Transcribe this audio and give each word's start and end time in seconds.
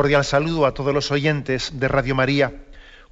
Cordial 0.00 0.24
saludo 0.24 0.64
a 0.64 0.72
todos 0.72 0.94
los 0.94 1.10
oyentes 1.10 1.78
de 1.78 1.86
Radio 1.86 2.14
María. 2.14 2.54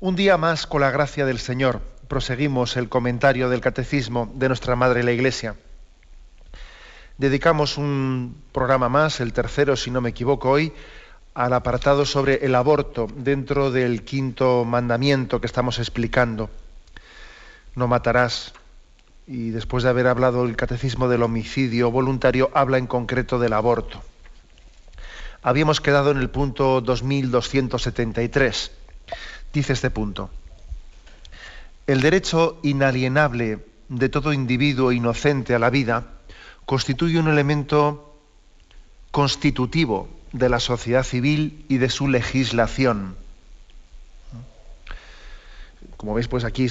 Un 0.01 0.16
día 0.16 0.38
más, 0.38 0.66
con 0.66 0.80
la 0.80 0.91
gracia 0.91 1.27
del 1.27 1.38
Señor, 1.38 1.83
proseguimos 2.09 2.79
el 2.79 2.88
comentario 2.88 3.51
del 3.51 3.60
Catecismo 3.60 4.32
de 4.37 4.49
nuestra 4.49 4.74
Madre 4.74 5.02
la 5.02 5.13
Iglesia. 5.13 5.54
Dedicamos 7.18 7.76
un 7.76 8.40
programa 8.52 8.88
más, 8.88 9.21
el 9.21 9.35
tercero, 9.35 9.76
si 9.76 9.90
no 9.90 10.01
me 10.01 10.09
equivoco, 10.09 10.48
hoy, 10.48 10.73
al 11.35 11.52
apartado 11.52 12.07
sobre 12.07 12.46
el 12.46 12.54
aborto 12.54 13.07
dentro 13.15 13.70
del 13.70 14.02
quinto 14.02 14.65
mandamiento 14.65 15.43
que 15.43 15.46
estamos 15.46 15.79
explicando. 15.80 16.48
No 17.74 17.87
matarás. 17.87 18.54
Y 19.26 19.51
después 19.51 19.85
de 19.85 19.91
haber 19.91 20.07
hablado 20.07 20.46
el 20.46 20.57
catecismo 20.57 21.07
del 21.07 21.23
homicidio 21.23 21.91
voluntario, 21.91 22.51
habla 22.54 22.79
en 22.79 22.87
concreto 22.87 23.38
del 23.38 23.52
aborto 23.52 24.02
habíamos 25.43 25.81
quedado 25.81 26.11
en 26.11 26.19
el 26.19 26.31
punto 26.31 26.81
2273. 26.81 28.71
Dice 29.53 29.73
este 29.73 29.91
punto. 29.91 30.31
El 31.87 32.01
derecho 32.01 32.59
inalienable 32.63 33.65
de 33.89 34.09
todo 34.09 34.33
individuo 34.33 34.93
inocente 34.93 35.55
a 35.55 35.59
la 35.59 35.71
vida 35.71 36.07
constituye 36.66 37.19
un 37.19 37.29
elemento 37.29 38.15
constitutivo 39.11 40.09
de 40.33 40.49
la 40.51 40.61
sociedad 40.61 41.03
civil 41.03 41.65
y 41.69 41.79
de 41.79 41.89
su 41.89 42.09
legislación. 42.09 43.16
Como 45.97 46.15
veis, 46.15 46.29
pues 46.29 46.45
aquí 46.45 46.66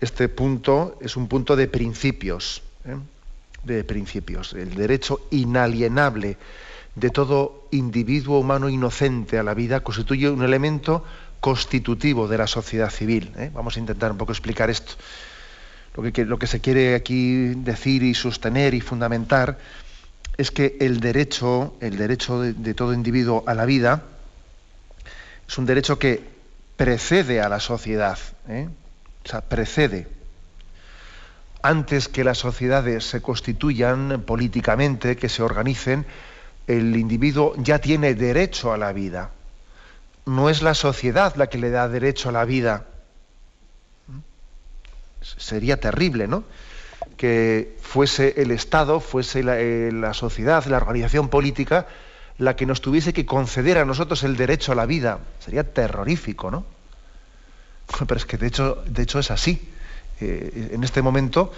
este 0.00 0.28
punto 0.28 0.98
es 1.00 1.16
un 1.16 1.28
punto 1.28 1.56
de 1.56 1.68
principios, 1.68 2.62
¿eh? 2.84 2.96
de 3.62 3.84
principios. 3.84 4.52
El 4.52 4.74
derecho 4.74 5.20
inalienable 5.30 6.36
de 6.94 7.10
todo 7.10 7.66
individuo 7.70 8.38
humano 8.38 8.68
inocente 8.68 9.38
a 9.38 9.42
la 9.42 9.54
vida 9.54 9.80
constituye 9.80 10.28
un 10.28 10.42
elemento 10.42 11.04
constitutivo 11.40 12.28
de 12.28 12.38
la 12.38 12.46
sociedad 12.46 12.90
civil. 12.90 13.32
¿eh? 13.36 13.50
Vamos 13.52 13.76
a 13.76 13.80
intentar 13.80 14.10
un 14.12 14.18
poco 14.18 14.32
explicar 14.32 14.70
esto. 14.70 14.94
Lo 15.96 16.38
que, 16.38 16.46
se 16.46 16.60
quiere 16.60 16.94
aquí 16.94 17.54
decir 17.56 18.02
y 18.02 18.14
sostener 18.14 18.74
y 18.74 18.80
fundamentar 18.80 19.58
es 20.36 20.50
que 20.50 20.76
el 20.80 21.00
derecho, 21.00 21.74
el 21.80 21.96
derecho 21.96 22.40
de, 22.40 22.74
todo 22.74 22.94
individuo 22.94 23.42
a 23.46 23.54
la 23.54 23.64
vida, 23.64 24.04
es 25.48 25.58
un 25.58 25.66
derecho 25.66 25.98
que 25.98 26.22
precede 26.76 27.40
a 27.40 27.48
la 27.48 27.60
sociedad, 27.60 28.18
¿eh? 28.48 28.68
o 29.24 29.28
sea, 29.28 29.40
precede. 29.42 30.06
Antes 31.60 32.08
que 32.08 32.24
las 32.24 32.38
sociedades 32.38 33.04
se 33.04 33.20
constituyan 33.20 34.22
políticamente, 34.24 35.16
que 35.16 35.28
se 35.28 35.42
organicen, 35.42 36.06
el 36.70 36.96
individuo 36.96 37.54
ya 37.56 37.80
tiene 37.80 38.14
derecho 38.14 38.72
a 38.72 38.78
la 38.78 38.92
vida. 38.92 39.32
No 40.26 40.48
es 40.48 40.62
la 40.62 40.74
sociedad 40.74 41.34
la 41.34 41.48
que 41.48 41.58
le 41.58 41.70
da 41.70 41.88
derecho 41.88 42.28
a 42.28 42.32
la 42.32 42.44
vida. 42.44 42.86
Sería 45.20 45.80
terrible, 45.80 46.28
¿no? 46.28 46.44
Que 47.16 47.76
fuese 47.80 48.34
el 48.36 48.52
Estado, 48.52 49.00
fuese 49.00 49.42
la, 49.42 49.58
eh, 49.58 49.90
sociedad, 50.12 50.64
la 50.66 50.76
organización 50.76 51.28
política, 51.28 51.88
la 52.38 52.54
que 52.54 52.66
nos 52.66 52.80
tuviese 52.80 53.12
que 53.12 53.26
conceder 53.26 53.76
a 53.78 53.84
nosotros 53.84 54.22
el 54.22 54.36
derecho 54.36 54.72
a 54.72 54.76
la 54.76 54.86
vida. 54.86 55.18
Sería 55.40 55.64
terrorífico, 55.64 56.52
¿no? 56.52 56.64
Pero 58.06 58.16
es 58.16 58.26
que 58.26 58.38
de 58.38 58.46
hecho, 58.46 58.82
de 58.86 59.02
hecho 59.02 59.18
es 59.18 59.32
así. 59.32 59.68
Eh, 60.20 60.70
en 60.72 60.84
este 60.84 61.02
momento, 61.02 61.52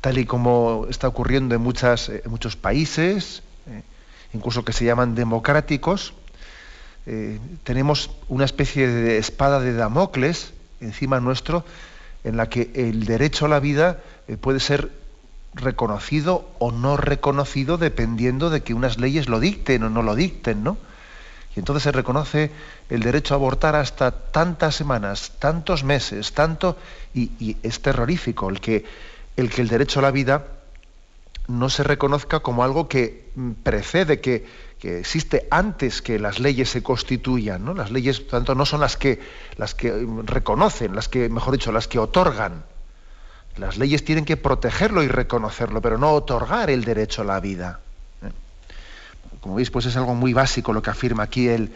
tal 0.00 0.18
y 0.18 0.26
como 0.26 0.86
está 0.90 1.06
ocurriendo 1.06 1.54
en, 1.54 1.62
en 1.62 2.30
muchos 2.30 2.56
países, 2.56 3.42
incluso 4.32 4.64
que 4.64 4.72
se 4.72 4.84
llaman 4.84 5.14
democráticos, 5.14 6.14
eh, 7.06 7.38
tenemos 7.64 8.10
una 8.28 8.44
especie 8.44 8.86
de 8.86 9.18
espada 9.18 9.60
de 9.60 9.74
Damocles 9.74 10.52
encima 10.80 11.20
nuestro, 11.20 11.64
en 12.24 12.36
la 12.36 12.48
que 12.48 12.70
el 12.74 13.04
derecho 13.04 13.46
a 13.46 13.48
la 13.48 13.60
vida 13.60 13.98
eh, 14.28 14.36
puede 14.36 14.60
ser 14.60 14.90
reconocido 15.54 16.48
o 16.58 16.70
no 16.70 16.96
reconocido 16.96 17.76
dependiendo 17.76 18.50
de 18.50 18.62
que 18.62 18.74
unas 18.74 18.98
leyes 18.98 19.28
lo 19.28 19.40
dicten 19.40 19.82
o 19.82 19.90
no 19.90 20.02
lo 20.02 20.14
dicten, 20.14 20.62
¿no? 20.64 20.78
Y 21.54 21.58
entonces 21.58 21.82
se 21.82 21.92
reconoce 21.92 22.50
el 22.88 23.02
derecho 23.02 23.34
a 23.34 23.36
abortar 23.36 23.76
hasta 23.76 24.10
tantas 24.10 24.74
semanas, 24.74 25.32
tantos 25.38 25.84
meses, 25.84 26.32
tanto, 26.32 26.78
y, 27.12 27.56
es 27.62 27.82
terrorífico 27.82 28.48
el 28.48 28.60
que 28.60 28.84
el 29.36 29.68
derecho 29.68 29.98
a 29.98 30.02
la 30.02 30.10
vida 30.10 30.46
no 31.52 31.68
se 31.68 31.84
reconozca 31.84 32.40
como 32.40 32.64
algo 32.64 32.88
que 32.88 33.30
precede, 33.62 34.20
que, 34.20 34.72
existe 34.82 35.46
antes 35.50 36.02
que 36.02 36.18
las 36.18 36.40
leyes 36.40 36.70
se 36.70 36.82
constituyan. 36.82 37.64
¿no? 37.64 37.74
Las 37.74 37.92
leyes, 37.92 38.26
tanto, 38.26 38.54
no 38.54 38.66
son 38.66 38.80
las 38.80 38.96
que, 38.96 39.20
las 39.56 39.74
que 39.74 39.92
reconocen, 40.24 40.96
las 40.96 41.08
que, 41.08 41.28
mejor 41.28 41.52
dicho, 41.52 41.70
las 41.70 41.86
que 41.86 41.98
otorgan. 41.98 42.64
Las 43.56 43.76
leyes 43.76 44.04
tienen 44.04 44.24
que 44.24 44.36
protegerlo 44.36 45.02
y 45.02 45.08
reconocerlo, 45.08 45.80
pero 45.82 45.98
no 45.98 46.10
otorgar 46.10 46.70
el 46.70 46.84
derecho 46.84 47.22
a 47.22 47.26
la 47.26 47.38
vida. 47.38 47.80
¿eh? 48.22 48.32
Como 49.40 49.56
veis, 49.56 49.70
pues 49.70 49.86
es 49.86 49.96
algo 49.96 50.14
muy 50.14 50.32
básico 50.32 50.72
lo 50.72 50.82
que 50.82 50.90
afirma 50.90 51.22
aquí 51.24 51.48
el, 51.48 51.70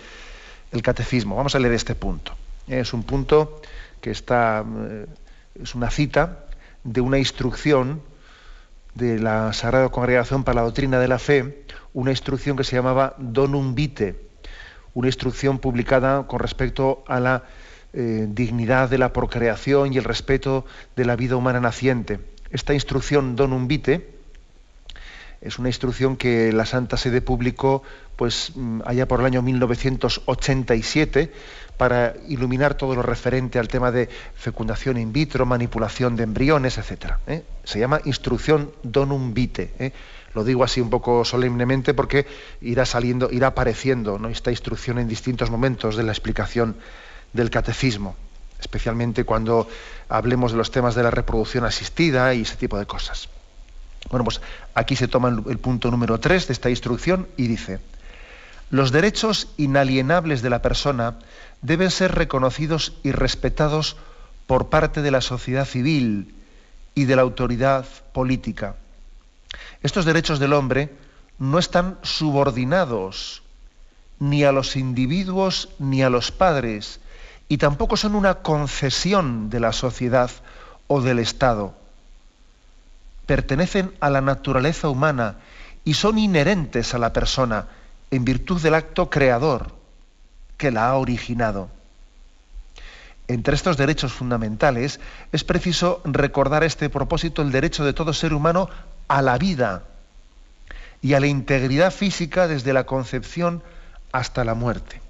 el 0.73 0.83
catecismo. 0.83 1.37
Vamos 1.37 1.55
a 1.55 1.59
leer 1.59 1.75
este 1.75 1.95
punto. 1.95 2.33
Es 2.67 2.93
un 2.93 3.05
punto 3.05 3.61
que 4.01 4.11
está, 4.11 4.65
eh, 4.67 5.07
es 5.63 5.75
una 5.75 5.91
cita 5.91 6.47
de 6.83 7.03
una 7.03 7.19
instrucción 7.19 8.01
de 8.97 9.19
la 9.19 9.53
Sagrada 9.53 9.91
Congregación 9.91 10.43
para 10.43 10.57
la 10.57 10.63
Doctrina 10.63 10.99
de 10.99 11.09
la 11.09 11.19
Fe 11.19 11.65
una 11.93 12.11
instrucción 12.11 12.57
que 12.57 12.65
se 12.65 12.77
llamaba 12.77 13.15
Donum 13.19 13.75
Vitae, 13.75 14.17
una 14.95 15.09
instrucción 15.09 15.59
publicada 15.59 16.27
con 16.27 16.41
respecto 16.41 17.05
a 17.07 17.21
la 17.21 17.45
eh, 17.93 18.27
dignidad 18.29 18.91
de 18.91 18.99
la 18.99 19.13
procreación 19.13 19.93
y 19.93 19.99
el 19.99 20.05
respeto 20.05 20.65
de 20.97 21.05
la 21.05 21.17
vida 21.17 21.37
humana 21.37 21.61
naciente. 21.61 22.21
Esta 22.51 22.75
instrucción 22.75 23.37
Donum 23.37 23.69
Vitae 23.69 24.16
es 25.47 25.59
una 25.59 25.69
instrucción 25.69 26.17
que 26.17 26.53
la 26.53 26.67
Santa 26.67 26.97
Sede 26.97 27.21
publicó 27.21 27.83
pues 28.17 28.53
mm, 28.55 28.81
allá 28.85 29.07
por 29.07 29.21
el 29.21 29.27
año 29.27 29.43
1987 29.43 31.33
para 31.77 32.15
iluminar 32.29 32.75
todo 32.75 32.95
lo 32.95 33.03
referente 33.03 33.59
al 33.59 33.69
tema 33.69 33.93
de 33.93 34.09
fecundación 34.35 34.97
in 34.97 35.13
vitro, 35.13 35.47
manipulación 35.47 36.17
de 36.17 36.25
embriones, 36.25 36.79
etc. 36.79 37.13
¿eh? 37.27 37.45
Se 37.65 37.79
llama 37.79 38.01
instrucción 38.05 38.73
donum 38.83 39.35
vitae. 39.35 39.71
¿eh? 39.79 39.93
Lo 40.35 40.43
digo 40.43 40.65
así 40.65 40.81
un 40.81 40.91
poco 40.91 41.25
solemnemente 41.25 41.95
porque 41.95 42.27
irá 42.61 42.85
saliendo, 42.85 43.31
irá 43.31 43.49
apareciendo 43.49 44.19
¿no? 44.19 44.29
esta 44.29 44.51
instrucción 44.51 44.99
en 44.99 45.09
distintos 45.09 45.51
momentos 45.51 45.97
de 45.97 46.03
la 46.03 46.13
explicación 46.13 46.77
del 47.33 47.51
catecismo, 47.51 48.17
especialmente 48.59 49.25
cuando 49.25 49.69
hablemos 50.09 50.53
de 50.53 50.59
los 50.59 50.71
temas 50.71 50.95
de 50.95 51.03
la 51.03 51.11
reproducción 51.11 51.65
asistida 51.65 52.35
y 52.35 52.43
ese 52.43 52.57
tipo 52.57 52.79
de 52.79 52.87
cosas. 52.87 53.29
Bueno, 54.11 54.25
pues 54.25 54.41
aquí 54.75 54.97
se 54.97 55.09
toma 55.09 55.29
el, 55.29 55.59
punto 55.59 55.91
número 55.91 56.21
3 56.21 56.47
de 56.47 56.53
esta 56.53 56.71
instrucción 56.71 57.27
y 57.37 57.49
dice, 57.49 57.81
los 58.71 58.93
derechos 58.93 59.49
inalienables 59.57 60.43
de 60.43 60.51
la 60.51 60.63
persona 60.63 61.19
deben 61.63 61.91
ser 61.91 62.15
reconocidos 62.15 62.93
y 63.03 63.13
respetados 63.13 63.97
por 64.47 64.69
parte 64.69 65.03
de 65.03 65.11
la 65.11 65.21
sociedad 65.21 65.65
civil 65.65 66.35
y 66.95 67.05
de 67.05 67.17
la 67.17 67.23
autoridad 67.23 67.85
política. 68.13 68.77
Estos 69.83 70.05
derechos 70.05 70.39
del 70.39 70.53
hombre 70.53 70.91
no 71.39 71.59
están 71.59 71.99
subordinados 72.03 73.43
ni 74.19 74.45
a 74.45 74.53
los 74.53 74.77
individuos 74.77 75.69
ni 75.79 76.03
a 76.03 76.11
los 76.11 76.33
padres 76.33 77.01
y 77.49 77.59
tampoco 77.59 77.97
son 77.97 78.15
una 78.15 78.37
concesión 78.37 79.51
de 79.51 79.61
la 79.61 79.73
sociedad 79.73 80.31
o 80.87 81.03
del 81.03 81.19
Estado 81.19 81.75
pertenecen 83.27 83.93
a 84.01 84.09
la 84.09 84.21
naturaleza 84.21 84.89
humana 84.89 85.37
y 85.85 85.95
son 85.95 86.19
inherentes 86.19 86.95
a 86.95 86.99
la 86.99 87.13
persona 87.13 87.67
en 88.11 88.25
virtud 88.25 88.61
del 88.63 88.75
acto 88.75 89.11
creador 89.11 89.75
que 90.57 90.71
la 90.71 90.89
ha 90.89 90.95
originado. 90.95 91.69
Entre 93.29 93.55
estos 93.55 93.77
derechos 93.77 94.13
fundamentales 94.13 95.01
es 95.33 95.43
preciso 95.43 96.01
recordar 96.05 96.63
este 96.63 96.89
propósito 96.89 97.43
el 97.43 97.51
derecho 97.51 97.85
de 97.85 97.93
todo 97.93 98.13
ser 98.13 98.33
humano 98.33 98.71
a 99.09 99.21
la 99.23 99.37
vida 99.37 99.83
y 101.03 101.15
a 101.15 101.21
la 101.21 101.27
integridad 101.27 101.93
física 101.93 102.47
desde 102.47 102.73
la 102.73 102.87
concepción 102.87 103.63
hasta 104.13 104.45
la 104.45 104.55
muerte. 104.55 105.01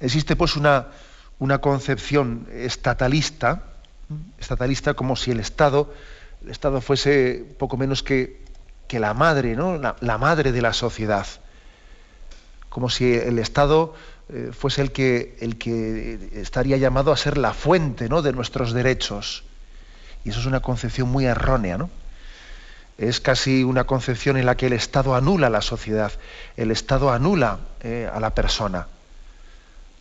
Existe 0.00 0.36
pues 0.36 0.56
una, 0.56 0.88
una 1.38 1.58
concepción 1.58 2.48
estatalista, 2.52 3.62
estatalista 4.38 4.94
como 4.94 5.16
si 5.16 5.30
el 5.30 5.40
Estado, 5.40 5.92
el 6.42 6.50
Estado 6.50 6.80
fuese 6.80 7.44
poco 7.58 7.76
menos 7.76 8.02
que, 8.02 8.44
que 8.88 9.00
la 9.00 9.14
madre, 9.14 9.56
¿no? 9.56 9.78
La, 9.78 10.18
madre 10.18 10.52
de 10.52 10.62
la 10.62 10.72
sociedad. 10.72 11.26
Como 12.68 12.90
si 12.90 13.14
el 13.14 13.38
Estado 13.38 13.94
eh, 14.28 14.50
fuese 14.52 14.82
el 14.82 14.92
que, 14.92 15.36
el 15.40 15.58
que 15.58 16.30
estaría 16.34 16.76
llamado 16.76 17.12
a 17.12 17.16
ser 17.16 17.38
la 17.38 17.52
fuente 17.52 18.08
¿no? 18.08 18.22
de 18.22 18.32
nuestros 18.32 18.72
derechos. 18.72 19.44
Y 20.24 20.30
eso 20.30 20.40
es 20.40 20.46
una 20.46 20.60
concepción 20.60 21.08
muy 21.08 21.26
errónea, 21.26 21.78
¿no? 21.78 21.90
Es 22.96 23.20
casi 23.20 23.64
una 23.64 23.84
concepción 23.84 24.36
en 24.36 24.46
la 24.46 24.56
que 24.56 24.66
el 24.66 24.72
Estado 24.72 25.16
anula 25.16 25.50
la 25.50 25.62
sociedad, 25.62 26.12
el 26.56 26.70
Estado 26.70 27.10
anula 27.10 27.58
eh, 27.82 28.08
a 28.12 28.20
la 28.20 28.34
persona. 28.34 28.86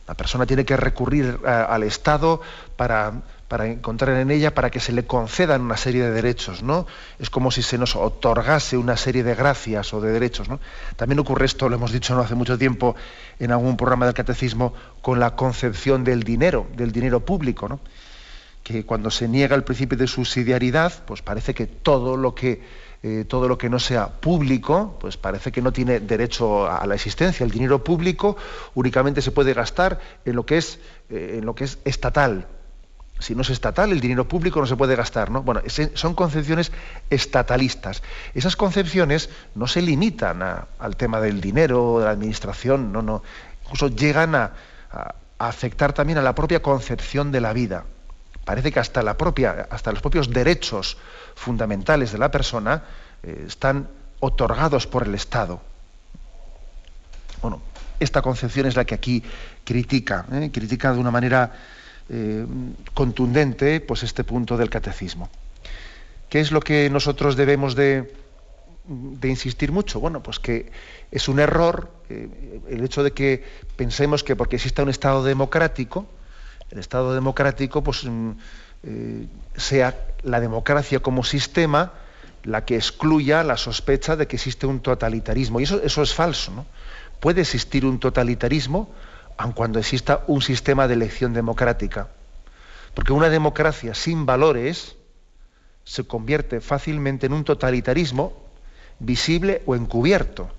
La 0.07 0.13
persona 0.13 0.45
tiene 0.45 0.63
que 0.63 0.77
recurrir 0.77 1.39
eh, 1.43 1.49
al 1.49 1.83
Estado 1.83 2.41
para, 2.77 3.13
para, 3.47 3.67
encontrar 3.67 4.17
en 4.17 4.31
ella, 4.31 4.53
para 4.53 4.69
que 4.69 4.79
se 4.79 4.91
le 4.91 5.05
concedan 5.05 5.61
una 5.61 5.77
serie 5.77 6.03
de 6.03 6.11
derechos, 6.11 6.63
¿no? 6.63 6.87
Es 7.19 7.29
como 7.29 7.51
si 7.51 7.61
se 7.61 7.77
nos 7.77 7.95
otorgase 7.95 8.77
una 8.77 8.97
serie 8.97 9.23
de 9.23 9.35
gracias 9.35 9.93
o 9.93 10.01
de 10.01 10.11
derechos, 10.11 10.49
¿no? 10.49 10.59
También 10.95 11.19
ocurre 11.19 11.45
esto, 11.45 11.69
lo 11.69 11.75
hemos 11.75 11.91
dicho 11.91 12.15
no 12.15 12.21
hace 12.21 12.35
mucho 12.35 12.57
tiempo 12.57 12.95
en 13.39 13.51
algún 13.51 13.77
programa 13.77 14.05
del 14.05 14.15
catecismo, 14.15 14.73
con 15.01 15.19
la 15.19 15.35
concepción 15.35 16.03
del 16.03 16.23
dinero, 16.23 16.67
del 16.75 16.91
dinero 16.91 17.19
público, 17.19 17.69
¿no? 17.69 17.79
Que 18.63 18.85
cuando 18.85 19.11
se 19.11 19.27
niega 19.27 19.55
el 19.55 19.63
principio 19.63 19.97
de 19.97 20.07
subsidiariedad, 20.07 21.03
pues 21.05 21.21
parece 21.21 21.53
que 21.53 21.67
todo 21.67 22.15
lo 22.17 22.33
que 22.33 22.61
eh, 23.05 23.25
todo 23.27 23.49
lo 23.49 23.57
que 23.57 23.69
no 23.69 23.79
sea 23.79 24.07
público, 24.07 24.97
pues 25.01 25.17
parece 25.17 25.51
que 25.51 25.61
no 25.61 25.73
tiene 25.73 25.99
derecho 25.99 26.65
a, 26.71 26.87
la 26.87 26.95
existencia. 26.95 27.43
El 27.43 27.51
dinero 27.51 27.83
público 27.83 28.37
únicamente 28.75 29.21
se 29.21 29.31
puede 29.31 29.53
gastar 29.53 29.99
en 30.23 30.37
lo 30.37 30.45
que 30.45 30.57
es, 30.57 30.79
eh, 31.09 31.35
en 31.37 31.45
lo 31.45 31.53
que 31.53 31.65
es 31.65 31.79
estatal. 31.83 32.47
Si 33.19 33.35
no 33.35 33.41
es 33.41 33.49
estatal, 33.49 33.91
el 33.91 34.01
dinero 34.01 34.27
público 34.27 34.59
no 34.59 34.67
se 34.67 34.75
puede 34.75 34.95
gastar. 34.95 35.31
¿no? 35.31 35.43
Bueno, 35.43 35.61
son 35.93 36.13
concepciones 36.13 36.71
estatalistas. 37.09 38.03
Esas 38.33 38.55
concepciones 38.55 39.29
no 39.55 39.67
se 39.67 39.81
limitan 39.81 40.41
al 40.41 40.95
tema 40.97 41.21
del 41.21 41.39
dinero, 41.39 41.99
de 41.99 42.05
la 42.05 42.11
administración, 42.11 42.91
no, 42.91 43.01
no. 43.01 43.23
Incluso 43.63 43.87
llegan 43.87 44.35
a, 44.35 44.51
afectar 45.39 45.93
también 45.93 46.19
a 46.19 46.21
la 46.21 46.35
propia 46.35 46.61
concepción 46.61 47.31
de 47.31 47.41
la 47.41 47.53
vida. 47.53 47.85
Parece 48.45 48.71
que 48.71 48.79
hasta, 48.79 49.01
la 49.01 49.17
propia, 49.17 49.67
hasta 49.69 49.91
los 49.91 50.01
propios 50.01 50.29
derechos 50.29 50.97
fundamentales 51.35 52.11
de 52.11 52.17
la 52.17 52.29
persona 52.29 52.83
eh, 53.23 53.45
están 53.47 53.87
otorgados 54.19 54.87
por 54.87 55.03
el 55.07 55.15
Estado. 55.15 55.61
Bueno, 57.41 57.61
esta 57.99 58.21
concepción 58.21 58.67
es 58.67 58.75
la 58.75 58.85
que 58.85 58.95
aquí 58.95 59.23
critica, 59.63 60.25
¿eh? 60.31 60.49
critica 60.53 60.93
de 60.93 60.99
una 60.99 61.11
manera 61.11 61.51
eh, 62.09 62.45
contundente 62.93 63.79
pues 63.81 64.03
este 64.03 64.23
punto 64.23 64.57
del 64.57 64.69
catecismo. 64.69 65.29
¿Qué 66.29 66.39
es 66.39 66.51
lo 66.51 66.61
que 66.61 66.89
nosotros 66.89 67.35
debemos 67.35 67.75
de, 67.75 68.11
insistir 69.23 69.71
mucho? 69.71 69.99
Bueno, 69.99 70.23
pues 70.23 70.39
que 70.39 70.71
es 71.11 71.27
un 71.27 71.39
error 71.39 71.91
el 72.09 72.83
hecho 72.83 73.03
de 73.03 73.11
que 73.11 73.43
pensemos 73.75 74.23
que 74.23 74.35
porque 74.35 74.55
exista 74.55 74.83
un 74.83 74.89
Estado 74.89 75.23
democrático, 75.23 76.07
el 76.71 76.79
Estado 76.79 77.13
democrático 77.13 77.83
pues, 77.83 78.03
mm, 78.03 78.31
eh, 78.83 79.27
sea 79.55 79.95
la 80.23 80.39
democracia 80.39 80.99
como 80.99 81.23
sistema 81.23 81.93
la 82.43 82.65
que 82.65 82.75
excluya 82.75 83.43
la 83.43 83.57
sospecha 83.57 84.15
de 84.15 84.27
que 84.27 84.35
existe 84.35 84.65
un 84.65 84.81
totalitarismo. 84.81 85.59
Y 85.59 85.63
eso, 85.63 85.81
eso 85.81 86.01
es 86.01 86.13
falso. 86.13 86.51
¿no? 86.51 86.65
Puede 87.19 87.41
existir 87.41 87.85
un 87.85 87.99
totalitarismo 87.99 88.89
aun 89.37 89.51
cuando 89.53 89.79
exista 89.79 90.23
un 90.27 90.41
sistema 90.41 90.87
de 90.87 90.93
elección 90.93 91.33
democrática. 91.33 92.07
Porque 92.93 93.13
una 93.13 93.29
democracia 93.29 93.93
sin 93.93 94.25
valores 94.25 94.95
se 95.83 96.05
convierte 96.05 96.61
fácilmente 96.61 97.25
en 97.25 97.33
un 97.33 97.43
totalitarismo 97.43 98.33
visible 98.99 99.63
o 99.65 99.75
encubierto. 99.75 100.49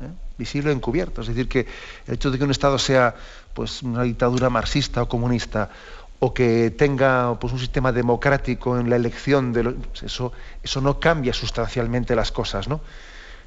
¿eh? 0.00 0.10
Visible 0.38 0.70
o 0.70 0.72
encubierto. 0.72 1.20
Es 1.20 1.28
decir, 1.28 1.48
que 1.48 1.66
el 2.06 2.14
hecho 2.14 2.30
de 2.30 2.38
que 2.38 2.44
un 2.44 2.50
Estado 2.50 2.78
sea 2.78 3.14
pues, 3.54 3.82
una 3.82 4.02
dictadura 4.02 4.50
marxista 4.50 5.02
o 5.02 5.08
comunista 5.08 5.70
o 6.18 6.32
que 6.32 6.70
tenga 6.70 7.38
pues, 7.38 7.52
un 7.52 7.58
sistema 7.58 7.92
democrático 7.92 8.78
en 8.78 8.88
la 8.88 8.96
elección 8.96 9.52
de 9.52 9.64
pues, 9.64 10.04
eso, 10.04 10.32
eso 10.62 10.80
no 10.80 10.98
cambia 10.98 11.34
sustancialmente 11.34 12.14
las 12.14 12.32
cosas, 12.32 12.68
¿no? 12.68 12.80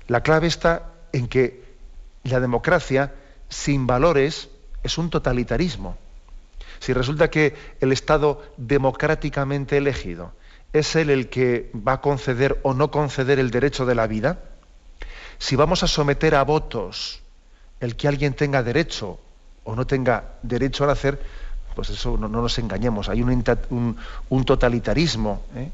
La 0.08 0.22
clave 0.22 0.48
está 0.48 0.92
en 1.12 1.28
que 1.28 1.64
la 2.24 2.40
democracia 2.40 3.14
sin 3.50 3.88
valores 3.88 4.50
es 4.84 4.98
un 4.98 5.10
totalitarismo. 5.10 5.98
Si 6.80 6.94
resulta 6.94 7.30
que 7.30 7.56
el 7.80 7.92
Estado 7.92 8.44
democráticamente 8.58 9.78
elegido 9.78 10.34
es 10.74 10.96
él 10.96 11.10
el 11.10 11.30
que 11.30 11.72
va 11.76 11.94
a 11.94 12.02
conceder 12.02 12.60
o 12.64 12.74
no 12.74 12.92
conceder 12.92 13.40
el 13.40 13.50
derecho 13.50 13.86
de 13.86 13.96
la 13.96 14.08
vida, 14.08 14.40
si 15.38 15.56
vamos 15.56 15.84
a 15.84 15.88
someter 15.88 16.36
a 16.36 16.44
votos 16.44 17.22
el 17.80 17.96
que 17.96 18.08
alguien 18.08 18.34
tenga 18.34 18.64
derecho 18.64 19.20
o 19.64 19.76
no 19.76 19.88
tenga 19.88 20.36
derecho 20.44 20.84
a 20.84 20.88
nacer, 20.88 21.20
pues 21.76 21.90
eso 21.90 22.18
no, 22.18 22.28
nos 22.28 22.58
engañemos, 22.60 23.10
hay 23.10 23.22
un, 23.22 24.46
totalitarismo 24.46 25.44
¿eh? 25.56 25.70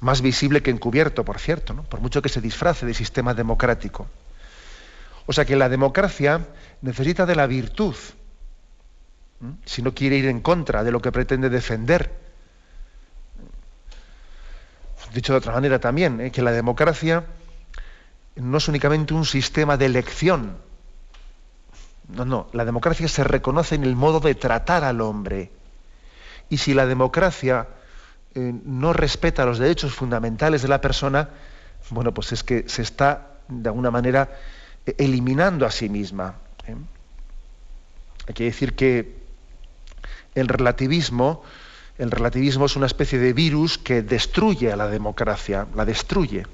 más 0.00 0.20
visible 0.20 0.62
que 0.62 0.70
encubierto, 0.70 1.24
por 1.24 1.38
cierto, 1.38 1.74
por 1.74 2.00
mucho 2.00 2.22
que 2.22 2.28
se 2.28 2.40
disfrace 2.40 2.86
de 2.86 2.94
sistema 2.94 3.34
democrático. 3.34 4.08
O 5.26 5.32
sea 5.32 5.44
que 5.44 5.56
la 5.56 5.68
democracia 5.68 6.46
necesita 6.82 7.26
de 7.26 7.34
la 7.34 7.46
virtud, 7.46 7.94
si 9.64 9.82
no 9.82 9.92
quiere 9.92 10.16
ir 10.16 10.26
en 10.26 10.40
contra 10.40 10.84
de 10.84 10.92
lo 10.92 11.02
que 11.02 11.12
pretende 11.12 11.50
defender. 11.50 12.10
Dicho 15.12 15.32
de 15.32 15.38
otra 15.38 15.52
manera 15.52 15.78
también, 15.78 16.20
¿eh? 16.20 16.30
que 16.30 16.42
la 16.42 16.52
democracia 16.52 17.24
no 18.36 18.58
es 18.58 18.68
únicamente 18.68 19.14
un 19.14 19.24
sistema 19.24 19.76
de 19.76 19.86
elección, 19.86 20.58
no, 22.08 22.24
no, 22.24 22.48
la 22.52 22.64
democracia 22.64 23.08
se 23.08 23.24
reconoce 23.24 23.74
en 23.74 23.84
el 23.84 23.96
modo 23.96 24.20
de 24.20 24.34
tratar 24.34 24.84
al 24.84 25.00
hombre. 25.00 25.50
Y 26.48 26.58
si 26.58 26.74
la 26.74 26.86
democracia 26.86 27.66
eh, 28.34 28.54
no 28.64 28.92
respeta 28.92 29.44
los 29.44 29.58
derechos 29.58 29.92
fundamentales 29.92 30.62
de 30.62 30.68
la 30.68 30.80
persona, 30.80 31.30
bueno, 31.90 32.14
pues 32.14 32.32
es 32.32 32.44
que 32.44 32.68
se 32.68 32.82
está 32.82 33.38
de 33.48 33.68
alguna 33.68 33.90
manera 33.90 34.28
eliminando 34.98 35.66
a 35.66 35.70
sí 35.70 35.88
misma. 35.88 36.36
¿eh? 36.66 36.76
Hay 38.28 38.34
que 38.34 38.44
decir 38.44 38.74
que 38.74 39.16
el 40.34 40.48
relativismo, 40.48 41.42
el 41.98 42.10
relativismo 42.10 42.66
es 42.66 42.76
una 42.76 42.86
especie 42.86 43.18
de 43.18 43.32
virus 43.32 43.78
que 43.78 44.02
destruye 44.02 44.72
a 44.72 44.76
la 44.76 44.88
democracia, 44.88 45.66
la 45.74 45.84
destruye. 45.84 46.46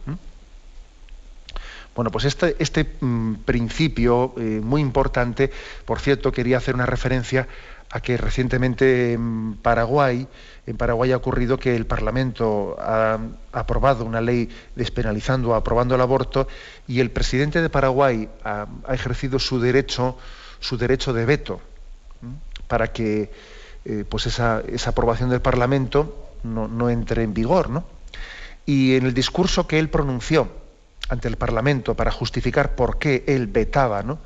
Bueno, 1.95 2.11
pues 2.11 2.25
este, 2.25 2.57
este 2.59 2.97
mm, 3.01 3.35
principio 3.45 4.35
eh, 4.39 4.61
muy 4.63 4.81
importante, 4.81 5.51
por 5.85 6.01
cierto, 6.01 6.33
quería 6.33 6.57
hacer 6.57 6.75
una 6.75 6.87
referencia 6.87 7.47
a 7.91 8.01
que 8.01 8.17
recientemente 8.17 9.13
en 9.13 9.59
Paraguay, 9.61 10.27
en 10.67 10.77
Paraguay 10.79 11.13
ha 11.13 11.19
ocurrido 11.19 11.59
que 11.59 11.77
el 11.77 11.85
Parlamento 11.85 12.77
ha, 12.81 13.19
aprobado 13.53 14.07
una 14.07 14.23
ley 14.23 14.49
despenalizando, 14.75 15.55
aprobando 15.55 15.95
el 15.95 16.01
aborto, 16.01 16.49
y 16.89 17.01
el 17.01 17.11
presidente 17.11 17.61
de 17.61 17.69
Paraguay 17.69 18.31
ha, 18.45 18.67
ejercido 18.89 19.39
su 19.39 19.61
derecho, 19.61 20.17
su 20.61 20.79
derecho 20.79 21.13
de 21.13 21.27
veto, 21.27 21.61
para 22.67 22.91
que 22.91 23.31
eh, 23.85 24.05
pues 24.09 24.25
esa, 24.25 24.63
aprobación 24.87 25.29
del 25.29 25.43
Parlamento 25.43 26.31
no, 26.45 26.69
no 26.69 26.89
entre 26.89 27.25
en 27.25 27.35
vigor, 27.35 27.69
¿no? 27.69 27.85
Y 28.65 28.95
en 28.95 29.05
el 29.05 29.13
discurso 29.13 29.67
que 29.67 29.79
él 29.79 29.91
pronunció, 29.91 30.62
ante 31.13 31.29
el 31.29 31.37
Parlamento 31.37 31.95
para 31.95 32.11
justificar 32.11 32.75
por 32.75 32.99
qué 32.99 33.23
él 33.27 33.47
vetaba, 33.47 34.03
¿no? 34.03 34.19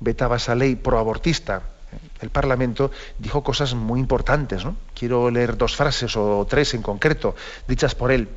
vetaba 0.00 0.36
esa 0.36 0.54
ley 0.54 0.74
proabortista. 0.74 1.62
El 2.18 2.30
Parlamento 2.30 2.90
dijo 3.18 3.44
cosas 3.44 3.74
muy 3.74 4.00
importantes. 4.00 4.64
¿no? 4.64 4.74
Quiero 4.94 5.30
leer 5.30 5.58
dos 5.58 5.76
frases 5.76 6.16
o 6.16 6.46
tres 6.48 6.72
en 6.72 6.80
concreto, 6.80 7.36
dichas 7.68 7.94
por 7.94 8.10
él. 8.10 8.30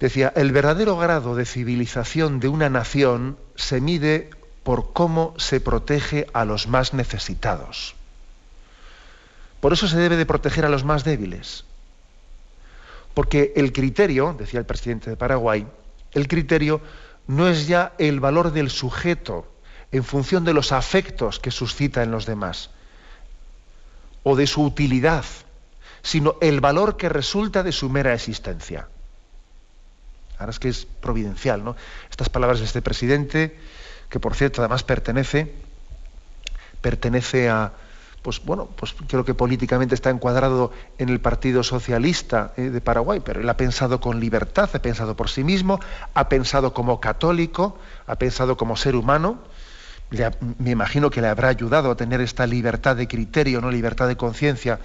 Decía, 0.00 0.30
el 0.36 0.52
verdadero 0.52 0.98
grado 0.98 1.34
de 1.34 1.46
civilización 1.46 2.40
de 2.40 2.48
una 2.48 2.68
nación 2.68 3.38
se 3.56 3.80
mide 3.80 4.28
por 4.64 4.92
cómo 4.92 5.32
se 5.38 5.60
protege 5.60 6.26
a 6.34 6.44
los 6.44 6.68
más 6.68 6.92
necesitados. 6.92 7.96
Por 9.60 9.72
eso 9.72 9.88
se 9.88 9.96
debe 9.96 10.16
de 10.16 10.26
proteger 10.26 10.66
a 10.66 10.68
los 10.68 10.84
más 10.84 11.04
débiles. 11.04 11.64
Porque 13.14 13.54
el 13.56 13.72
criterio, 13.72 14.36
decía 14.38 14.60
el 14.60 14.66
presidente 14.66 15.08
de 15.08 15.16
Paraguay, 15.16 15.66
el 16.12 16.28
criterio 16.28 16.80
no 17.26 17.48
es 17.48 17.66
ya 17.66 17.92
el 17.98 18.20
valor 18.20 18.52
del 18.52 18.70
sujeto 18.70 19.46
en 19.92 20.04
función 20.04 20.44
de 20.44 20.54
los 20.54 20.72
afectos 20.72 21.38
que 21.38 21.50
suscita 21.50 22.02
en 22.02 22.10
los 22.10 22.26
demás 22.26 22.70
o 24.22 24.36
de 24.36 24.46
su 24.46 24.62
utilidad, 24.62 25.24
sino 26.02 26.36
el 26.40 26.60
valor 26.60 26.96
que 26.96 27.08
resulta 27.08 27.62
de 27.62 27.72
su 27.72 27.88
mera 27.88 28.14
existencia. 28.14 28.88
Ahora 30.38 30.50
es 30.50 30.58
que 30.58 30.68
es 30.68 30.86
providencial, 30.86 31.64
¿no? 31.64 31.76
Estas 32.10 32.28
palabras 32.28 32.60
de 32.60 32.66
este 32.66 32.82
presidente, 32.82 33.58
que 34.08 34.20
por 34.20 34.34
cierto 34.34 34.62
además 34.62 34.84
pertenece, 34.84 35.52
pertenece 36.80 37.48
a, 37.48 37.72
pues 38.28 38.44
bueno, 38.44 38.68
pues 38.76 38.94
creo 39.06 39.24
que 39.24 39.32
políticamente 39.32 39.94
está 39.94 40.10
encuadrado 40.10 40.70
en 40.98 41.08
el 41.08 41.18
Partido 41.18 41.62
Socialista 41.62 42.52
eh, 42.58 42.68
de 42.68 42.82
Paraguay, 42.82 43.22
pero 43.24 43.40
él 43.40 43.48
ha 43.48 43.56
pensado 43.56 44.02
con 44.02 44.20
libertad, 44.20 44.68
ha 44.74 44.82
pensado 44.82 45.16
por 45.16 45.30
sí 45.30 45.44
mismo, 45.44 45.80
ha 46.12 46.28
pensado 46.28 46.74
como 46.74 47.00
católico, 47.00 47.78
ha 48.06 48.16
pensado 48.16 48.58
como 48.58 48.76
ser 48.76 48.96
humano. 48.96 49.38
me 50.58 50.72
imagino 50.72 51.08
que 51.08 51.22
le 51.22 51.28
habrá 51.28 51.48
ayudado 51.48 51.90
a 51.90 51.96
tener 51.96 52.20
esta 52.20 52.46
libertad 52.46 52.96
de 52.96 53.08
criterio, 53.08 53.62
no 53.62 53.70
libertad 53.70 54.06
de 54.08 54.18
conciencia, 54.18 54.78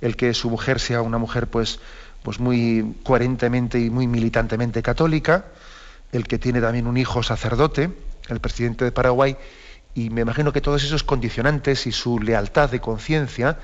el 0.00 0.16
que 0.16 0.34
su 0.34 0.50
mujer 0.50 0.80
sea 0.80 1.02
una 1.02 1.18
mujer 1.18 1.46
pues, 1.46 1.78
pues 2.24 2.40
muy 2.40 2.96
coherentemente 3.04 3.78
y 3.78 3.90
muy 3.90 4.08
militantemente 4.08 4.82
católica, 4.82 5.44
el 6.10 6.26
que 6.26 6.40
tiene 6.40 6.60
también 6.60 6.88
un 6.88 6.96
hijo 6.96 7.22
sacerdote, 7.22 7.92
el 8.28 8.40
presidente 8.40 8.84
de 8.84 8.90
Paraguay, 8.90 9.36
y 9.94 10.10
me 10.10 10.22
imagino 10.22 10.52
que 10.52 10.60
todos 10.60 10.82
esos 10.84 11.04
condicionantes 11.04 11.86
y 11.86 11.92
su 11.92 12.18
lealtad 12.18 12.70
de 12.70 12.80
conciencia 12.80 13.58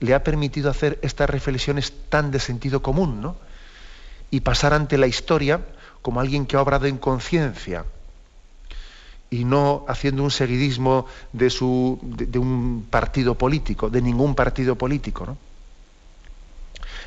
le 0.00 0.14
ha 0.14 0.24
permitido 0.24 0.70
hacer 0.70 0.98
estas 1.02 1.28
reflexiones 1.28 1.92
tan 2.08 2.30
de 2.30 2.40
sentido 2.40 2.82
común, 2.82 3.20
¿no? 3.20 3.36
Y 4.30 4.40
pasar 4.40 4.72
ante 4.72 4.98
la 4.98 5.06
historia 5.06 5.60
como 6.02 6.20
alguien 6.20 6.46
que 6.46 6.56
ha 6.56 6.62
obrado 6.62 6.86
en 6.86 6.98
conciencia 6.98 7.84
y 9.30 9.44
no 9.44 9.84
haciendo 9.88 10.22
un 10.22 10.30
seguidismo 10.30 11.06
de, 11.32 11.50
su, 11.50 11.98
de, 12.02 12.38
un 12.38 12.86
partido 12.88 13.34
político, 13.36 13.90
de 13.90 14.00
ningún 14.00 14.34
partido 14.34 14.76
político. 14.76 15.26
¿no? 15.26 15.36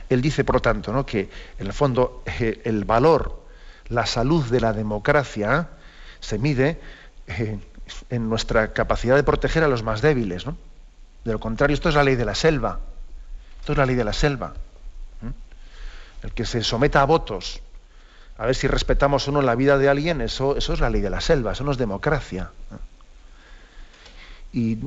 Él 0.10 0.22
dice, 0.22 0.43
por 0.43 0.55
lo 0.55 0.62
tanto, 0.62 0.91
¿no? 0.91 1.05
que 1.05 1.29
en 1.57 1.67
el 1.67 1.74
fondo 1.74 2.24
eh, 2.25 2.62
el 2.65 2.86
valor, 2.86 3.43
la 3.89 4.05
salud 4.05 4.43
de 4.46 4.60
la 4.60 4.74
democracia 4.74 5.69
se 6.19 6.38
mide 6.38 6.81
eh, 7.27 7.60
en 8.10 8.29
nuestra 8.29 8.74
capacidad 8.74 9.15
de 9.15 9.24
proteger 9.24 9.63
a 9.63 9.67
los 9.67 9.84
más 9.84 10.01
débiles. 10.01 10.46
¿no? 10.46 10.58
De 11.24 11.32
lo 11.32 11.39
contrario, 11.39 11.74
esto 11.74 11.89
es 11.89 11.96
la 11.96 12.03
ley 12.03 12.15
de 12.15 12.25
la 12.25 12.36
selva. 12.36 12.79
Esto 13.60 13.74
es 13.74 13.77
la 13.77 13.86
ley 13.86 13.96
de 13.96 14.03
la 14.03 14.13
selva. 14.13 14.53
El 16.24 16.32
que 16.32 16.46
se 16.46 16.63
someta 16.63 17.01
a 17.01 17.06
votos, 17.06 17.62
a 18.38 18.46
ver 18.46 18.56
si 18.56 18.67
respetamos 18.67 19.27
o 19.27 19.32
no 19.32 19.41
la 19.41 19.56
vida 19.56 19.77
de 19.77 19.88
alguien, 19.88 20.22
eso, 20.22 20.58
eso 20.58 20.74
es 20.74 20.79
la 20.79 20.89
ley 20.89 21.01
de 21.01 21.10
la 21.12 21.22
selva, 21.22 21.51
eso 21.51 21.63
no 21.63 21.72
es 21.72 21.77
democracia. 21.77 22.50
Y, 24.51 24.79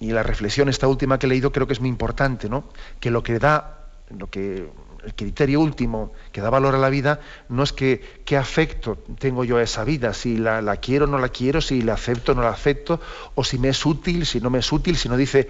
y, 0.00 0.12
la 0.12 0.22
reflexión, 0.22 0.68
esta 0.68 0.88
última 0.88 1.18
que 1.18 1.24
he 1.24 1.28
leído, 1.28 1.52
creo 1.52 1.66
que 1.66 1.72
es 1.72 1.80
muy 1.80 1.88
importante, 1.88 2.50
¿no? 2.50 2.64
Que 3.00 3.10
lo 3.10 3.22
que 3.22 3.38
da, 3.38 3.78
lo 4.10 4.28
que 4.28 4.68
el 5.04 5.14
criterio 5.14 5.60
último 5.60 6.12
que 6.32 6.40
da 6.40 6.50
valor 6.50 6.74
a 6.74 6.78
la 6.78 6.88
vida 6.88 7.20
no 7.48 7.62
es 7.62 7.72
que 7.72 8.00
qué 8.24 8.36
afecto 8.36 8.96
tengo 9.18 9.44
yo 9.44 9.58
a 9.58 9.62
esa 9.62 9.84
vida, 9.84 10.14
si 10.14 10.36
la, 10.36 10.76
quiero 10.76 11.04
o 11.04 11.08
no 11.08 11.18
la 11.18 11.28
quiero, 11.28 11.60
si 11.60 11.82
la 11.82 11.94
acepto 11.94 12.32
o 12.32 12.34
no 12.34 12.42
la 12.42 12.50
acepto, 12.50 13.00
o 13.34 13.44
si 13.44 13.58
me 13.58 13.68
es 13.68 13.84
útil, 13.86 14.26
si 14.26 14.40
no 14.40 14.50
me 14.50 14.58
es 14.58 14.72
útil, 14.72 14.96
sino 14.96 15.16
dice, 15.16 15.48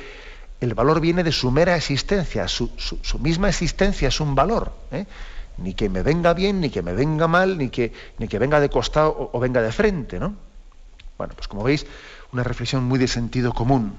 el 0.60 0.74
valor 0.74 1.00
viene 1.00 1.22
de 1.22 1.32
su 1.32 1.50
mera 1.50 1.76
existencia, 1.76 2.48
su, 2.48 2.70
misma 3.20 3.48
existencia 3.48 4.08
es 4.08 4.20
un 4.20 4.34
valor. 4.34 4.72
¿eh? 4.90 5.06
Ni 5.58 5.74
que 5.74 5.88
me 5.88 6.02
venga 6.02 6.34
bien, 6.34 6.60
ni 6.60 6.70
que 6.70 6.82
me 6.82 6.94
venga 6.94 7.28
mal, 7.28 7.58
ni 7.58 7.68
que, 7.68 7.92
ni 8.18 8.28
que 8.28 8.38
venga 8.38 8.60
de 8.60 8.68
costado 8.68 9.10
o, 9.10 9.30
o 9.36 9.40
venga 9.40 9.62
de 9.62 9.72
frente. 9.72 10.18
¿no? 10.18 10.34
Bueno, 11.16 11.34
pues 11.36 11.48
como 11.48 11.62
veis, 11.62 11.86
una 12.32 12.42
reflexión 12.42 12.84
muy 12.84 12.98
de 12.98 13.06
sentido 13.06 13.52
común. 13.52 13.96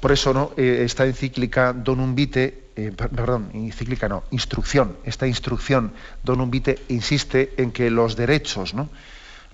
Por 0.00 0.12
eso 0.12 0.32
¿no? 0.32 0.52
Eh, 0.56 0.82
esta 0.84 1.06
encíclica 1.06 1.72
Donum 1.72 2.14
Vitae, 2.14 2.70
eh, 2.76 2.92
perdón, 2.92 3.50
encíclica 3.52 4.08
no, 4.08 4.22
instrucción, 4.30 4.96
esta 5.04 5.26
instrucción 5.26 5.92
Donum 6.22 6.50
Vitae 6.50 6.78
insiste 6.88 7.54
en 7.56 7.72
que 7.72 7.90
los 7.90 8.14
derechos, 8.14 8.74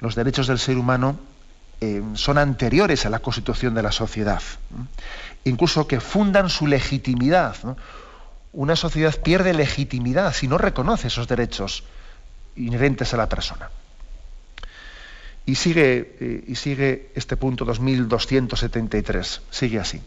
los 0.01 0.15
derechos 0.15 0.47
del 0.47 0.59
ser 0.59 0.77
humano 0.77 1.19
eh, 1.81 2.03
son 2.15 2.37
anteriores 2.37 3.07
a 3.07 3.11
la 3.11 3.21
constitución 3.21 3.75
de 3.75 3.83
la 3.83 3.93
sociedad, 3.93 4.43
incluso 5.45 5.87
que 5.87 6.01
fundan 6.01 6.51
su 6.51 6.67
legitimidad. 6.67 7.57
Una 8.53 8.77
sociedad 8.77 9.19
pierde 9.21 9.55
legitimidad 9.55 10.33
si 10.33 10.47
no 10.47 10.59
reconoce 10.59 11.09
esos 11.09 11.27
derechos 11.27 11.85
inherentes 12.57 13.15
a 13.15 13.17
la 13.17 13.29
persona. 13.29 13.71
Y 15.47 15.57
sigue, 15.57 16.45
y 16.47 16.55
sigue 16.55 17.11
este 17.15 17.37
punto 17.37 17.65
2273, 17.65 19.43
sigue 19.51 19.81
así 19.81 20.01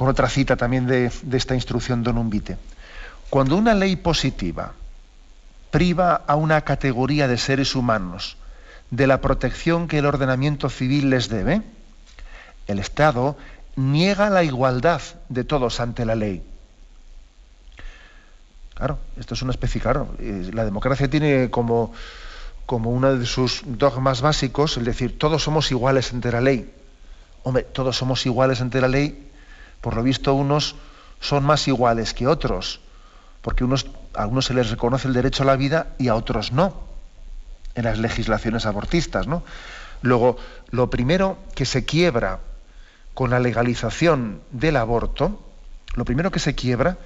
con 0.00 0.08
otra 0.08 0.30
cita 0.30 0.56
también 0.56 0.86
de, 0.86 1.12
esta 1.32 1.54
instrucción 1.54 2.02
Donum 2.02 2.30
Vitae. 2.30 2.56
Cuando 3.28 3.54
una 3.54 3.74
ley 3.74 3.96
positiva 3.96 4.72
priva 5.70 6.22
a 6.26 6.36
una 6.36 6.62
categoría 6.62 7.28
de 7.28 7.36
seres 7.36 7.74
humanos 7.74 8.38
de 8.90 9.06
la 9.06 9.20
protección 9.20 9.88
que 9.88 9.98
el 9.98 10.06
ordenamiento 10.06 10.70
civil 10.70 11.10
les 11.10 11.28
debe, 11.28 11.60
el 12.66 12.78
Estado 12.78 13.36
niega 13.76 14.30
la 14.30 14.42
igualdad 14.42 15.02
de 15.28 15.44
todos 15.44 15.80
ante 15.80 16.06
la 16.06 16.14
ley. 16.14 16.42
Claro, 18.72 19.00
esto 19.18 19.34
es 19.34 19.42
una 19.42 19.50
especie, 19.50 19.82
claro, 19.82 20.14
eh, 20.18 20.48
la 20.54 20.64
democracia 20.64 21.10
tiene 21.10 21.50
como, 21.50 21.92
como 22.64 22.88
uno 22.88 23.16
de 23.16 23.26
sus 23.26 23.64
dogmas 23.66 24.22
básicos 24.22 24.78
el 24.78 24.86
decir, 24.86 25.18
todos 25.18 25.42
somos 25.42 25.70
iguales 25.70 26.10
ante 26.14 26.32
la 26.32 26.40
ley. 26.40 26.72
Hombre, 27.42 27.64
todos 27.64 27.98
somos 27.98 28.24
iguales 28.24 28.62
ante 28.62 28.80
la 28.80 28.88
ley 28.88 29.26
por 29.80 29.96
lo 29.96 30.02
visto 30.02 30.34
unos 30.34 30.76
son 31.20 31.44
más 31.44 31.68
iguales 31.68 32.14
que 32.14 32.26
otros, 32.26 32.80
porque 33.42 33.64
unos, 33.64 33.86
a 34.14 34.22
algunos 34.22 34.46
se 34.46 34.54
les 34.54 34.70
reconoce 34.70 35.08
el 35.08 35.14
derecho 35.14 35.42
a 35.42 35.46
la 35.46 35.56
vida 35.56 35.88
y 35.98 36.08
a 36.08 36.14
otros 36.14 36.52
no, 36.52 36.74
en 37.74 37.84
las 37.84 37.98
legislaciones 37.98 38.66
abortistas. 38.66 39.26
¿no? 39.26 39.42
Luego, 40.02 40.36
lo 40.70 40.90
primero 40.90 41.38
que 41.54 41.66
se 41.66 41.84
quiebra 41.84 42.40
con 43.14 43.30
la 43.30 43.40
legalización 43.40 44.40
del 44.50 44.76
aborto, 44.76 45.40
lo 45.94 46.04
primero 46.04 46.30
que 46.30 46.38
se 46.38 46.54
quiebra 46.54 46.98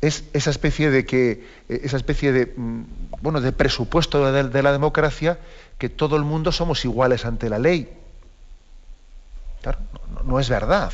es 0.00 0.24
esa 0.32 0.50
especie 0.50 0.90
de 0.90 1.04
que 1.04 1.46
esa 1.68 1.98
especie 1.98 2.32
de 2.32 2.54
mm, 2.56 2.82
bueno 3.20 3.40
de 3.40 3.52
presupuesto 3.52 4.32
de, 4.32 4.62
la 4.62 4.72
democracia 4.72 5.38
que 5.76 5.90
todo 5.90 6.16
el 6.16 6.24
mundo 6.24 6.52
somos 6.52 6.84
iguales 6.84 7.24
ante 7.24 7.50
la 7.50 7.58
ley. 7.58 7.92
Claro, 9.60 9.78
no 10.24 10.40
es 10.40 10.48
verdad. 10.48 10.92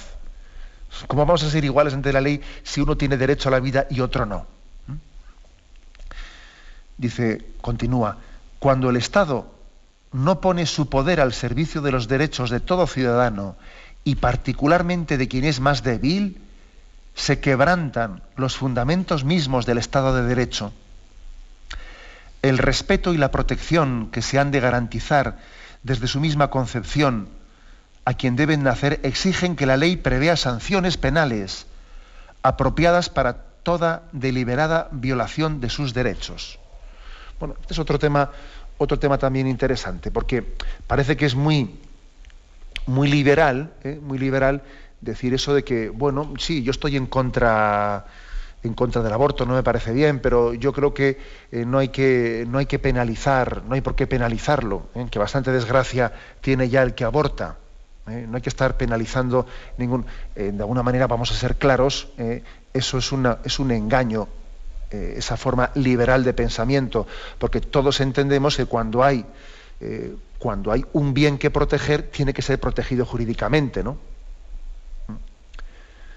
¿Cómo 1.07 1.27
vamos 1.27 1.43
a 1.43 1.51
ser 1.51 1.65
iguales 1.65 1.95
ante 1.95 2.13
la 2.13 2.21
ley 2.21 2.41
si 2.63 2.81
uno 2.81 2.97
tiene 2.97 3.17
derecho 3.17 3.49
a 3.49 3.53
la 3.53 3.61
vida 3.61 3.87
y 3.91 4.01
otro 4.01 4.27
no? 4.27 4.47
¿Mm? 4.87 4.95
Dice, 6.97 7.47
continúa, 7.61 8.19
cuando 8.59 8.91
el 8.91 8.97
Estado 8.97 9.53
no 10.13 10.41
pone 10.41 10.67
su 10.67 10.89
poder 10.89 11.21
al 11.21 11.33
servicio 11.33 11.83
de 11.83 11.93
los 11.93 12.09
derechos 12.09 12.51
de 12.51 12.61
todo 12.61 12.87
ciudadano 12.87 13.57
y 14.05 14.15
particularmente 14.15 15.19
de 15.19 15.29
quien 15.29 15.45
es 15.45 15.61
más 15.61 15.83
débil, 15.83 16.41
se 17.15 17.41
quebrantan 17.41 18.23
los 18.37 18.57
fundamentos 18.57 19.25
mismos 19.25 19.67
del 19.67 19.79
Estado 19.79 20.15
de 20.15 20.23
Derecho. 20.23 20.73
El 22.43 22.59
respeto 22.59 23.13
y 23.13 23.17
la 23.17 23.31
protección 23.31 24.11
que 24.13 24.23
se 24.23 24.39
han 24.39 24.51
de 24.51 24.61
garantizar 24.61 25.39
desde 25.83 26.07
su 26.07 26.21
misma 26.21 26.51
concepción 26.51 27.29
a 28.07 28.15
quien 28.15 28.37
deben 28.37 28.63
nacer 28.63 29.01
exigen 29.03 29.57
que 29.57 29.67
la 29.67 29.77
ley 29.77 29.97
prevea 29.97 30.37
sanciones 30.37 30.97
penales 30.97 31.67
apropiadas 32.41 33.11
para 33.11 33.43
toda 33.65 34.05
deliberada 34.13 34.89
violación 34.93 35.61
de 35.61 35.69
sus 35.69 35.93
derechos. 35.93 36.61
Bueno, 37.41 37.57
este 37.61 37.75
es 37.75 37.79
otro 37.81 37.99
tema, 37.99 38.31
otro 38.79 39.01
tema 39.01 39.19
también 39.19 39.49
interesante, 39.49 40.13
porque 40.13 40.45
parece 40.87 41.17
que 41.17 41.27
es 41.27 41.35
muy, 41.35 41.81
muy 42.87 43.09
liberal, 43.09 43.73
¿eh? 43.83 43.99
muy 44.01 44.19
liberal 44.19 44.63
decir 45.01 45.35
eso 45.35 45.53
de 45.53 45.65
que, 45.65 45.89
bueno, 45.89 46.33
sí, 46.39 46.63
yo 46.63 46.71
estoy 46.71 46.97
en 46.97 47.07
contra 47.07 48.07
en 48.63 48.75
contra 48.75 49.03
del 49.03 49.13
aborto, 49.13 49.47
no 49.47 49.55
me 49.55 49.63
parece 49.63 49.93
bien, 49.93 50.21
pero 50.21 50.55
yo 50.55 50.73
creo 50.73 50.95
que, 50.95 51.19
eh, 51.53 51.65
no, 51.67 51.79
hay 51.79 51.89
que 51.89 52.47
no 52.49 52.59
hay 52.59 52.67
que 52.67 52.79
penalizar, 52.79 53.63
no 53.65 53.75
hay 53.75 53.81
por 53.81 53.97
qué 53.97 54.07
penalizarlo, 54.07 54.89
¿eh? 54.95 55.07
que 55.11 55.19
bastante 55.19 55.51
desgracia 55.51 56.13
tiene 56.41 56.69
ya 56.69 56.85
el 56.85 56.95
que 56.95 57.05
aborta. 57.05 57.57
¿Eh? 58.09 58.27
no 58.29 58.37
hay 58.37 58.43
que 58.43 58.49
estar 58.49 58.77
penalizando 58.77 59.47
ningún. 59.79 60.07
Eh, 60.35 60.53
de 60.53 60.61
alguna 60.61 60.83
manera, 60.83 61.07
vamos 61.07 61.31
a 61.31 61.35
ser 61.35 61.57
claros, 61.57 62.09
eh, 62.19 62.43
eso 62.73 62.99
es, 62.99 63.13
una, 63.13 63.39
es 63.45 63.59
un 63.59 63.71
engaño, 63.71 64.29
esa 64.89 65.37
forma 65.37 65.73
liberal 65.75 66.23
de 66.23 66.33
pensamiento, 66.33 67.07
porque 67.39 67.61
todos 67.61 68.01
entendemos 68.01 68.57
que 68.57 68.67
cuando 68.67 69.03
hay, 69.03 69.27
cuando 70.39 70.71
hay 70.71 70.87
un 70.93 71.13
bien 71.13 71.39
que 71.39 71.51
proteger, 71.51 72.05
tiene 72.05 72.33
que 72.33 72.41
ser 72.41 72.61
protegido 72.61 73.05
jurídicamente, 73.05 73.83
¿no? 73.83 73.99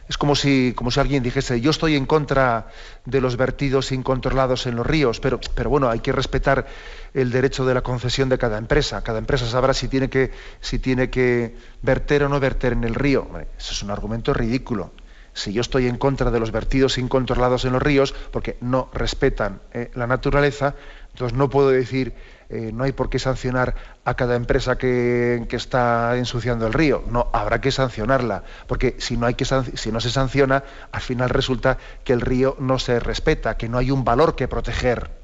Es 0.09 0.17
como 0.17 0.35
si, 0.35 0.73
como 0.75 0.89
si 0.89 0.99
alguien 0.99 1.21
dijese, 1.21 1.61
yo 1.61 1.69
estoy 1.69 1.95
en 1.95 2.07
contra 2.07 2.69
de 3.05 3.21
los 3.21 3.37
vertidos 3.37 3.91
incontrolados 3.91 4.65
en 4.65 4.75
los 4.75 4.85
ríos, 4.85 5.19
pero, 5.19 5.39
pero 5.53 5.69
bueno, 5.69 5.87
hay 5.87 5.99
que 5.99 6.11
respetar 6.11 6.65
el 7.13 7.29
derecho 7.29 7.63
de 7.63 7.75
la 7.75 7.81
concesión 7.81 8.27
de 8.27 8.39
cada 8.39 8.57
empresa. 8.57 9.03
Cada 9.03 9.19
empresa 9.19 9.45
sabrá 9.45 9.71
si 9.75 9.87
tiene 9.87 10.09
que, 10.09 10.31
si 10.61 10.79
tiene 10.79 11.11
que 11.11 11.55
verter 11.83 12.23
o 12.23 12.29
no 12.29 12.39
verter 12.39 12.73
en 12.73 12.85
el 12.85 12.95
río. 12.95 13.27
Eso 13.55 13.73
es 13.73 13.83
un 13.83 13.91
argumento 13.91 14.33
ridículo. 14.33 14.91
si 15.33 15.53
yo 15.53 15.61
estoy 15.61 15.87
en 15.87 15.97
contra 15.97 16.31
de 16.31 16.39
los 16.39 16.51
vertidos 16.51 16.97
incontrolados 16.97 17.63
en 17.65 17.73
los 17.73 17.81
ríos, 17.81 18.15
porque 18.31 18.57
no 18.61 18.89
respetan 18.91 19.61
eh, 19.73 19.91
la 19.93 20.07
naturaleza, 20.07 20.73
entonces 21.13 21.37
no 21.37 21.51
puedo 21.51 21.69
decir, 21.69 22.15
eh, 22.49 22.71
no 22.73 22.83
hay 22.83 22.91
por 22.91 23.09
qué 23.09 23.19
sancionar 23.19 23.75
a 24.05 24.15
cada 24.15 24.35
empresa 24.35 24.77
que, 24.77 25.47
está 25.51 26.17
ensuciando 26.17 26.65
el 26.65 26.73
río. 26.73 27.03
No, 27.09 27.29
habrá 27.33 27.61
que 27.61 27.71
sancionarla, 27.71 28.43
porque 28.67 28.95
si 28.97 29.17
no, 29.17 29.27
hay 29.27 29.35
que, 29.35 29.45
si 29.45 29.91
no 29.91 29.99
se 29.99 30.09
sanciona, 30.09 30.63
al 30.91 31.01
final 31.01 31.29
resulta 31.29 31.77
que 32.03 32.13
el 32.13 32.21
río 32.21 32.55
no 32.59 32.79
se 32.79 32.99
respeta, 32.99 33.57
que 33.57 33.69
no 33.69 33.77
hay 33.77 33.91
un 33.91 34.03
valor 34.03 34.35
que 34.35 34.47
proteger. 34.47 35.18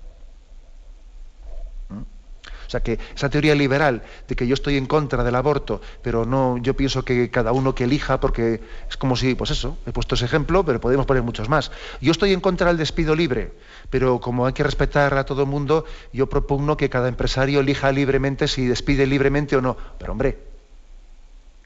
O 2.67 2.69
sea 2.69 2.81
que 2.81 2.99
esa 3.15 3.29
teoría 3.29 3.55
liberal 3.55 4.03
de 4.27 4.35
que 4.35 4.47
yo 4.47 4.53
estoy 4.53 4.77
en 4.77 4.85
contra 4.85 5.23
del 5.23 5.35
aborto, 5.35 5.81
pero 6.01 6.25
no, 6.25 6.57
yo 6.57 6.75
pienso 6.75 7.05
que 7.05 7.29
cada 7.29 7.51
uno 7.51 7.75
que 7.75 7.85
elija, 7.85 8.19
porque 8.19 8.61
es 8.89 8.97
como 8.97 9.15
si, 9.15 9.35
pues 9.35 9.51
eso, 9.51 9.77
he 9.85 9.91
puesto 9.91 10.15
ese 10.15 10.25
ejemplo, 10.25 10.65
pero 10.65 10.79
podemos 10.79 11.05
poner 11.05 11.23
muchos 11.23 11.49
más. 11.49 11.71
Yo 12.01 12.11
estoy 12.11 12.33
en 12.33 12.41
contra 12.41 12.67
del 12.67 12.77
despido 12.77 13.15
libre, 13.15 13.53
pero 13.89 14.19
como 14.19 14.45
hay 14.45 14.53
que 14.53 14.63
respetar 14.63 15.13
a 15.17 15.25
todo 15.25 15.43
el 15.43 15.47
mundo, 15.47 15.85
yo 16.13 16.27
propongo 16.27 16.77
que 16.77 16.89
cada 16.89 17.07
empresario 17.07 17.59
elija 17.59 17.91
libremente 17.91 18.47
si 18.47 18.65
despide 18.65 19.05
libremente 19.05 19.55
o 19.55 19.61
no. 19.61 19.77
Pero 19.97 20.11
hombre, 20.11 20.37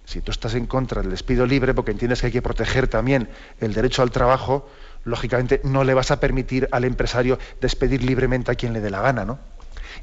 si 0.06 0.22
tú 0.22 0.32
estás 0.32 0.56
en 0.56 0.66
contra 0.66 1.02
del 1.02 1.12
despido 1.12 1.46
libre, 1.46 1.74
porque 1.74 1.92
entiendes 1.92 2.22
que 2.22 2.28
hay 2.28 2.34
que 2.34 2.42
proteger 2.42 2.88
también 2.88 3.30
el 3.60 3.74
derecho 3.74 4.02
al 4.02 4.12
trabajo, 4.12 4.68
lógicamente 5.06 5.62
no 5.64 5.84
le 5.84 5.94
vas 5.94 6.12
a 6.12 6.20
permitir 6.20 6.68
al 6.72 6.84
empresario 6.84 7.38
despedir 7.62 8.04
libremente 8.04 8.52
a 8.52 8.56
quien 8.56 8.74
le 8.74 8.82
dé 8.82 8.90
la 8.90 9.02
gana, 9.02 9.24
¿no? 9.24 9.40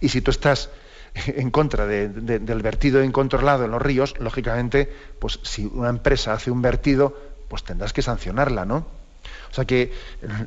Y 0.00 0.11
si 0.11 0.21
tú 0.21 0.31
estás 0.31 0.71
en 1.27 1.51
contra 1.51 1.87
del 1.87 2.63
vertido 2.63 3.03
incontrolado 3.03 3.65
en 3.65 3.71
los 3.71 3.83
ríos, 3.83 4.15
lógicamente, 4.19 4.93
pues 5.19 5.41
si 5.43 5.65
una 5.67 5.89
empresa 5.89 6.33
hace 6.33 6.51
un 6.51 6.63
vertido, 6.63 7.17
pues 7.49 7.63
tendrás 7.65 7.93
que 7.93 8.03
sancionarla, 8.03 8.65
¿no? 8.65 8.87
O 9.51 9.55
sea 9.55 9.65
que 9.65 9.93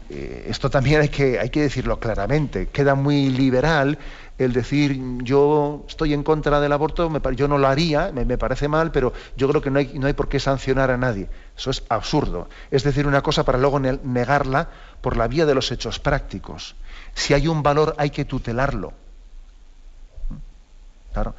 eh, 0.10 0.46
esto 0.50 0.70
también 0.70 1.02
hay 1.02 1.10
que, 1.10 1.40
hay 1.40 1.50
que 1.50 1.62
decirlo 1.62 2.00
claramente. 2.00 2.68
Queda 2.68 2.96
muy 2.96 3.30
liberal 3.30 3.98
el 4.38 4.54
decir 4.54 4.98
yo 5.24 5.84
estoy 5.88 6.14
en 6.14 6.24
contra 6.24 6.62
del 6.62 6.72
aborto, 6.72 7.12
yo 7.32 7.48
no 7.48 7.58
lo 7.58 7.68
haría, 7.68 8.12
me, 8.14 8.38
parece 8.38 8.68
mal, 8.68 8.92
pero 8.92 9.12
yo 9.36 9.50
creo 9.50 9.62
que 9.62 9.70
no 9.70 9.80
hay, 9.80 9.92
no 10.00 10.08
hay 10.08 10.14
por 10.14 10.30
qué 10.30 10.40
sancionar 10.40 10.92
a 10.92 10.98
nadie. 10.98 11.28
Eso 11.58 11.72
es 11.72 11.84
absurdo. 11.90 12.50
Es 12.72 12.84
decir 12.84 13.06
una 13.08 13.22
cosa 13.22 13.44
para 13.44 13.58
luego 13.58 13.80
negarla 13.80 14.70
por 15.02 15.18
la 15.18 15.28
vía 15.28 15.46
de 15.46 15.56
los 15.56 15.72
hechos 15.72 16.00
prácticos. 16.00 16.76
Si 17.14 17.34
hay 17.34 17.48
un 17.48 17.64
valor 17.64 17.96
hay 17.98 18.12
que 18.12 18.26
tutelarlo. 18.26 18.94
Claro. 21.20 21.36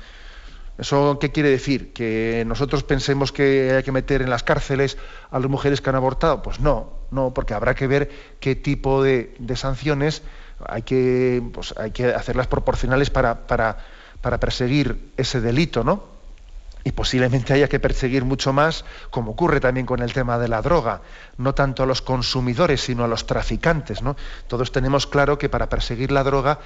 ¿Eso 0.76 1.18
qué 1.18 1.30
quiere 1.32 1.48
decir? 1.48 1.94
¿Que 1.94 2.44
nosotros 2.46 2.82
pensemos 2.82 3.32
que 3.32 3.72
hay 3.72 3.82
que 3.82 3.92
meter 3.92 4.20
en 4.20 4.28
las 4.28 4.42
cárceles 4.42 4.98
a 5.30 5.38
las 5.38 5.50
mujeres 5.50 5.80
que 5.80 5.88
han 5.88 5.96
abortado? 5.96 6.42
Pues 6.42 6.60
no, 6.60 6.92
no, 7.10 7.32
porque 7.32 7.54
habrá 7.54 7.74
que 7.74 7.86
ver 7.86 8.10
qué 8.40 8.56
tipo 8.56 9.02
de, 9.02 9.34
sanciones 9.56 10.22
hay 10.66 10.82
que, 10.82 11.42
pues 11.54 11.74
hay 11.78 11.92
que 11.92 12.12
hacerlas 12.12 12.46
proporcionales 12.46 13.08
para, 13.08 13.46
para, 13.46 13.78
para 14.20 14.38
perseguir 14.38 15.12
ese 15.16 15.40
delito, 15.40 15.82
¿no? 15.82 16.04
Y 16.84 16.92
posiblemente 16.92 17.54
haya 17.54 17.68
que 17.68 17.80
perseguir 17.80 18.26
mucho 18.26 18.52
más, 18.52 18.84
como 19.10 19.32
ocurre 19.32 19.60
también 19.60 19.86
con 19.86 20.00
el 20.00 20.12
tema 20.12 20.38
de 20.38 20.48
la 20.48 20.60
droga, 20.60 21.00
no 21.38 21.54
tanto 21.54 21.82
a 21.82 21.86
los 21.86 22.02
consumidores, 22.02 22.82
sino 22.82 23.04
a 23.04 23.08
los 23.08 23.26
traficantes, 23.26 24.02
¿no? 24.02 24.16
Todos 24.46 24.72
tenemos 24.72 25.06
claro 25.06 25.38
que 25.38 25.48
para 25.48 25.70
perseguir 25.70 26.10
la 26.10 26.22
droga 26.22 26.58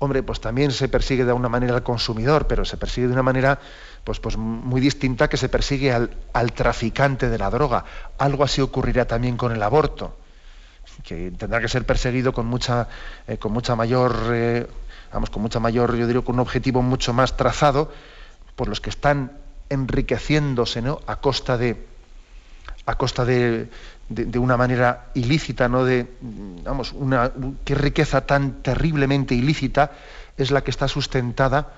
hombre, 0.00 0.22
pues 0.22 0.40
también 0.40 0.72
se 0.72 0.88
persigue 0.88 1.26
de 1.26 1.32
una 1.32 1.50
manera 1.50 1.74
al 1.74 1.82
consumidor, 1.82 2.46
pero 2.46 2.64
se 2.64 2.78
persigue 2.78 3.06
de 3.06 3.12
una 3.12 3.22
manera 3.22 3.60
pues, 4.02 4.18
pues 4.18 4.36
muy 4.38 4.80
distinta 4.80 5.28
que 5.28 5.36
se 5.36 5.50
persigue 5.50 5.92
al, 5.92 6.52
traficante 6.52 7.28
de 7.28 7.38
la 7.38 7.50
droga. 7.50 7.84
Algo 8.18 8.42
así 8.42 8.62
ocurrirá 8.62 9.04
también 9.04 9.36
con 9.36 9.52
el 9.52 9.62
aborto, 9.62 10.16
que 11.04 11.30
tendrá 11.32 11.60
que 11.60 11.68
ser 11.68 11.84
perseguido 11.84 12.32
con 12.32 12.46
mucha, 12.46 12.88
eh, 13.28 13.36
con 13.36 13.52
mucha 13.52 13.76
mayor, 13.76 14.16
eh, 14.32 14.66
vamos, 15.12 15.28
con 15.28 15.42
mucha 15.42 15.60
mayor, 15.60 15.94
yo 15.94 16.06
diría, 16.06 16.22
con 16.22 16.36
un 16.36 16.40
objetivo 16.40 16.80
mucho 16.80 17.12
más 17.12 17.36
trazado 17.36 17.92
por 18.56 18.68
los 18.68 18.80
que 18.80 18.88
están 18.88 19.32
enriqueciéndose 19.68 20.82
a 21.06 21.16
costa 21.16 21.58
de 21.58 21.86
a 22.86 22.96
costa 22.96 23.26
de, 23.26 23.68
de, 24.10 24.38
una 24.38 24.56
manera 24.56 25.06
ilícita, 25.14 25.68
¿no? 25.68 25.84
De, 25.84 26.06
vamos, 26.20 26.92
una, 26.92 27.30
qué 27.64 27.74
riqueza 27.76 28.26
tan 28.26 28.62
terriblemente 28.62 29.34
ilícita 29.34 29.92
es 30.36 30.50
la 30.50 30.62
que 30.62 30.70
está 30.70 30.88
sustentada 30.88 31.72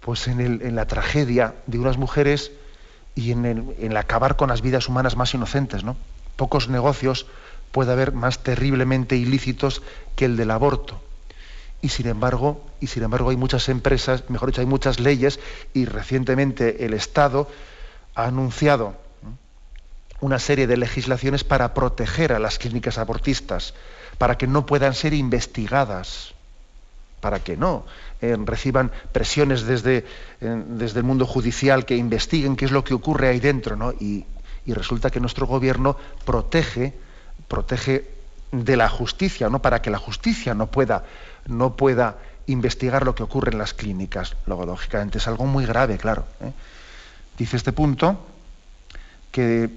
pues 0.00 0.26
en, 0.28 0.74
la 0.74 0.86
tragedia 0.86 1.54
de 1.66 1.78
unas 1.78 1.98
mujeres 1.98 2.52
y 3.14 3.32
en 3.32 3.44
el, 3.78 3.96
acabar 3.96 4.36
con 4.36 4.48
las 4.48 4.62
vidas 4.62 4.88
humanas 4.88 5.16
más 5.16 5.34
inocentes, 5.34 5.84
¿no? 5.84 5.96
Pocos 6.36 6.68
negocios 6.68 7.26
puede 7.70 7.92
haber 7.92 8.12
más 8.12 8.42
terriblemente 8.42 9.16
ilícitos 9.16 9.82
que 10.16 10.24
el 10.24 10.36
del 10.36 10.50
aborto. 10.50 11.02
Y 11.82 11.90
sin 11.90 12.06
embargo, 12.06 12.64
y 12.80 12.86
sin 12.86 13.02
embargo 13.02 13.28
hay 13.28 13.36
muchas 13.36 13.68
empresas, 13.68 14.24
mejor 14.30 14.48
dicho, 14.50 14.62
hay 14.62 14.66
muchas 14.66 15.00
leyes 15.00 15.38
y 15.74 15.84
recientemente 15.84 16.86
el 16.86 16.94
Estado 16.94 17.48
ha 18.14 18.24
anunciado 18.26 19.03
una 20.20 20.38
serie 20.38 20.66
de 20.66 20.76
legislaciones 20.76 21.44
para 21.44 21.74
proteger 21.74 22.32
a 22.32 22.38
las 22.38 22.58
clínicas 22.58 22.98
abortistas, 22.98 23.74
para 24.18 24.38
que 24.38 24.46
no 24.46 24.66
puedan 24.66 24.94
ser 24.94 25.14
investigadas, 25.14 26.34
para 27.20 27.40
que 27.40 27.56
no 27.56 27.84
eh, 28.20 28.36
reciban 28.44 28.92
presiones 29.12 29.64
desde, 29.64 30.04
eh, 30.40 30.62
desde, 30.66 31.00
el 31.00 31.04
mundo 31.04 31.26
judicial 31.26 31.84
que 31.84 31.96
investiguen 31.96 32.56
qué 32.56 32.66
es 32.66 32.70
lo 32.70 32.84
que 32.84 32.94
ocurre 32.94 33.28
ahí 33.28 33.40
dentro, 33.40 33.76
¿no? 33.76 33.92
Y, 33.92 34.26
resulta 34.66 35.10
que 35.10 35.20
nuestro 35.20 35.46
gobierno 35.46 35.96
protege, 36.24 36.94
protege 37.48 38.10
de 38.50 38.76
la 38.76 38.88
justicia, 38.88 39.50
¿no? 39.50 39.60
Para 39.60 39.82
que 39.82 39.90
la 39.90 39.98
justicia 39.98 40.54
no 40.54 40.68
pueda, 40.68 41.04
no 41.46 41.76
pueda 41.76 42.16
investigar 42.46 43.04
lo 43.04 43.14
que 43.14 43.22
ocurre 43.22 43.52
en 43.52 43.58
las 43.58 43.74
clínicas. 43.74 44.36
Luego, 44.46 44.64
lógicamente, 44.64 45.18
es 45.18 45.28
algo 45.28 45.44
muy 45.44 45.66
grave, 45.66 45.98
claro. 45.98 46.24
¿eh? 46.40 46.52
Dice 47.36 47.58
este 47.58 47.72
punto 47.72 48.24
que 49.32 49.68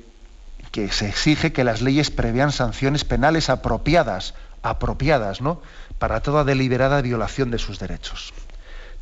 que 0.72 0.92
se 0.92 1.08
exige 1.08 1.54
que 1.54 1.64
las 1.64 1.82
leyes 1.82 2.12
prevean 2.12 2.52
sanciones 2.52 3.04
penales 3.04 3.50
apropiadas, 3.50 4.34
apropiadas, 4.62 5.42
¿no? 5.42 5.62
Para 6.00 6.22
toda 6.22 6.44
deliberada 6.44 7.02
violación 7.02 7.52
de 7.52 7.60
sus 7.60 7.80
derechos. 7.80 8.34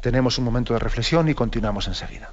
Tenemos 0.01 0.38
un 0.38 0.45
momento 0.45 0.73
de 0.73 0.80
reflexión 0.80 1.30
y 1.30 1.34
continuamos 1.34 1.88
enseguida. 1.88 2.32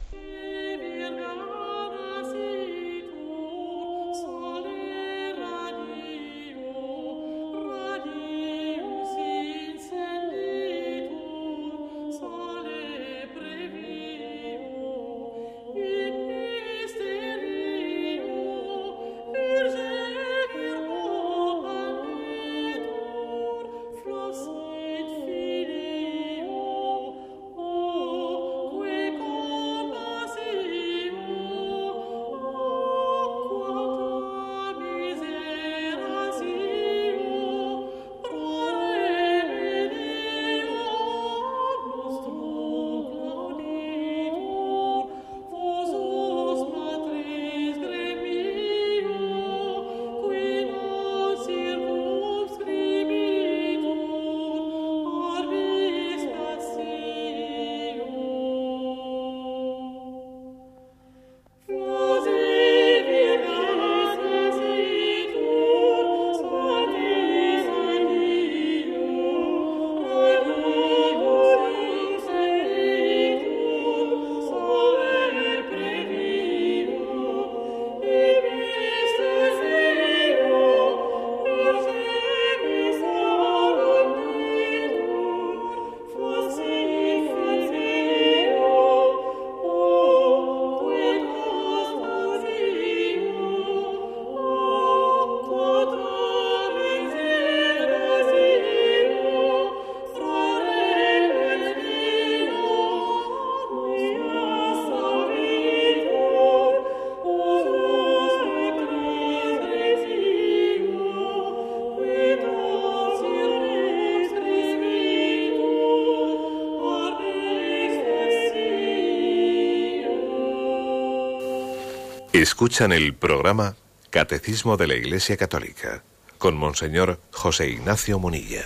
Escuchan 122.43 122.91
el 122.91 123.15
programa 123.15 123.77
Catecismo 124.11 124.77
de 124.77 124.89
la 124.89 124.95
Iglesia 124.95 125.37
Católica 125.37 126.03
con 126.39 126.57
Monseñor 126.57 127.21
José 127.31 127.69
Ignacio 127.69 128.19
Munilla. 128.19 128.65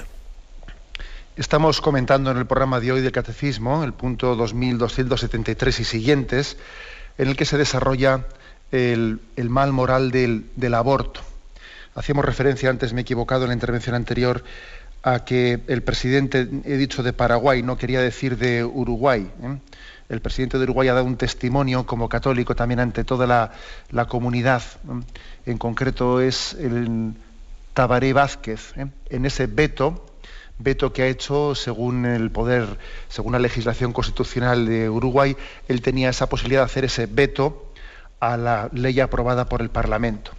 Estamos 1.36 1.82
comentando 1.82 2.30
en 2.30 2.38
el 2.38 2.46
programa 2.46 2.80
de 2.80 2.92
hoy 2.92 3.02
del 3.02 3.12
Catecismo, 3.12 3.84
el 3.84 3.92
punto 3.92 4.34
2273 4.34 5.80
y 5.80 5.84
siguientes, 5.84 6.56
en 7.18 7.28
el 7.28 7.36
que 7.36 7.44
se 7.44 7.58
desarrolla 7.58 8.24
el, 8.72 9.20
mal 9.36 9.74
moral 9.74 10.10
del, 10.10 10.74
aborto. 10.74 11.20
Hacíamos 11.94 12.24
referencia, 12.24 12.70
antes 12.70 12.94
me 12.94 13.02
he 13.02 13.02
equivocado 13.02 13.42
en 13.42 13.48
la 13.48 13.54
intervención 13.54 13.94
anterior, 13.94 14.42
a 15.02 15.24
que 15.24 15.60
el 15.66 15.82
presidente, 15.82 16.48
he 16.64 16.76
dicho 16.76 17.02
de 17.02 17.12
Paraguay, 17.12 17.62
no 17.62 17.76
quería 17.76 18.00
decir 18.00 18.36
de 18.36 18.64
Uruguay. 18.64 19.30
¿eh? 19.42 19.58
El 20.08 20.20
presidente 20.20 20.58
de 20.58 20.64
Uruguay 20.64 20.88
ha 20.88 20.94
dado 20.94 21.06
un 21.06 21.16
testimonio 21.16 21.86
como 21.86 22.08
católico 22.08 22.54
también 22.54 22.80
ante 22.80 23.04
toda 23.04 23.26
la, 23.90 24.04
comunidad. 24.06 24.62
En 25.46 25.58
concreto 25.58 26.20
es 26.20 26.54
el 26.54 27.14
Tabaré 27.74 28.12
Vázquez, 28.12 28.72
¿eh? 28.76 28.86
en 29.10 29.26
ese 29.26 29.46
veto 29.46 30.06
veto 30.58 30.92
que 30.92 31.02
ha 31.02 31.06
hecho 31.06 31.54
según 31.54 32.06
el 32.06 32.30
poder, 32.30 32.66
según 33.08 33.32
la 33.32 33.38
legislación 33.38 33.92
constitucional 33.92 34.66
de 34.66 34.88
Uruguay, 34.88 35.36
él 35.68 35.82
tenía 35.82 36.08
esa 36.08 36.28
posibilidad 36.28 36.62
de 36.62 36.66
hacer 36.66 36.84
ese 36.84 37.06
veto 37.06 37.72
a 38.20 38.36
la 38.36 38.70
ley 38.72 38.98
aprobada 39.00 39.46
por 39.46 39.60
el 39.60 39.68
Parlamento. 39.68 40.32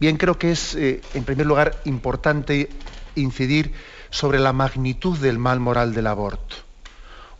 Bien, 0.00 0.16
creo 0.16 0.38
que 0.38 0.50
es, 0.50 0.74
eh, 0.74 1.00
en 1.14 1.24
primer 1.24 1.46
lugar, 1.46 1.76
importante 1.84 2.68
incidir 3.14 3.72
sobre 4.10 4.38
la 4.38 4.52
magnitud 4.52 5.18
del 5.18 5.38
mal 5.38 5.60
moral 5.60 5.94
del 5.94 6.06
aborto. 6.06 6.56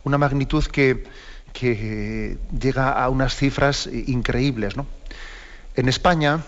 Una 0.03 0.17
magnitud 0.17 0.63
que, 0.65 1.05
que 1.53 2.37
llega 2.59 2.91
a 2.91 3.09
unas 3.09 3.35
cifras 3.35 3.87
increíbles. 3.87 4.75
¿no? 4.77 4.85
En 5.75 5.89
España, 5.89 6.43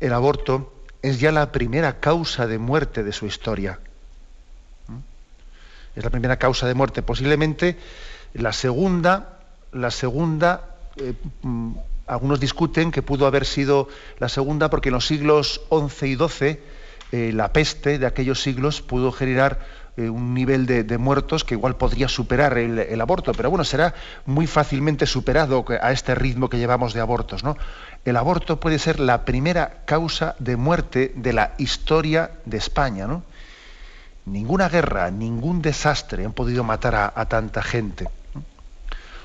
el 0.00 0.12
aborto 0.12 0.72
es 1.02 1.20
ya 1.20 1.32
la 1.32 1.52
primera 1.52 2.00
causa 2.00 2.46
de 2.46 2.58
muerte 2.58 3.02
de 3.02 3.12
su 3.12 3.26
historia. 3.26 3.80
Es 5.94 6.04
la 6.04 6.10
primera 6.10 6.38
causa 6.38 6.66
de 6.66 6.74
muerte. 6.74 7.02
Posiblemente 7.02 7.76
la 8.34 8.52
segunda, 8.52 9.40
la 9.72 9.90
segunda 9.90 10.76
eh, 10.96 11.14
algunos 12.06 12.40
discuten 12.40 12.90
que 12.90 13.02
pudo 13.02 13.26
haber 13.26 13.46
sido 13.46 13.88
la 14.18 14.28
segunda 14.28 14.70
porque 14.70 14.88
en 14.88 14.94
los 14.94 15.06
siglos 15.06 15.62
XI 15.70 16.06
y 16.06 16.16
XII 16.16 16.58
eh, 17.12 17.30
la 17.32 17.52
peste 17.52 17.98
de 17.98 18.06
aquellos 18.06 18.42
siglos 18.42 18.80
pudo 18.80 19.12
generar 19.12 19.60
eh, 19.98 20.08
un 20.08 20.32
nivel 20.32 20.64
de, 20.64 20.96
muertos 20.96 21.44
que 21.44 21.52
igual 21.52 21.76
podría 21.76 22.08
superar 22.08 22.56
el, 22.56 23.00
aborto, 23.02 23.32
pero 23.32 23.50
bueno, 23.50 23.62
será 23.62 23.92
muy 24.24 24.46
fácilmente 24.46 25.04
superado 25.04 25.62
a 25.82 25.92
este 25.92 26.14
ritmo 26.14 26.48
que 26.48 26.56
llevamos 26.56 26.94
de 26.94 27.00
abortos. 27.00 27.44
¿no? 27.44 27.58
El 28.06 28.16
aborto 28.16 28.58
puede 28.58 28.78
ser 28.78 28.98
la 28.98 29.26
primera 29.26 29.82
causa 29.84 30.34
de 30.38 30.56
muerte 30.56 31.12
de 31.14 31.34
la 31.34 31.52
historia 31.58 32.30
de 32.46 32.56
España. 32.56 33.06
¿no? 33.06 33.22
Ninguna 34.24 34.70
guerra, 34.70 35.10
ningún 35.10 35.60
desastre 35.60 36.24
han 36.24 36.32
podido 36.32 36.64
matar 36.64 37.12
a, 37.14 37.26
tanta 37.26 37.62
gente. 37.62 38.08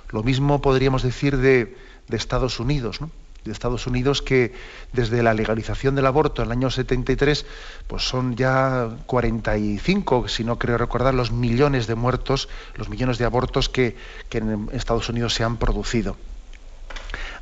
Lo 0.10 0.22
mismo 0.22 0.60
podríamos 0.60 1.02
decir 1.02 1.38
de, 1.38 1.78
Estados 2.10 2.60
Unidos. 2.60 3.00
De 3.48 3.54
Estados 3.54 3.88
Unidos 3.88 4.22
que 4.22 4.54
desde 4.94 5.24
la 5.24 5.34
legalización 5.34 5.96
del 5.96 6.06
aborto 6.06 6.42
en 6.42 6.48
el 6.48 6.52
año 6.52 6.70
73 6.70 7.46
pues 7.88 8.04
son 8.04 8.36
ya 8.36 8.90
45, 9.06 10.28
si 10.28 10.44
no 10.44 10.60
creo 10.60 10.78
recordar, 10.78 11.14
los 11.14 11.32
millones 11.32 11.88
de 11.88 11.96
muertos, 11.96 12.50
los 12.76 12.90
millones 12.90 13.18
de 13.18 13.26
abortos 13.26 13.70
que, 13.70 13.96
en 14.32 14.70
Estados 14.72 15.10
Unidos 15.10 15.34
se 15.34 15.44
han 15.44 15.58
producido. 15.58 16.18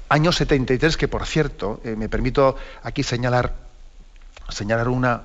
Año 0.08 0.32
73 0.32 0.98
que, 0.98 1.08
por 1.08 1.26
cierto, 1.26 1.82
eh, 1.84 1.96
me 1.96 2.10
permito 2.10 2.56
aquí 2.84 3.04
señalar, 3.04 3.56
señalar 4.50 4.88
una, 4.88 5.24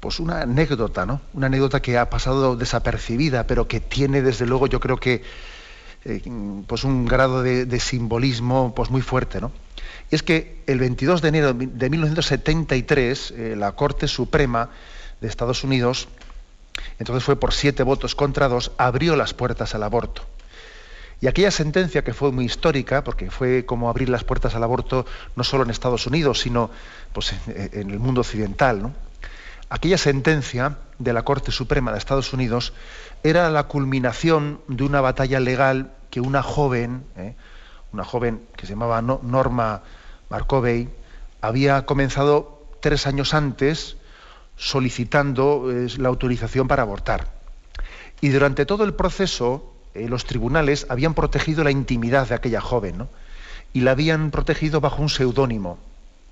pues 0.00 0.20
una 0.20 0.42
anécdota, 0.42 1.06
¿no? 1.06 1.20
Una 1.32 1.46
anécdota 1.46 1.80
que 1.80 1.98
ha 1.98 2.10
pasado 2.10 2.54
desapercibida, 2.54 3.46
pero 3.46 3.66
que 3.66 3.80
tiene 3.80 4.22
desde 4.22 4.46
luego 4.46 4.66
yo 4.66 4.78
creo 4.78 4.98
que 4.98 5.22
eh, 6.04 6.22
pues 6.66 6.84
un 6.84 7.06
grado 7.06 7.42
de, 7.42 7.80
simbolismo 7.80 8.74
pues 8.74 8.90
muy 8.90 9.02
fuerte, 9.02 9.40
¿no? 9.40 9.50
Y 10.10 10.14
es 10.14 10.22
que 10.22 10.62
el 10.66 10.78
22 10.78 11.20
de 11.22 11.28
enero 11.28 11.52
de 11.54 11.90
1973 11.90 13.30
eh, 13.30 13.54
la 13.56 13.72
Corte 13.72 14.08
Suprema 14.08 14.70
de 15.20 15.28
Estados 15.28 15.64
Unidos, 15.64 16.08
entonces 16.98 17.24
fue 17.24 17.36
por 17.36 17.52
siete 17.52 17.82
votos 17.82 18.14
contra 18.14 18.48
dos, 18.48 18.72
abrió 18.78 19.16
las 19.16 19.34
puertas 19.34 19.74
al 19.74 19.82
aborto. 19.82 20.22
Y 21.20 21.26
aquella 21.26 21.50
sentencia 21.50 22.04
que 22.04 22.14
fue 22.14 22.30
muy 22.30 22.44
histórica, 22.44 23.02
porque 23.02 23.30
fue 23.30 23.66
como 23.66 23.90
abrir 23.90 24.08
las 24.08 24.22
puertas 24.22 24.54
al 24.54 24.62
aborto 24.62 25.04
no 25.34 25.42
solo 25.42 25.64
en 25.64 25.70
Estados 25.70 26.06
Unidos, 26.06 26.40
sino 26.40 26.70
pues, 27.12 27.34
en, 27.48 27.70
en 27.72 27.90
el 27.90 27.98
mundo 27.98 28.20
occidental, 28.20 28.80
¿no? 28.80 28.94
Aquella 29.70 29.98
sentencia 29.98 30.78
de 30.98 31.12
la 31.12 31.24
Corte 31.24 31.52
Suprema 31.52 31.92
de 31.92 31.98
Estados 31.98 32.32
Unidos 32.32 32.72
era 33.22 33.50
la 33.50 33.64
culminación 33.64 34.60
de 34.68 34.84
una 34.84 35.00
batalla 35.00 35.40
legal 35.40 35.92
que 36.10 36.20
una 36.20 36.42
joven, 36.42 37.04
¿eh? 37.16 37.34
una 37.92 38.04
joven 38.04 38.42
que 38.56 38.66
se 38.66 38.72
llamaba 38.72 39.02
Norma 39.02 39.82
Markovey, 40.30 40.88
había 41.40 41.86
comenzado 41.86 42.62
tres 42.80 43.06
años 43.06 43.34
antes 43.34 43.96
solicitando 44.56 45.70
la 45.98 46.08
autorización 46.08 46.68
para 46.68 46.82
abortar. 46.82 47.28
Y 48.20 48.28
durante 48.30 48.66
todo 48.66 48.84
el 48.84 48.94
proceso, 48.94 49.72
eh, 49.94 50.08
los 50.08 50.24
tribunales 50.24 50.86
habían 50.88 51.14
protegido 51.14 51.62
la 51.64 51.70
intimidad 51.70 52.28
de 52.28 52.34
aquella 52.34 52.60
joven, 52.60 53.08
y 53.72 53.80
la 53.80 53.92
habían 53.92 54.30
protegido 54.30 54.80
bajo 54.80 55.02
un 55.02 55.08
seudónimo, 55.08 55.78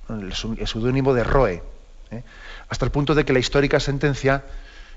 el 0.09 0.33
seudónimo 0.35 1.14
de 1.14 1.25
Roe, 1.25 1.62
¿eh? 2.11 2.22
hasta 2.68 2.85
el 2.85 2.90
punto 2.90 3.14
de 3.14 3.25
que 3.25 3.33
la 3.33 3.38
histórica 3.38 3.79
sentencia 3.81 4.44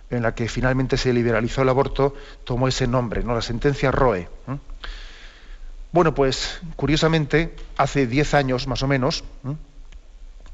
en 0.09 0.23
la 0.23 0.33
que 0.33 0.47
finalmente 0.47 0.97
se 0.97 1.13
liberalizó 1.13 1.61
el 1.61 1.69
aborto, 1.69 2.15
tomó 2.43 2.67
ese 2.67 2.87
nombre, 2.87 3.23
¿no? 3.23 3.35
la 3.35 3.41
sentencia 3.41 3.91
Roe. 3.91 4.27
Bueno, 5.91 6.13
pues 6.13 6.59
curiosamente, 6.75 7.55
hace 7.77 8.07
10 8.07 8.33
años 8.33 8.67
más 8.67 8.83
o 8.83 8.87
menos, 8.87 9.23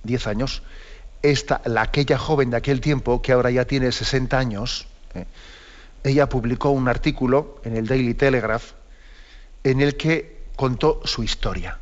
10 0.03 0.27
años, 0.27 0.63
esta, 1.21 1.61
la, 1.65 1.81
aquella 1.81 2.17
joven 2.17 2.51
de 2.51 2.57
aquel 2.57 2.81
tiempo, 2.81 3.21
que 3.21 3.31
ahora 3.31 3.51
ya 3.51 3.65
tiene 3.65 3.91
60 3.91 4.37
años, 4.37 4.87
¿eh? 5.13 5.25
ella 6.03 6.29
publicó 6.29 6.69
un 6.69 6.87
artículo 6.87 7.59
en 7.63 7.75
el 7.75 7.87
Daily 7.87 8.13
Telegraph 8.13 8.73
en 9.63 9.81
el 9.81 9.97
que 9.97 10.43
contó 10.55 11.01
su 11.03 11.23
historia. 11.23 11.79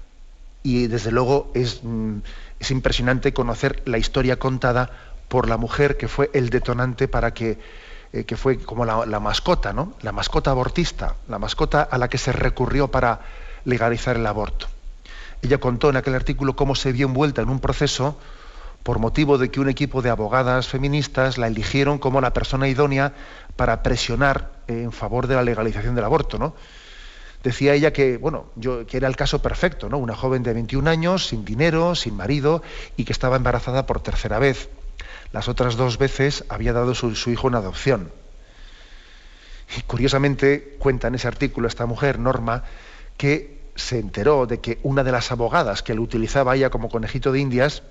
Y 0.64 0.88
desde 0.88 1.12
luego 1.12 1.52
es, 1.54 1.82
mm, 1.84 2.20
es 2.60 2.72
impresionante 2.72 3.34
conocer 3.34 3.82
la 3.86 3.98
historia 3.98 4.40
contada 4.40 5.13
por 5.34 5.50
la 5.50 5.58
mujer 5.58 5.98
que 5.98 6.08
fue 6.08 6.30
el 6.36 6.52
detonante 6.52 7.08
para 7.08 7.34
que, 7.34 7.58
eh, 8.12 8.24
que 8.24 8.38
fue 8.38 8.60
como 8.60 8.86
la, 8.86 9.20
mascota, 9.20 9.74
¿no? 9.74 9.94
La 10.04 10.12
mascota 10.12 10.52
abortista, 10.52 11.16
la 11.28 11.40
mascota 11.40 11.82
a 11.82 11.98
la 11.98 12.08
que 12.08 12.20
se 12.20 12.32
recurrió 12.32 12.90
para 12.90 13.22
legalizar 13.66 14.16
el 14.16 14.28
aborto. 14.28 14.68
Ella 15.42 15.58
contó 15.58 15.90
en 15.90 15.96
aquel 15.96 16.14
artículo 16.14 16.56
cómo 16.56 16.76
se 16.76 16.92
vio 16.92 17.08
envuelta 17.08 17.42
en 17.42 17.50
un 17.50 17.60
proceso 17.60 18.16
por 18.84 19.00
motivo 19.00 19.40
de 19.40 19.50
que 19.50 19.60
un 19.60 19.70
equipo 19.70 20.04
de 20.04 20.12
abogadas 20.12 20.68
feministas 20.68 21.40
la 21.40 21.48
eligieron 21.48 21.98
como 21.98 22.22
la 22.22 22.32
persona 22.32 22.68
idónea 22.68 23.14
para 23.56 23.82
presionar 23.82 24.52
en 24.68 24.92
favor 24.92 25.26
de 25.26 25.34
la 25.34 25.42
legalización 25.42 25.96
del 25.96 26.06
aborto. 26.06 26.54
Decía 27.42 27.74
ella 27.74 27.92
que, 27.92 28.18
bueno, 28.18 28.52
yo, 28.56 28.86
que 28.86 28.98
era 28.98 29.08
el 29.08 29.16
caso 29.16 29.42
perfecto, 29.42 29.90
¿no? 29.90 29.98
Una 29.98 30.16
joven 30.16 30.44
de 30.44 30.54
21 30.54 30.88
años, 30.88 31.26
sin 31.26 31.44
dinero, 31.44 31.96
sin 31.96 32.16
marido 32.16 32.62
y 32.98 33.04
que 33.06 33.14
estaba 33.14 33.36
embarazada 33.36 33.88
por 33.88 34.00
tercera 34.00 34.38
vez. 34.38 34.70
Las 35.34 35.50
otras 35.50 35.76
dos 35.76 35.98
veces 35.98 36.46
había 36.48 36.74
dado 36.74 36.94
su, 36.94 37.32
hijo 37.32 37.48
en 37.48 37.56
adopción. 37.56 38.12
Y 39.76 39.82
curiosamente 39.82 40.78
cuenta 40.78 41.08
en 41.08 41.16
ese 41.16 41.28
artículo 41.28 41.68
esta 41.68 41.88
mujer, 41.88 42.20
Norma, 42.20 42.64
que 43.18 43.60
se 43.76 43.98
enteró 43.98 44.46
de 44.46 44.60
que 44.60 44.78
una 44.84 45.04
de 45.04 45.12
las 45.12 45.32
abogadas 45.32 45.82
que 45.82 45.96
lo 45.96 46.04
utilizaba 46.04 46.56
ella 46.56 46.70
como 46.70 46.88
conejito 46.88 47.32
de 47.32 47.40
indias 47.40 47.82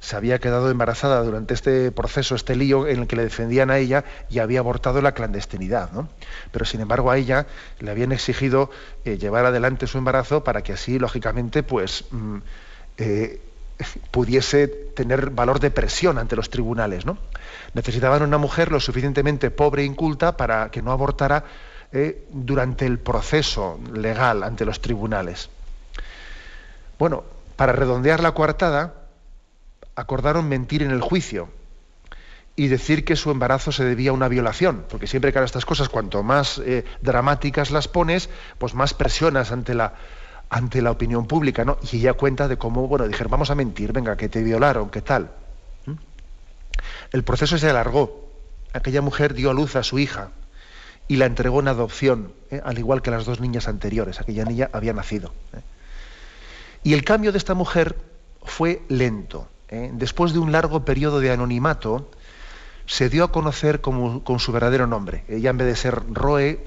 se 0.00 0.16
había 0.16 0.40
quedado 0.40 0.72
embarazada 0.72 1.22
durante 1.22 1.54
este 1.54 1.92
proceso, 1.92 2.34
este 2.34 2.56
lío 2.56 2.88
en 2.88 3.02
el 3.02 3.06
que 3.06 3.14
le 3.14 3.22
defendían 3.22 3.70
a 3.70 3.78
ella 3.78 4.04
y 4.28 4.40
había 4.40 4.58
abortado 4.58 5.00
la 5.00 5.12
clandestinidad. 5.12 5.92
¿no? 5.92 6.08
Pero 6.50 6.64
sin 6.64 6.80
embargo 6.80 7.12
a 7.12 7.16
ella 7.16 7.46
le 7.78 7.92
habían 7.92 8.10
exigido 8.10 8.70
eh, 9.04 9.18
llevar 9.18 9.46
adelante 9.46 9.86
su 9.86 9.98
embarazo 9.98 10.42
para 10.42 10.62
que 10.62 10.72
así, 10.72 10.98
lógicamente, 10.98 11.62
pues 11.62 12.06
mm, 12.10 12.38
eh, 12.98 13.40
pudiese 14.10 14.68
tener 14.68 15.30
valor 15.30 15.60
de 15.60 15.70
presión 15.70 16.18
ante 16.18 16.36
los 16.36 16.50
tribunales. 16.50 17.06
¿no? 17.06 17.18
Necesitaban 17.74 18.22
una 18.22 18.38
mujer 18.38 18.70
lo 18.70 18.80
suficientemente 18.80 19.50
pobre 19.50 19.82
e 19.82 19.86
inculta 19.86 20.36
para 20.36 20.70
que 20.70 20.82
no 20.82 20.92
abortara 20.92 21.44
eh, 21.92 22.26
durante 22.30 22.86
el 22.86 22.98
proceso 22.98 23.78
legal 23.92 24.42
ante 24.42 24.64
los 24.64 24.80
tribunales. 24.80 25.50
Bueno, 26.98 27.24
para 27.56 27.72
redondear 27.72 28.20
la 28.20 28.32
coartada, 28.32 28.94
acordaron 29.94 30.48
mentir 30.48 30.82
en 30.82 30.90
el 30.90 31.00
juicio 31.00 31.48
y 32.54 32.68
decir 32.68 33.04
que 33.04 33.16
su 33.16 33.30
embarazo 33.30 33.72
se 33.72 33.84
debía 33.84 34.10
a 34.10 34.14
una 34.14 34.28
violación, 34.28 34.84
porque 34.88 35.06
siempre 35.06 35.32
que 35.32 35.38
hagas 35.38 35.50
estas 35.50 35.64
cosas, 35.64 35.88
cuanto 35.88 36.22
más 36.22 36.58
eh, 36.58 36.84
dramáticas 37.00 37.70
las 37.70 37.88
pones, 37.88 38.28
pues 38.58 38.74
más 38.74 38.94
presionas 38.94 39.52
ante 39.52 39.74
la, 39.74 39.94
ante 40.52 40.82
la 40.82 40.90
opinión 40.90 41.26
pública, 41.26 41.64
¿no? 41.64 41.78
Y 41.90 41.96
ella 41.96 42.12
cuenta 42.12 42.46
de 42.46 42.58
cómo, 42.58 42.86
bueno, 42.86 43.08
dijeron, 43.08 43.30
vamos 43.30 43.50
a 43.50 43.54
mentir, 43.54 43.92
venga, 43.92 44.18
que 44.18 44.28
te 44.28 44.42
violaron, 44.42 44.90
¿qué 44.90 45.00
tal? 45.00 45.30
¿Mm? 45.86 45.92
El 47.12 47.24
proceso 47.24 47.56
se 47.56 47.70
alargó. 47.70 48.30
Aquella 48.74 49.00
mujer 49.00 49.32
dio 49.32 49.50
a 49.50 49.54
luz 49.54 49.76
a 49.76 49.82
su 49.82 49.98
hija 49.98 50.28
y 51.08 51.16
la 51.16 51.24
entregó 51.24 51.60
en 51.60 51.68
adopción, 51.68 52.34
¿eh? 52.50 52.60
al 52.62 52.78
igual 52.78 53.00
que 53.00 53.10
las 53.10 53.24
dos 53.24 53.40
niñas 53.40 53.66
anteriores. 53.66 54.20
Aquella 54.20 54.44
niña 54.44 54.68
había 54.74 54.92
nacido. 54.92 55.32
¿eh? 55.54 55.60
Y 56.84 56.92
el 56.92 57.02
cambio 57.02 57.32
de 57.32 57.38
esta 57.38 57.54
mujer 57.54 57.96
fue 58.44 58.82
lento. 58.88 59.48
¿eh? 59.70 59.90
Después 59.94 60.34
de 60.34 60.38
un 60.38 60.52
largo 60.52 60.84
periodo 60.84 61.20
de 61.20 61.30
anonimato, 61.30 62.10
se 62.84 63.08
dio 63.08 63.24
a 63.24 63.32
conocer 63.32 63.80
como, 63.80 64.22
con 64.22 64.38
su 64.38 64.52
verdadero 64.52 64.86
nombre. 64.86 65.24
Ella, 65.28 65.48
en 65.48 65.56
vez 65.56 65.66
de 65.68 65.76
ser 65.76 66.02
Roe, 66.12 66.62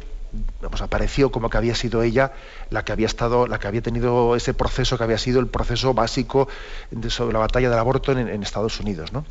apareció 0.82 1.32
como 1.32 1.50
que 1.50 1.58
había 1.58 1.76
sido 1.76 2.04
ella 2.04 2.34
la 2.69 2.84
que 2.84 2.91
había 2.91 3.08
estado, 3.08 3.48
la 3.48 3.60
que 3.60 3.67
había 3.67 3.82
tenido 3.82 4.36
ese 4.36 4.54
proceso 4.54 4.98
que 4.98 5.04
había 5.04 5.17
sido 5.17 5.39
el 5.39 5.48
proceso 5.48 5.93
básico 5.93 6.48
sobre 7.10 7.34
la 7.34 7.39
batalla 7.39 7.69
del 7.69 7.80
aborto 7.80 8.12
en, 8.12 8.43
Estados 8.43 8.80
Unidos. 8.80 9.13
¿no? 9.13 9.26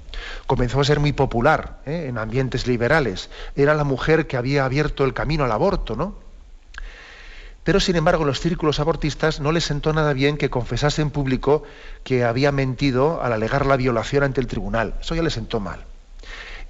Comenzó 0.46 0.80
a 0.80 0.84
ser 0.84 1.00
muy 1.00 1.12
popular 1.12 1.80
¿eh? 1.86 2.06
en 2.08 2.18
ambientes 2.18 2.66
liberales. 2.66 3.30
Era 3.56 3.74
la 3.74 3.84
mujer 3.84 4.26
que 4.26 4.36
había 4.36 4.64
abierto 4.64 5.04
el 5.04 5.14
camino 5.14 5.44
al 5.44 5.52
aborto, 5.52 5.96
¿no? 5.96 6.24
Pero 7.64 7.80
sin 7.80 7.96
embargo, 7.96 8.26
los 8.26 8.40
círculos 8.40 8.78
abortistas 8.78 9.40
no 9.40 9.50
les 9.50 9.64
sentó 9.64 9.92
nada 9.94 10.12
bien 10.12 10.36
que 10.36 10.50
confesase 10.50 11.00
en 11.00 11.10
público 11.10 11.62
que 12.04 12.22
había 12.22 12.52
mentido 12.52 13.22
al 13.22 13.32
alegar 13.32 13.64
la 13.64 13.76
violación 13.76 14.22
ante 14.22 14.42
el 14.42 14.46
tribunal. 14.46 14.94
Eso 15.00 15.14
ya 15.14 15.22
le 15.22 15.30
sentó 15.30 15.60
mal. 15.60 15.84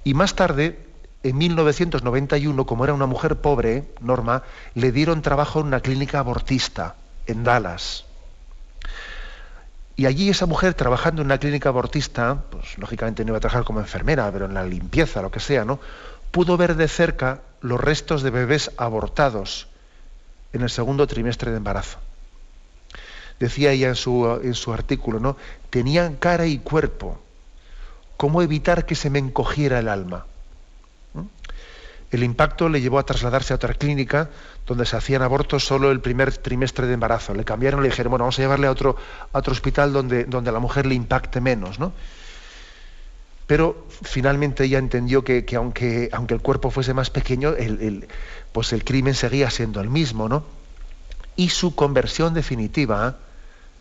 Y 0.05 0.13
más 0.13 0.35
tarde 0.35 0.79
en 1.25 1.39
1991, 1.39 2.67
como 2.67 2.83
era 2.83 2.93
una 2.93 3.07
mujer 3.07 3.37
pobre, 3.37 3.85
Norma, 3.99 4.43
le 4.75 4.91
dieron 4.91 5.23
trabajo 5.23 5.59
en 5.59 5.65
una 5.65 5.79
clínica 5.79 6.19
abortista 6.19 6.97
en 7.25 7.43
Dallas. 7.43 8.05
Y 9.95 10.05
allí 10.05 10.29
esa 10.29 10.45
mujer 10.45 10.75
trabajando 10.75 11.23
en 11.23 11.29
una 11.29 11.39
clínica 11.39 11.69
abortista, 11.69 12.43
pues 12.51 12.77
lógicamente 12.77 13.25
no 13.25 13.29
iba 13.29 13.37
a 13.37 13.41
trabajar 13.41 13.63
como 13.63 13.79
enfermera, 13.79 14.31
pero 14.31 14.45
en 14.45 14.53
la 14.53 14.65
limpieza, 14.65 15.23
lo 15.23 15.31
que 15.31 15.39
sea, 15.39 15.65
¿no? 15.65 15.79
Pudo 16.29 16.57
ver 16.57 16.75
de 16.75 16.87
cerca 16.87 17.41
los 17.59 17.81
restos 17.81 18.21
de 18.21 18.29
bebés 18.29 18.69
abortados 18.77 19.67
en 20.53 20.61
el 20.61 20.69
segundo 20.69 21.07
trimestre 21.07 21.49
de 21.49 21.57
embarazo. 21.57 21.97
Decía 23.39 23.71
ella 23.71 23.87
en 23.87 23.95
su, 23.95 24.41
en 24.43 24.53
su 24.53 24.71
artículo, 24.73 25.19
¿no? 25.19 25.37
Tenían 25.71 26.17
cara 26.17 26.45
y 26.45 26.59
cuerpo. 26.59 27.19
¿Cómo 28.15 28.43
evitar 28.43 28.85
que 28.85 28.93
se 28.93 29.09
me 29.09 29.17
encogiera 29.17 29.79
el 29.79 29.87
alma? 29.87 30.27
El 32.15 32.23
impacto 32.23 32.69
le 32.69 32.79
llevó 32.79 32.97
a 32.97 33.03
trasladarse 33.03 33.51
a 33.51 33.57
otra 33.57 33.73
clínica 33.73 34.29
donde 34.65 34.85
se 34.85 34.95
hacían 34.95 35.21
abortos 35.21 35.65
solo 35.65 35.91
el 35.91 35.99
primer 35.99 36.37
trimestre 36.37 36.87
de 36.87 36.93
embarazo. 36.93 37.33
Le 37.33 37.43
cambiaron, 37.43 37.81
le 37.81 37.89
dijeron, 37.89 38.09
bueno, 38.09 38.23
vamos 38.23 38.39
a 38.39 38.41
llevarle 38.41 38.67
a 38.67 38.71
otro, 38.71 38.95
hospital 39.33 39.91
donde, 39.91 40.23
donde 40.23 40.49
a 40.49 40.53
la 40.53 40.59
mujer 40.59 40.85
le 40.85 40.95
impacte 40.95 41.41
menos, 41.41 41.77
¿no? 41.77 41.91
Pero 43.47 43.85
finalmente 43.89 44.63
ella 44.63 44.79
entendió 44.79 45.25
que, 45.25 45.45
aunque, 45.57 46.09
aunque, 46.13 46.33
el 46.33 46.41
cuerpo 46.41 46.71
fuese 46.71 46.93
más 46.93 47.09
pequeño, 47.09 47.49
el, 47.49 48.07
pues 48.53 48.71
el 48.71 48.85
crimen 48.85 49.13
seguía 49.13 49.49
siendo 49.49 49.81
el 49.81 49.89
mismo, 49.89 50.29
¿no? 50.29 50.45
Y 51.35 51.49
su 51.49 51.75
conversión 51.75 52.33
definitiva 52.33 53.17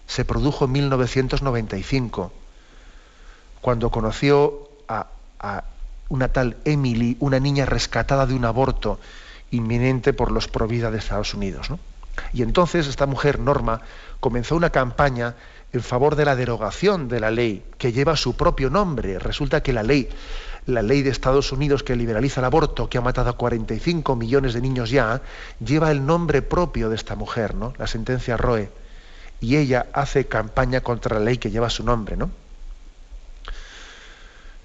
se 0.09 0.25
produjo 0.25 0.65
en 0.65 0.73
1995, 0.73 2.33
cuando 3.61 3.91
conoció 3.91 4.69
a 4.89 5.07
una 6.09 6.29
tal 6.29 6.57
Emily, 6.65 7.17
una 7.21 7.41
niña 7.41 7.67
rescatada 7.67 8.27
de 8.27 8.35
un 8.35 8.45
aborto 8.45 8.99
inminente 9.51 10.13
por 10.13 10.31
los 10.33 10.49
Provida 10.49 10.91
de 10.91 10.99
Estados 10.99 11.35
Unidos. 11.35 11.69
Y 12.33 12.43
entonces 12.43 12.87
esta 12.87 13.07
mujer, 13.07 13.39
Norma, 13.39 13.81
comenzó 14.21 14.57
una 14.57 14.71
campaña 14.71 15.35
en 15.73 15.83
favor 15.83 16.15
de 16.15 16.25
la 16.25 16.37
derogación 16.37 17.09
de 17.09 17.21
la 17.21 17.31
ley 17.31 17.65
que 17.79 17.93
lleva 17.93 18.17
su 18.17 18.37
propio 18.37 18.71
nombre. 18.71 19.19
Resulta 19.19 19.63
que 19.63 19.73
la 19.73 19.83
ley, 19.83 20.09
la 20.67 20.83
ley 20.83 21.03
de 21.03 21.11
Estados 21.11 21.51
Unidos 21.51 21.83
que 21.83 21.97
liberaliza 21.97 22.41
el 22.41 22.47
aborto, 22.47 22.89
que 22.89 22.99
ha 22.99 23.01
matado 23.01 23.31
a 23.31 23.37
45 23.37 24.15
millones 24.15 24.55
de 24.55 24.61
niños 24.61 24.91
ya, 24.91 25.23
lleva 25.65 25.91
el 25.91 26.07
nombre 26.07 26.43
propio 26.43 26.89
de 26.89 26.97
esta 26.97 27.17
mujer, 27.17 27.55
¿no? 27.55 27.73
La 27.77 27.87
sentencia 27.87 28.37
Roe. 28.37 28.71
Y 29.41 29.57
ella 29.57 29.87
hace 29.93 30.27
campaña 30.27 30.81
contra 30.81 31.19
la 31.19 31.25
ley 31.25 31.39
que 31.39 31.51
lleva 31.51 31.69
su 31.71 31.83
nombre, 31.85 32.17
¿no? 32.17 32.31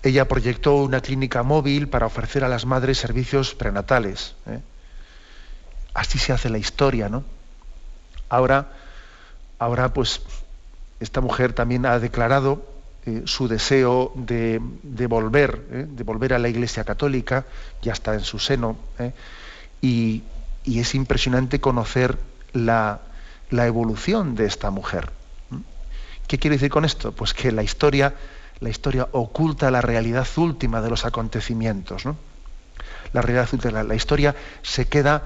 Ella 0.01 0.27
proyectó 0.27 0.75
una 0.75 1.01
clínica 1.01 1.43
móvil 1.43 1.89
para 1.89 2.05
ofrecer 2.05 2.43
a 2.43 2.47
las 2.47 2.65
madres 2.65 2.97
servicios 2.97 3.53
prenatales. 3.53 4.35
¿eh? 4.47 4.59
Así 5.93 6.17
se 6.17 6.31
hace 6.31 6.49
la 6.49 6.57
historia, 6.57 7.09
¿no? 7.09 7.23
Ahora, 8.29 8.71
ahora 9.57 9.93
pues, 9.93 10.21
esta 10.99 11.19
mujer 11.19 11.51
también 11.51 11.85
ha 11.85 11.99
declarado 11.99 12.65
eh, 13.05 13.23
su 13.25 13.49
deseo 13.49 14.13
de, 14.15 14.59
volver, 15.07 15.65
¿eh? 15.71 15.85
de 15.89 16.03
volver 16.03 16.33
a 16.33 16.39
la 16.39 16.47
Iglesia 16.47 16.85
Católica, 16.85 17.45
ya 17.81 17.91
está 17.91 18.13
en 18.13 18.21
su 18.21 18.39
seno, 18.39 18.77
y, 19.81 20.23
y, 20.63 20.79
es 20.79 20.95
impresionante 20.95 21.59
conocer 21.59 22.17
la, 22.53 23.01
la 23.49 23.65
evolución 23.65 24.35
de 24.35 24.45
esta 24.45 24.69
mujer. 24.69 25.12
¿Qué 26.27 26.38
quiere 26.38 26.57
decir 26.57 26.69
con 26.69 26.85
esto? 26.85 27.12
Pues 27.12 27.33
que 27.33 27.51
la 27.51 27.63
historia 27.63 28.13
la 28.59 28.69
historia 28.69 29.07
oculta 29.11 29.71
la 29.71 29.81
realidad 29.81 30.27
última 30.37 30.81
de 30.81 30.89
los 30.89 31.05
acontecimientos. 31.05 32.03
La 33.13 33.21
realidad 33.21 33.49
última, 33.53 33.83
la 33.83 33.95
historia 33.95 34.35
se 34.61 34.87
queda 34.87 35.23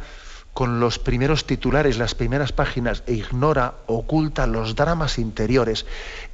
con 0.53 0.79
los 0.79 0.99
primeros 0.99 1.45
titulares, 1.45 1.97
las 1.97 2.13
primeras 2.13 2.51
páginas, 2.51 3.03
e 3.07 3.13
ignora, 3.13 3.73
oculta 3.87 4.45
los 4.45 4.75
dramas 4.75 5.17
interiores. 5.17 5.85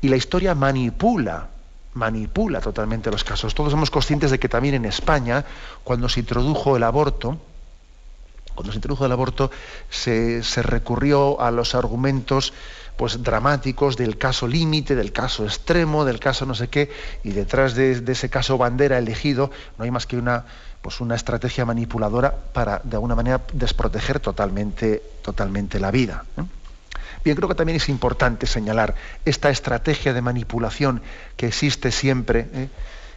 Y 0.02 0.10
la 0.10 0.18
historia 0.18 0.56
manipula, 0.56 1.48
manipula 1.94 2.60
totalmente 2.60 3.12
los 3.12 3.24
casos. 3.24 3.56
Todos 3.56 3.72
somos 3.72 3.90
conscientes 3.90 4.30
de 4.32 4.40
que 4.40 4.50
también 4.50 4.76
en 4.76 4.86
España, 4.86 5.46
cuando 5.86 6.10
se 6.10 6.20
introdujo 6.20 6.76
el 6.76 6.84
aborto, 6.84 7.40
cuando 8.56 8.74
se 8.74 8.78
introdujo 8.78 9.06
el 9.06 9.12
aborto, 9.14 9.52
se, 9.90 10.44
se 10.44 10.62
recurrió 10.64 11.40
a 11.40 11.50
los 11.50 11.74
argumentos 11.74 12.52
pues 13.00 13.24
dramáticos 13.24 13.96
del 13.96 14.18
caso 14.18 14.46
límite, 14.46 14.94
del 14.94 15.14
caso 15.14 15.46
extremo, 15.46 16.04
del 16.04 16.20
caso 16.20 16.46
no 16.46 16.54
sé 16.54 16.68
qué, 16.68 16.92
y 17.24 17.30
detrás 17.30 17.74
de, 17.74 18.04
ese 18.06 18.30
caso 18.30 18.58
bandera 18.58 18.98
elegido 18.98 19.52
no 19.78 19.86
hay 19.86 19.90
más 19.90 20.06
que 20.06 20.18
una, 20.18 20.44
pues 20.82 21.00
una 21.00 21.16
estrategia 21.16 21.64
manipuladora 21.64 22.36
para, 22.52 22.82
de 22.84 22.98
alguna 22.98 23.16
manera, 23.16 23.42
desproteger 23.54 24.20
totalmente, 24.20 25.02
totalmente 25.22 25.80
la 25.80 25.92
vida. 25.92 26.26
Bien, 27.24 27.38
creo 27.38 27.48
que 27.48 27.56
también 27.56 27.78
es 27.78 27.88
importante 27.88 28.46
señalar 28.48 28.96
esta 29.24 29.50
estrategia 29.50 30.12
de 30.12 30.22
manipulación 30.22 31.02
que 31.38 31.48
existe 31.48 31.94
siempre, 31.94 32.50
¿eh? 32.52 32.70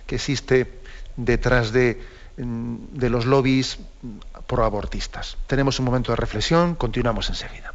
que 0.07 0.15
existe 0.15 0.79
detrás 1.17 1.73
de, 1.73 2.01
mm, 2.37 2.77
de 2.93 3.11
los 3.11 3.27
lobbies 3.27 3.81
proabortistas. 4.47 5.39
Tenemos 5.49 5.81
un 5.81 5.87
momento 5.87 6.13
de 6.13 6.17
reflexión, 6.17 6.77
continuamos 6.77 7.29
enseguida. 7.31 7.73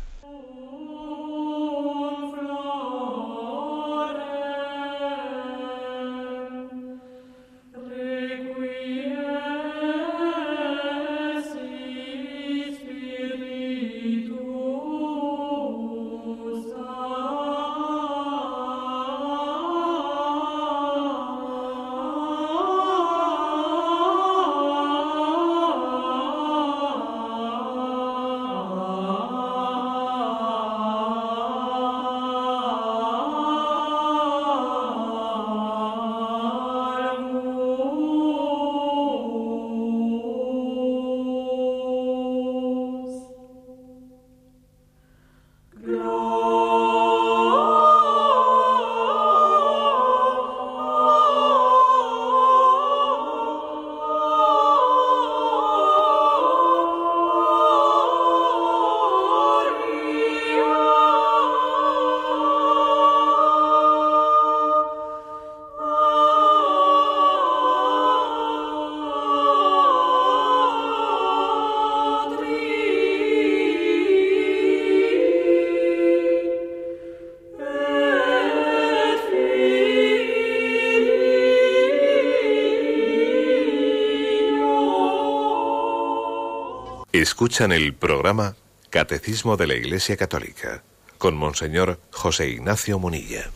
Escuchan 87.27 87.73
el 87.73 87.93
programa 87.93 88.55
Catecismo 88.89 89.57
de 89.57 89.67
la 89.67 89.75
Iglesia 89.75 90.15
Católica 90.15 90.81
con 91.17 91.35
Monseñor 91.35 91.99
José 92.09 92.47
Ignacio 92.47 92.99
Munilla. 92.99 93.49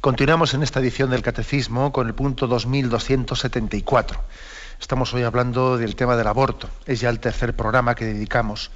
Continuamos 0.00 0.54
en 0.54 0.62
esta 0.62 0.78
edición 0.78 1.10
del 1.10 1.22
Catecismo 1.22 1.92
con 1.92 2.06
el 2.06 2.14
punto 2.14 2.46
2274. 2.46 4.22
Estamos 4.80 5.12
hoy 5.12 5.24
hablando 5.24 5.76
del 5.76 5.96
tema 5.96 6.16
del 6.16 6.28
aborto. 6.28 6.70
Es 6.86 7.00
ya 7.00 7.10
el 7.10 7.18
tercer 7.18 7.56
programa 7.56 7.96
que 7.96 8.04
dedicamos. 8.04 8.70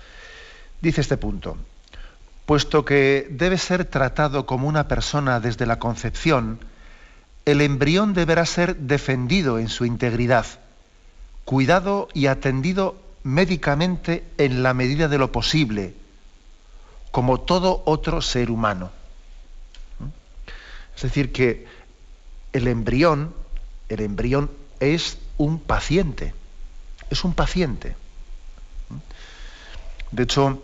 Dice 0.80 1.00
este 1.00 1.16
punto, 1.16 1.56
puesto 2.46 2.84
que 2.84 3.28
debe 3.30 3.56
ser 3.56 3.84
tratado 3.84 4.46
como 4.46 4.66
una 4.66 4.88
persona 4.88 5.38
desde 5.38 5.64
la 5.64 5.78
concepción, 5.78 6.58
el 7.44 7.60
embrión 7.60 8.14
deberá 8.14 8.46
ser 8.46 8.74
defendido 8.76 9.60
en 9.60 9.68
su 9.68 9.84
integridad, 9.84 10.44
cuidado 11.44 12.08
y 12.14 12.26
atendido 12.26 13.03
médicamente 13.24 14.24
en 14.38 14.62
la 14.62 14.74
medida 14.74 15.08
de 15.08 15.18
lo 15.18 15.32
posible, 15.32 15.94
como 17.10 17.40
todo 17.40 17.82
otro 17.86 18.22
ser 18.22 18.50
humano. 18.50 18.92
Es 20.96 21.02
decir, 21.02 21.32
que 21.32 21.66
el 22.52 22.68
embrión, 22.68 23.34
el 23.88 24.00
embrión 24.00 24.50
es 24.78 25.18
un 25.36 25.58
paciente, 25.58 26.34
es 27.10 27.24
un 27.24 27.34
paciente. 27.34 27.96
De 30.12 30.22
hecho, 30.22 30.62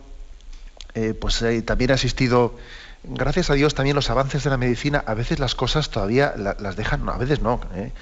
eh, 0.94 1.14
pues 1.14 1.42
eh, 1.42 1.62
también 1.62 1.90
ha 1.90 1.94
asistido 1.94 2.56
gracias 3.02 3.50
a 3.50 3.54
Dios 3.54 3.74
también 3.74 3.96
los 3.96 4.10
avances 4.10 4.44
de 4.44 4.50
la 4.50 4.56
medicina, 4.56 5.02
a 5.06 5.14
veces 5.14 5.38
las 5.38 5.54
cosas 5.54 5.90
todavía 5.90 6.34
las 6.36 6.76
dejan, 6.76 7.08
a 7.08 7.16
veces 7.16 7.40
no. 7.40 7.60
¿eh? 7.74 7.92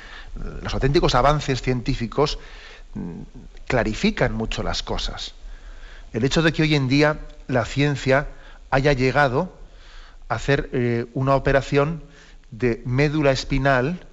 Los 0.62 0.74
auténticos 0.74 1.14
avances 1.14 1.62
científicos 1.62 2.38
mm, 2.38 2.77
clarifican 3.66 4.32
mucho 4.32 4.62
las 4.62 4.82
cosas. 4.82 5.34
El 6.12 6.24
hecho 6.24 6.42
de 6.42 6.52
que 6.52 6.62
hoy 6.62 6.74
en 6.74 6.88
día 6.88 7.18
la 7.46 7.64
ciencia 7.64 8.28
haya 8.70 8.92
llegado 8.92 9.52
a 10.28 10.34
hacer 10.34 10.70
eh, 10.72 11.06
una 11.14 11.34
operación 11.34 12.02
de 12.50 12.82
médula 12.84 13.30
espinal 13.30 14.06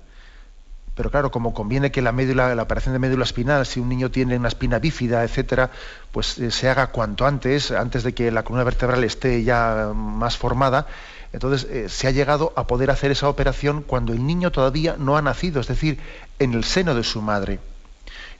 pero 0.95 1.11
claro, 1.11 1.29
como 1.29 1.53
conviene 1.53 1.91
que 1.91 2.01
la 2.01 2.13
médula, 2.13 2.55
la 2.55 2.63
operación 2.63 2.93
de 2.93 2.99
médula 2.99 3.25
espinal, 3.25 3.65
si 3.65 3.81
un 3.81 3.89
niño 3.89 4.09
tiene 4.11 4.37
una 4.37 4.47
espina 4.47 4.79
bífida, 4.79 5.23
etcétera, 5.23 5.69
pues 6.11 6.39
eh, 6.39 6.51
se 6.51 6.69
haga 6.69 6.87
cuanto 6.87 7.25
antes, 7.25 7.71
antes 7.71 8.03
de 8.03 8.13
que 8.13 8.31
la 8.31 8.43
columna 8.43 8.63
vertebral 8.63 9.03
esté 9.03 9.43
ya 9.43 9.91
más 9.93 10.37
formada. 10.37 10.87
Entonces 11.33 11.69
eh, 11.69 11.89
se 11.89 12.07
ha 12.07 12.11
llegado 12.11 12.53
a 12.55 12.65
poder 12.65 12.91
hacer 12.91 13.11
esa 13.11 13.27
operación 13.27 13.83
cuando 13.85 14.13
el 14.13 14.25
niño 14.25 14.53
todavía 14.53 14.95
no 14.97 15.17
ha 15.17 15.21
nacido, 15.21 15.59
es 15.59 15.67
decir, 15.67 15.99
en 16.39 16.53
el 16.53 16.63
seno 16.63 16.95
de 16.95 17.03
su 17.03 17.21
madre. 17.21 17.59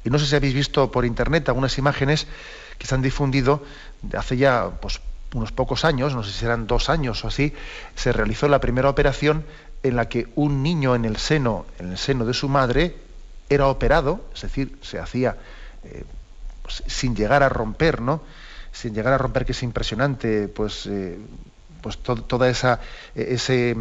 Y 0.06 0.10
no 0.10 0.20
sé 0.20 0.28
si 0.28 0.36
habéis 0.36 0.54
visto 0.54 0.92
por 0.92 1.04
internet 1.04 1.50
algunas 1.50 1.78
imágenes 1.78 2.28
que 2.78 2.88
se 2.88 2.96
han 2.96 3.02
difundido 3.02 3.64
hace 4.16 4.38
ya 4.38 4.70
pues, 4.80 5.02
unos 5.34 5.52
pocos 5.52 5.84
años, 5.84 6.14
no 6.14 6.24
sé 6.24 6.32
si 6.32 6.40
serán 6.40 6.68
dos 6.68 6.90
años 6.90 7.26
o 7.26 7.28
así, 7.28 7.54
se 7.96 8.14
realizó 8.14 8.48
la 8.48 8.62
primera 8.62 8.90
operación 8.90 9.46
en 9.84 9.96
la 9.96 10.08
que 10.08 10.28
un 10.36 10.64
niño 10.64 10.96
en 10.96 11.06
el 11.06 11.18
seno, 11.18 11.66
en 11.80 11.92
el 11.92 11.98
seno 11.98 12.26
de 12.26 12.34
su 12.34 12.48
madre, 12.48 12.96
era 13.50 13.68
operado, 13.68 14.26
es 14.34 14.42
decir, 14.42 14.78
se 14.82 15.00
hacía 15.00 15.38
eh, 15.84 16.04
pues, 16.62 16.84
sin 16.88 17.16
llegar 17.16 17.44
a 17.44 17.50
romper, 17.50 18.02
¿no? 18.02 18.22
Sin 18.72 18.94
llegar 18.94 19.14
a 19.14 19.18
romper, 19.18 19.46
que 19.46 19.52
es 19.52 19.64
impresionante, 19.64 20.48
pues, 20.48 20.88
eh, 20.88 21.18
pues 21.82 22.00
toda 22.00 22.50
esa, 22.50 22.80
ese, 23.14 23.78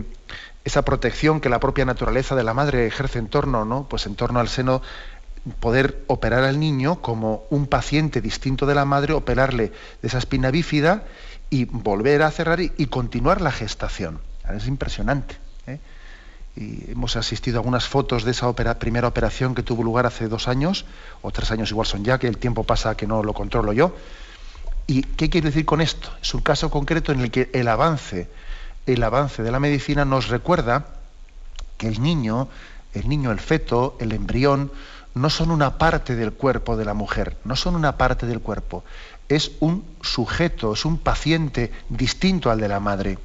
esa 0.64 0.82
protección 0.82 1.40
que 1.40 1.48
la 1.48 1.60
propia 1.60 1.86
naturaleza 1.86 2.34
de 2.34 2.44
la 2.44 2.52
madre 2.52 2.86
ejerce 2.86 3.18
en 3.18 3.28
torno, 3.28 3.64
¿no? 3.64 3.86
Pues 3.88 4.04
en 4.06 4.14
torno 4.14 4.40
al 4.40 4.48
seno, 4.48 4.82
poder 5.60 6.04
operar 6.06 6.44
al 6.44 6.58
niño 6.58 7.00
como 7.00 7.44
un 7.50 7.66
paciente 7.66 8.20
distinto 8.20 8.66
de 8.66 8.74
la 8.74 8.84
madre, 8.84 9.12
operarle 9.12 9.72
de 10.00 10.08
esa 10.08 10.18
espina 10.18 10.50
bífida 10.50 11.04
y 11.50 11.66
volver 11.66 12.22
a 12.22 12.30
cerrar 12.30 12.60
y, 12.60 12.86
continuar 12.86 13.40
la 13.40 13.52
gestación. 13.52 14.20
Es 14.48 14.66
impresionante. 14.66 15.36
¿eh? 15.66 15.78
y 16.56 16.90
hemos 16.92 17.16
asistido 17.16 17.58
a 17.58 17.60
algunas 17.60 17.88
fotos 17.88 18.24
de 18.24 18.30
esa 18.30 18.52
primera 18.78 19.08
operación 19.08 19.54
que 19.54 19.62
tuvo 19.62 19.82
lugar 19.82 20.06
hace 20.06 20.28
dos 20.28 20.46
años, 20.46 20.84
o 21.22 21.30
tres 21.32 21.50
años 21.50 21.70
igual 21.70 21.86
son 21.86 22.04
ya, 22.04 22.18
que 22.18 22.28
el 22.28 22.38
tiempo 22.38 22.64
pasa 22.64 22.96
que 22.96 23.06
no 23.06 23.22
lo 23.22 23.34
controlo 23.34 23.72
yo. 23.72 23.96
¿Y 24.86 25.02
qué 25.02 25.30
quiero 25.30 25.46
decir 25.46 25.64
con 25.64 25.80
esto? 25.80 26.10
Es 26.22 26.32
un 26.34 26.42
caso 26.42 26.70
concreto 26.70 27.10
en 27.10 27.20
el 27.20 27.30
que 27.30 27.50
el 27.52 27.68
avance, 27.68 28.28
el 28.86 29.02
avance 29.02 29.42
de 29.42 29.50
la 29.50 29.58
medicina 29.58 30.04
nos 30.04 30.28
recuerda 30.28 30.86
que 31.76 31.88
el 31.88 32.00
niño, 32.02 32.48
el 32.92 33.08
niño, 33.08 33.32
el 33.32 33.40
feto, 33.40 33.96
el 33.98 34.12
embrión, 34.12 34.70
no 35.14 35.30
son 35.30 35.50
una 35.50 35.78
parte 35.78 36.16
del 36.16 36.32
cuerpo 36.32 36.76
de 36.76 36.84
la 36.84 36.94
mujer, 36.94 37.36
no 37.44 37.56
son 37.56 37.76
una 37.76 37.96
parte 37.96 38.26
del 38.26 38.40
cuerpo, 38.40 38.84
es 39.28 39.52
un 39.60 39.84
sujeto, 40.02 40.74
es 40.74 40.84
un 40.84 40.98
paciente 40.98 41.72
distinto 41.88 42.50
al 42.50 42.60
de 42.60 42.68
la 42.68 42.80
madre. 42.80 43.18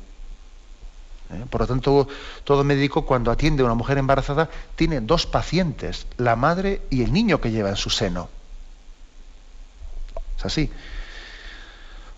¿eh? 1.32 1.45
Por 1.49 1.62
lo 1.62 1.67
tanto, 1.67 2.08
todo 2.43 2.63
médico 2.63 3.06
cuando 3.06 3.32
atiende 3.32 3.63
a 3.63 3.65
una 3.65 3.75
mujer 3.75 3.97
embarazada 3.97 4.49
tiene 4.75 5.02
dos 5.02 5.25
pacientes, 5.25 6.06
la 6.17 6.36
madre 6.36 6.82
y 6.89 7.04
el 7.04 7.12
niño 7.12 7.41
que 7.41 7.52
lleva 7.52 7.69
en 7.69 7.75
su 7.75 7.89
seno. 7.89 8.30
Es 10.38 10.45
así. 10.45 10.71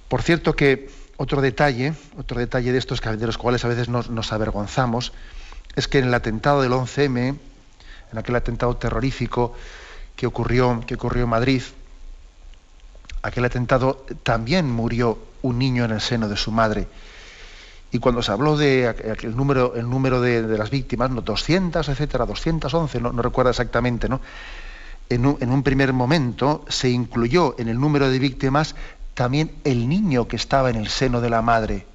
Por 0.07 0.21
cierto 0.21 0.55
que 0.55 0.89
otro 1.17 1.41
detalle, 1.41 1.93
otro 2.17 2.39
detalle 2.39 2.71
de 2.71 2.77
estos 2.77 2.99
de 2.99 3.25
los 3.25 3.37
cuales 3.37 3.63
a 3.63 3.67
veces 3.67 3.89
nos, 3.89 4.33
avergonzamos, 4.33 5.13
es 5.75 5.87
que 5.87 5.99
en 5.99 6.05
el 6.05 6.13
atentado 6.13 6.61
del 6.61 6.71
11M, 6.71 7.37
en 8.11 8.17
aquel 8.17 8.35
atentado 8.35 8.75
terrorífico 8.75 9.53
que 10.15 10.27
ocurrió, 10.27 10.81
que 10.85 10.95
ocurrió 10.95 11.23
en 11.23 11.29
Madrid, 11.29 11.63
aquel 13.21 13.45
atentado 13.45 14.05
también 14.23 14.69
murió 14.69 15.17
un 15.41 15.57
niño 15.57 15.85
en 15.85 15.91
el 15.91 16.01
seno 16.01 16.27
de 16.27 16.37
su 16.37 16.51
madre. 16.51 16.87
Y 17.91 17.99
cuando 17.99 18.21
se 18.21 18.31
habló 18.31 18.55
de 18.55 18.85
el 19.21 19.35
número, 19.35 19.75
el 19.75 19.89
número 19.89 20.21
de, 20.21 20.57
las 20.57 20.69
víctimas, 20.69 21.11
¿no? 21.11 21.21
200, 21.21 21.87
etcétera, 21.89 22.25
211, 22.25 23.01
no, 23.01 23.11
no 23.11 23.21
recuerdo 23.21 23.49
exactamente, 23.51 24.07
¿no? 24.07 24.21
En 25.09 25.25
un, 25.25 25.37
en 25.41 25.51
un, 25.51 25.61
primer 25.61 25.91
momento 25.91 26.63
se 26.69 26.89
incluyó 26.89 27.55
en 27.59 27.67
el 27.67 27.77
número 27.77 28.09
de 28.09 28.17
víctimas 28.17 28.75
también 29.13 29.51
el 29.65 29.89
niño 29.89 30.27
que 30.29 30.37
estaba 30.37 30.69
en 30.69 30.77
el 30.77 30.87
seno 30.87 31.19
de 31.19 31.29
la 31.29 31.41
madre. 31.41 31.85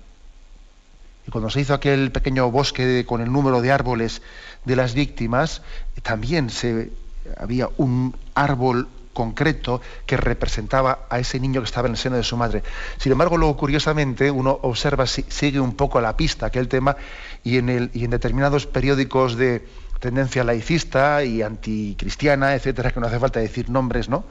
Y 1.26 1.30
cuando 1.30 1.49
se 1.49 1.61
hizo 1.61 1.72
aquel 1.72 2.12
pequeño 2.12 2.51
bosque 2.51 3.05
con 3.07 3.22
el 3.22 3.32
número 3.32 3.62
de 3.62 3.72
árboles 3.72 4.20
de 4.67 4.77
las 4.77 4.93
víctimas, 4.93 5.62
también 6.03 6.51
se, 6.51 6.91
había 7.39 7.71
un 7.79 8.14
árbol 8.35 8.89
concreto 9.14 9.81
que 10.05 10.19
representaba 10.19 11.07
a 11.09 11.19
ese 11.19 11.41
niño 11.41 11.62
que 11.62 11.64
estaba 11.64 11.89
en 11.89 11.95
el 11.95 11.99
seno 11.99 12.17
de 12.17 12.23
su 12.23 12.37
madre. 12.37 12.62
Sin 12.99 13.12
embargo, 13.12 13.39
luego 13.39 13.57
curiosamente 13.57 14.31
uno 14.31 14.59
observa, 14.62 15.07
sigue 15.07 15.59
un 15.59 15.75
poco 15.75 16.03
la 16.03 16.19
pista 16.19 16.47
aquel 16.47 16.69
tema 16.69 16.97
y 17.43 17.57
en, 17.57 17.71
el, 17.71 17.91
y 17.95 18.05
en 18.05 18.11
determinados 18.11 18.67
periódicos 18.67 19.37
de 19.37 19.67
tendencia 20.01 20.45
laicista 20.45 21.25
y 21.25 21.41
anticristiana, 21.41 22.55
etcétera, 22.55 22.91
que 22.91 23.01
no 23.01 23.07
hace 23.07 23.19
falta 23.19 23.41
decir 23.41 23.71
nombres, 23.71 24.11
¿no? 24.11 24.25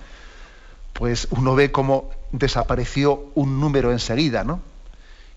Pues 0.94 1.28
uno 1.32 1.56
ve 1.56 1.72
cómo 1.72 2.12
desapareció 2.32 3.26
un 3.34 3.60
número 3.60 3.92
enseguida, 3.92 4.44
¿no? 4.44 4.62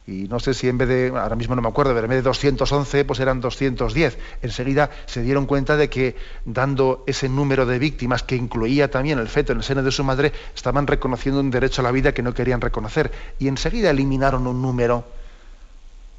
Y 0.08 0.26
no 0.26 0.40
sé 0.40 0.54
si 0.54 0.70
en 0.70 0.78
vez 0.78 0.88
de, 0.88 1.08
ahora 1.14 1.36
mismo 1.36 1.54
no 1.54 1.60
me 1.60 1.68
acuerdo, 1.68 1.92
pero 1.92 2.06
en 2.06 2.08
vez 2.08 2.18
de 2.20 2.22
211, 2.22 3.04
pues 3.04 3.20
eran 3.20 3.42
210. 3.42 4.16
Enseguida 4.40 4.88
se 5.04 5.20
dieron 5.20 5.44
cuenta 5.44 5.76
de 5.76 5.90
que 5.90 6.16
dando 6.46 7.04
ese 7.06 7.28
número 7.28 7.66
de 7.66 7.78
víctimas 7.78 8.22
que 8.22 8.34
incluía 8.34 8.90
también 8.90 9.18
el 9.18 9.28
feto 9.28 9.52
en 9.52 9.58
el 9.58 9.64
seno 9.64 9.82
de 9.82 9.90
su 9.90 10.02
madre, 10.04 10.32
estaban 10.56 10.86
reconociendo 10.86 11.40
un 11.40 11.50
derecho 11.50 11.82
a 11.82 11.84
la 11.84 11.90
vida 11.90 12.12
que 12.12 12.22
no 12.22 12.32
querían 12.32 12.62
reconocer. 12.62 13.12
Y 13.38 13.48
enseguida 13.48 13.90
eliminaron 13.90 14.46
un 14.46 14.62
número 14.62 15.04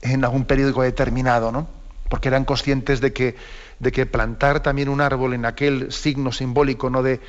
en 0.04 0.24
algún 0.24 0.46
periódico 0.46 0.84
determinado, 0.84 1.52
¿no? 1.52 1.68
Porque 2.10 2.28
eran 2.28 2.46
conscientes 2.46 3.02
de 3.02 3.12
que, 3.12 3.38
de 3.80 3.92
que 3.92 4.06
plantar 4.06 4.62
también 4.62 4.90
un 4.90 5.02
árbol 5.02 5.34
en 5.34 5.46
aquel 5.46 5.92
signo 5.92 6.32
simbólico 6.32 6.92
¿no? 6.92 7.02
de, 7.02 7.20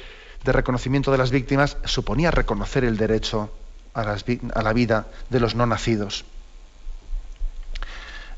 reconocimiento 0.44 1.10
de 1.10 1.18
las 1.18 1.30
víctimas 1.30 1.78
suponía 1.84 2.30
reconocer 2.30 2.84
el 2.84 2.98
derecho 2.98 3.50
a 3.94 4.62
la 4.62 4.72
vida 4.74 5.06
de 5.30 5.40
los 5.40 5.54
no 5.54 5.64
nacidos. 5.64 6.26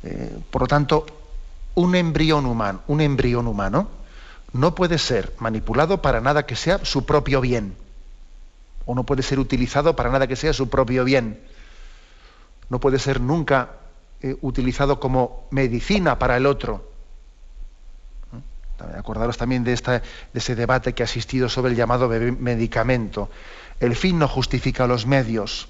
Eh, 0.03 0.38
por 0.50 0.62
lo 0.62 0.68
tanto, 0.68 1.07
un 1.74 1.94
embrión 1.94 2.46
humano, 2.46 2.82
un 2.86 3.00
embrión 3.00 3.46
humano 3.46 3.88
no 4.53 4.74
puede 4.74 4.98
ser 4.98 5.32
manipulado 5.38 6.03
para 6.03 6.20
nada 6.20 6.44
que 6.44 6.57
sea 6.57 6.84
su 6.84 7.07
propio 7.07 7.40
bien. 7.40 7.74
O 8.84 8.94
no 8.94 9.05
puede 9.05 9.22
ser 9.22 9.38
utilizado 9.38 9.96
para 9.96 10.11
nada 10.11 10.26
que 10.26 10.36
sea 10.36 10.53
su 10.53 10.68
propio 10.68 11.05
bien. 11.05 11.40
No 12.68 12.80
puede 12.80 12.98
ser 12.98 13.20
nunca 13.20 13.70
eh, 14.20 14.36
utilizado 14.42 15.00
como 15.00 15.46
medicina 15.50 16.18
para 16.18 16.36
el 16.36 16.46
otro. 16.46 16.90
¿Eh? 18.34 18.98
Acordaros 18.98 19.38
también 19.38 19.64
de, 19.64 19.72
esta, 19.72 20.00
de 20.00 20.03
ese 20.34 20.55
debate 20.55 20.92
que 20.92 21.03
ha 21.03 21.07
asistido 21.07 21.48
sobre 21.48 21.70
el 21.70 21.76
llamado 21.76 22.09
medicamento. 22.09 23.30
El 23.80 23.96
fin 23.96 24.18
no 24.18 24.28
justifica 24.28 24.86
los 24.86 25.07
medios 25.07 25.68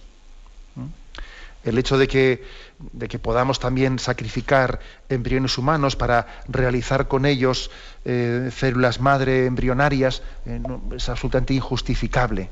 el 1.65 1.79
hecho 1.79 1.99
de 1.99 2.09
que, 2.09 2.45
de 2.93 3.09
que 3.09 3.19
podamos 3.19 3.59
también 3.59 3.99
sacrificar 3.99 4.81
embriones 5.09 5.59
humanos 5.59 5.97
para 5.97 6.27
realizar 6.49 7.09
con 7.09 7.27
ellos 7.27 7.71
eh, 8.05 8.51
células 8.55 9.01
madre 9.01 9.47
embrionarias 9.47 10.23
eh, 10.47 10.61
es 10.97 11.09
absolutamente 11.09 11.55
injustificable. 11.55 12.51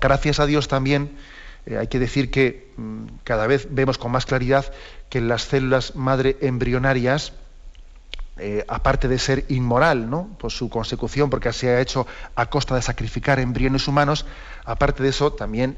Gracias 0.00 0.40
a 0.40 0.46
Dios 0.46 0.68
también 0.68 1.16
eh, 1.66 1.78
hay 1.78 1.86
que 1.86 1.98
decir 1.98 2.30
que 2.30 2.72
mm, 2.76 3.04
cada 3.24 3.46
vez 3.46 3.68
vemos 3.70 3.98
con 3.98 4.10
más 4.10 4.26
claridad 4.26 4.72
que 5.08 5.20
las 5.20 5.42
células 5.42 5.94
madre 5.94 6.36
embrionarias, 6.40 7.34
aparte 8.66 9.06
de 9.06 9.20
ser 9.20 9.44
inmoral, 9.50 10.10
¿no? 10.10 10.26
Por 10.38 10.50
su 10.50 10.68
consecución, 10.68 11.30
porque 11.30 11.52
se 11.52 11.68
ha 11.68 11.80
hecho 11.80 12.08
a 12.34 12.46
costa 12.46 12.74
de 12.74 12.82
sacrificar 12.82 13.38
embriones 13.38 13.86
humanos, 13.86 14.24
aparte 14.64 15.04
de 15.04 15.10
eso, 15.10 15.32
también, 15.32 15.76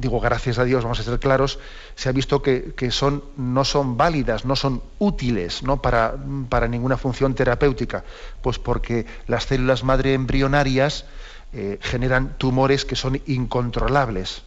digo, 0.00 0.18
gracias 0.18 0.58
a 0.58 0.64
Dios, 0.64 0.82
vamos 0.82 0.98
a 0.98 1.02
ser 1.02 1.18
claros, 1.18 1.58
se 1.94 2.08
ha 2.08 2.12
visto 2.12 2.42
que, 2.42 2.90
son, 2.90 3.22
no 3.36 3.64
son 3.64 3.96
válidas, 3.96 4.44
no 4.44 4.56
son 4.56 4.82
útiles 4.98 5.62
¿no? 5.62 5.82
Para, 5.82 6.14
para, 6.48 6.68
ninguna 6.68 6.96
función 6.96 7.34
terapéutica, 7.34 8.04
pues 8.40 8.58
porque 8.58 9.06
las 9.26 9.44
células 9.44 9.84
madre 9.84 10.14
embrionarias 10.14 11.04
eh, 11.52 11.78
generan 11.82 12.38
tumores 12.38 12.84
que 12.84 12.96
son 12.96 13.20
incontrolables 13.26 14.42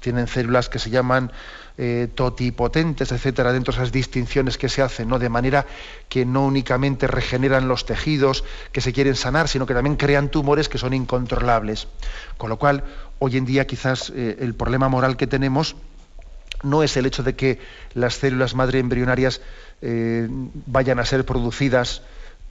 tienen 0.00 0.26
células 0.26 0.68
que 0.68 0.78
se 0.78 0.90
llaman 0.90 1.32
eh, 1.78 2.08
totipotentes, 2.14 3.12
etcétera, 3.12 3.52
dentro 3.52 3.72
de 3.72 3.82
esas 3.82 3.92
distinciones 3.92 4.56
que 4.56 4.68
se 4.68 4.82
hacen, 4.82 5.08
¿no? 5.08 5.18
De 5.18 5.28
manera 5.28 5.66
que 6.08 6.24
no 6.24 6.46
únicamente 6.46 7.06
regeneran 7.06 7.68
los 7.68 7.84
tejidos 7.84 8.44
que 8.72 8.80
se 8.80 8.92
quieren 8.92 9.14
sanar, 9.14 9.48
sino 9.48 9.66
que 9.66 9.74
también 9.74 9.96
crean 9.96 10.30
tumores 10.30 10.68
que 10.68 10.78
son 10.78 10.94
incontrolables. 10.94 11.88
Con 12.38 12.48
lo 12.48 12.58
cual, 12.58 12.84
hoy 13.18 13.36
en 13.36 13.46
día 13.46 13.66
quizás 13.66 14.12
eh, 14.14 14.38
el 14.40 14.54
problema 14.54 14.88
moral 14.88 15.16
que 15.16 15.26
tenemos 15.26 15.76
no 16.62 16.82
es 16.82 16.96
el 16.96 17.06
hecho 17.06 17.22
de 17.22 17.36
que 17.36 17.58
las 17.94 18.14
células 18.14 18.54
madre 18.54 18.78
embrionarias 18.78 19.40
eh, 19.82 20.26
vayan 20.66 20.98
a 20.98 21.04
ser 21.04 21.24
producidas 21.24 22.02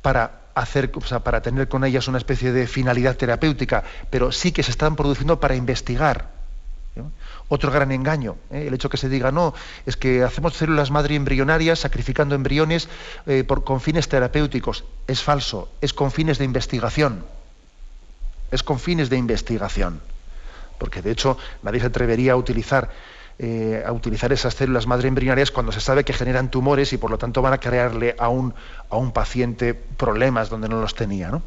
para 0.02 1.42
tener 1.42 1.68
con 1.68 1.84
ellas 1.84 2.08
una 2.08 2.20
especie 2.20 2.52
de 2.52 2.68
finalidad 2.68 3.18
terapéutica, 3.18 3.84
pero 4.12 4.32
sí 4.32 4.52
que 4.52 4.62
se 4.62 4.72
están 4.72 4.96
produciendo 4.96 5.40
para 5.40 5.56
investigar 5.56 6.36
otro 7.50 7.72
gran 7.72 7.92
engaño, 7.92 8.38
¿eh? 8.52 8.66
el 8.68 8.74
hecho 8.74 8.88
que 8.90 8.98
se 8.98 9.10
diga, 9.10 9.32
no, 9.32 9.54
es 9.86 9.98
que 9.98 10.24
hacemos 10.24 10.54
células 10.54 10.92
madre 10.92 11.16
embrionarias 11.16 11.80
sacrificando 11.80 12.36
embriones 12.36 12.88
por, 13.48 13.64
con 13.66 13.82
fines 13.82 14.08
terapéuticos. 14.08 14.86
Es 15.08 15.22
falso, 15.22 15.70
es 15.82 15.94
con 15.94 16.12
fines 16.12 16.38
de 16.38 16.46
investigación. 16.46 17.26
Es 18.52 18.64
con 18.64 18.80
fines 18.80 19.10
de 19.10 19.18
investigación. 19.18 20.00
Porque 20.78 21.02
de 21.02 21.12
hecho 21.12 21.38
nadie 21.64 21.80
se 21.80 21.88
atrevería 21.88 22.34
a 22.34 22.36
utilizar, 22.36 22.90
eh, 23.40 23.84
a 23.86 23.92
utilizar 23.92 24.32
esas 24.34 24.56
células 24.56 24.88
madre 24.88 25.08
embrionarias 25.08 25.52
cuando 25.52 25.72
se 25.72 25.82
sabe 25.82 26.04
que 26.04 26.14
generan 26.14 26.52
tumores 26.52 26.94
y 26.94 26.98
por 26.98 27.12
lo 27.12 27.18
tanto 27.18 27.42
van 27.42 27.54
a 27.54 27.60
crearle 27.60 28.16
a 28.18 28.30
un, 28.30 28.54
a 28.90 28.98
un 28.98 29.12
paciente 29.12 29.74
problemas 29.74 30.50
donde 30.50 30.70
no 30.70 30.82
los 30.82 30.96
tenía. 30.96 31.30
¿no? 31.30 31.42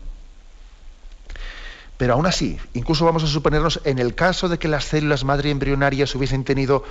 Pero 1.99 2.15
aún 2.15 2.27
así, 2.27 2.59
incluso 2.75 3.05
vamos 3.05 3.25
a 3.25 3.27
suponernos, 3.27 3.81
en 3.85 3.99
el 3.99 4.15
caso 4.15 4.49
de 4.49 4.59
que 4.59 4.69
las 4.69 4.85
células 4.85 5.25
madre 5.25 5.51
embrionarias 5.51 6.15
hubiesen 6.15 6.45
tenido 6.45 6.85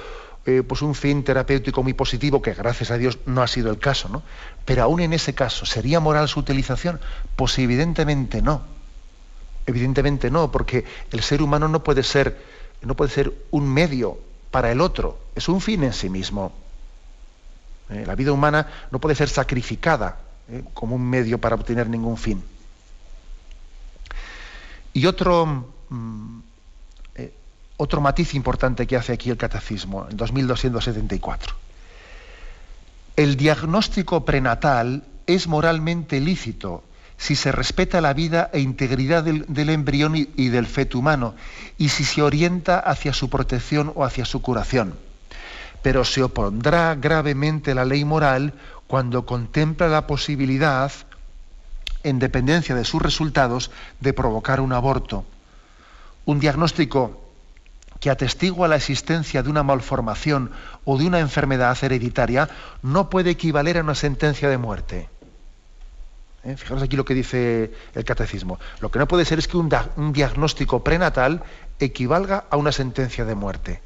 eh, 0.46 0.64
pues 0.68 0.82
un 0.82 0.96
fin 0.96 1.24
terapéutico 1.24 1.82
muy 1.82 1.94
positivo, 1.94 2.42
que 2.42 2.54
gracias 2.54 2.92
a 2.92 2.98
Dios 2.98 3.18
no 3.26 3.42
ha 3.42 3.48
sido 3.48 3.72
el 3.72 3.80
caso, 3.80 4.10
¿no? 4.10 4.22
Pero 4.66 4.84
aún 4.84 5.00
en 5.00 5.14
ese 5.14 5.34
caso, 5.34 5.66
¿sería 5.66 6.02
moral 6.02 6.28
su 6.28 6.42
utilización? 6.42 7.00
Pues 7.38 7.58
evidentemente 7.58 8.42
no. 8.42 8.62
Evidentemente 9.68 10.32
no, 10.32 10.50
porque 10.50 10.86
el 11.12 11.22
ser 11.22 11.42
humano 11.42 11.68
no 11.68 11.84
puede 11.84 12.02
ser, 12.02 12.42
no 12.82 12.96
puede 12.96 13.12
ser 13.12 13.34
un 13.52 13.68
medio 13.68 14.18
para 14.50 14.72
el 14.72 14.80
otro, 14.80 15.20
es 15.36 15.50
un 15.50 15.60
fin 15.60 15.84
en 15.84 15.92
sí 15.92 16.10
mismo. 16.10 16.54
Eh, 17.90 18.06
la 18.08 18.16
vida 18.16 18.32
humana 18.32 18.66
no 18.92 19.00
puede 19.00 19.14
ser 19.14 19.28
sacrificada 19.28 20.20
eh, 20.50 20.64
como 20.74 20.96
un 20.96 21.10
medio 21.10 21.38
para 21.38 21.56
obtener 21.56 21.90
ningún 21.90 22.16
fin. 22.18 22.42
Y 24.94 25.06
otro, 25.06 25.68
mm, 25.90 26.40
eh, 27.16 27.34
otro 27.76 28.00
matiz 28.00 28.36
importante 28.36 28.88
que 28.88 28.96
hace 28.96 29.12
aquí 29.12 29.30
el 29.30 29.38
catecismo, 29.38 30.08
en 30.10 30.16
2274. 30.16 31.56
El 33.18 33.36
diagnóstico 33.36 34.24
prenatal 34.24 35.04
es 35.26 35.48
moralmente 35.48 36.22
lícito 36.22 36.84
si 37.18 37.36
se 37.36 37.52
respeta 37.52 38.00
la 38.00 38.14
vida 38.14 38.50
e 38.54 38.60
integridad 38.60 39.24
del, 39.24 39.70
embrión 39.70 40.16
y, 40.16 40.30
y, 40.36 40.50
del 40.50 40.68
feto 40.68 41.00
humano 41.00 41.36
y 41.78 41.90
si 41.90 42.04
se 42.04 42.22
orienta 42.22 42.80
hacia 42.80 43.14
su 43.14 43.30
protección 43.30 43.92
o 43.96 44.06
hacia 44.06 44.26
su 44.26 44.42
curación. 44.42 44.96
Pero 45.82 46.06
se 46.06 46.24
opondrá 46.24 46.96
gravemente 46.96 47.74
la 47.74 47.86
ley 47.86 48.06
moral 48.06 48.54
cuando 48.88 49.26
contempla 49.26 49.88
la 49.88 50.08
posibilidad 50.08 50.92
en 52.04 52.20
dependencia 52.20 52.76
de 52.76 52.86
sus 52.86 53.02
resultados, 53.02 53.72
de 54.00 54.14
provocar 54.14 54.62
un 54.62 54.72
aborto. 54.72 55.26
Un 56.26 56.40
diagnóstico 56.40 57.24
que 58.00 58.10
atestigua 58.10 58.68
la 58.68 58.76
existencia 58.76 59.42
de 59.42 59.50
una 59.50 59.64
malformación 59.64 60.52
o 60.86 60.98
de 60.98 61.08
una 61.08 61.20
enfermedad 61.20 61.78
hereditaria 61.82 62.48
no 62.84 63.10
puede 63.10 63.32
equivaler 63.32 63.78
a 63.78 63.82
una 63.82 63.96
sentencia 63.96 64.50
de 64.50 64.58
muerte. 64.58 65.10
¿Eh? 66.44 66.56
Fijaros 66.56 66.84
aquí 66.84 66.96
lo 66.96 67.06
que 67.06 67.14
dice 67.14 67.72
el 67.94 68.06
catecismo. 68.06 68.60
Lo 68.80 68.92
que 68.92 69.00
no 69.00 69.08
puede 69.08 69.26
ser 69.26 69.40
es 69.40 69.48
que 69.48 69.58
un, 69.58 69.70
diagnóstico 70.14 70.84
prenatal 70.84 71.44
equivalga 71.80 72.46
a 72.50 72.58
una 72.58 72.72
sentencia 72.72 73.26
de 73.26 73.36
muerte. 73.36 73.82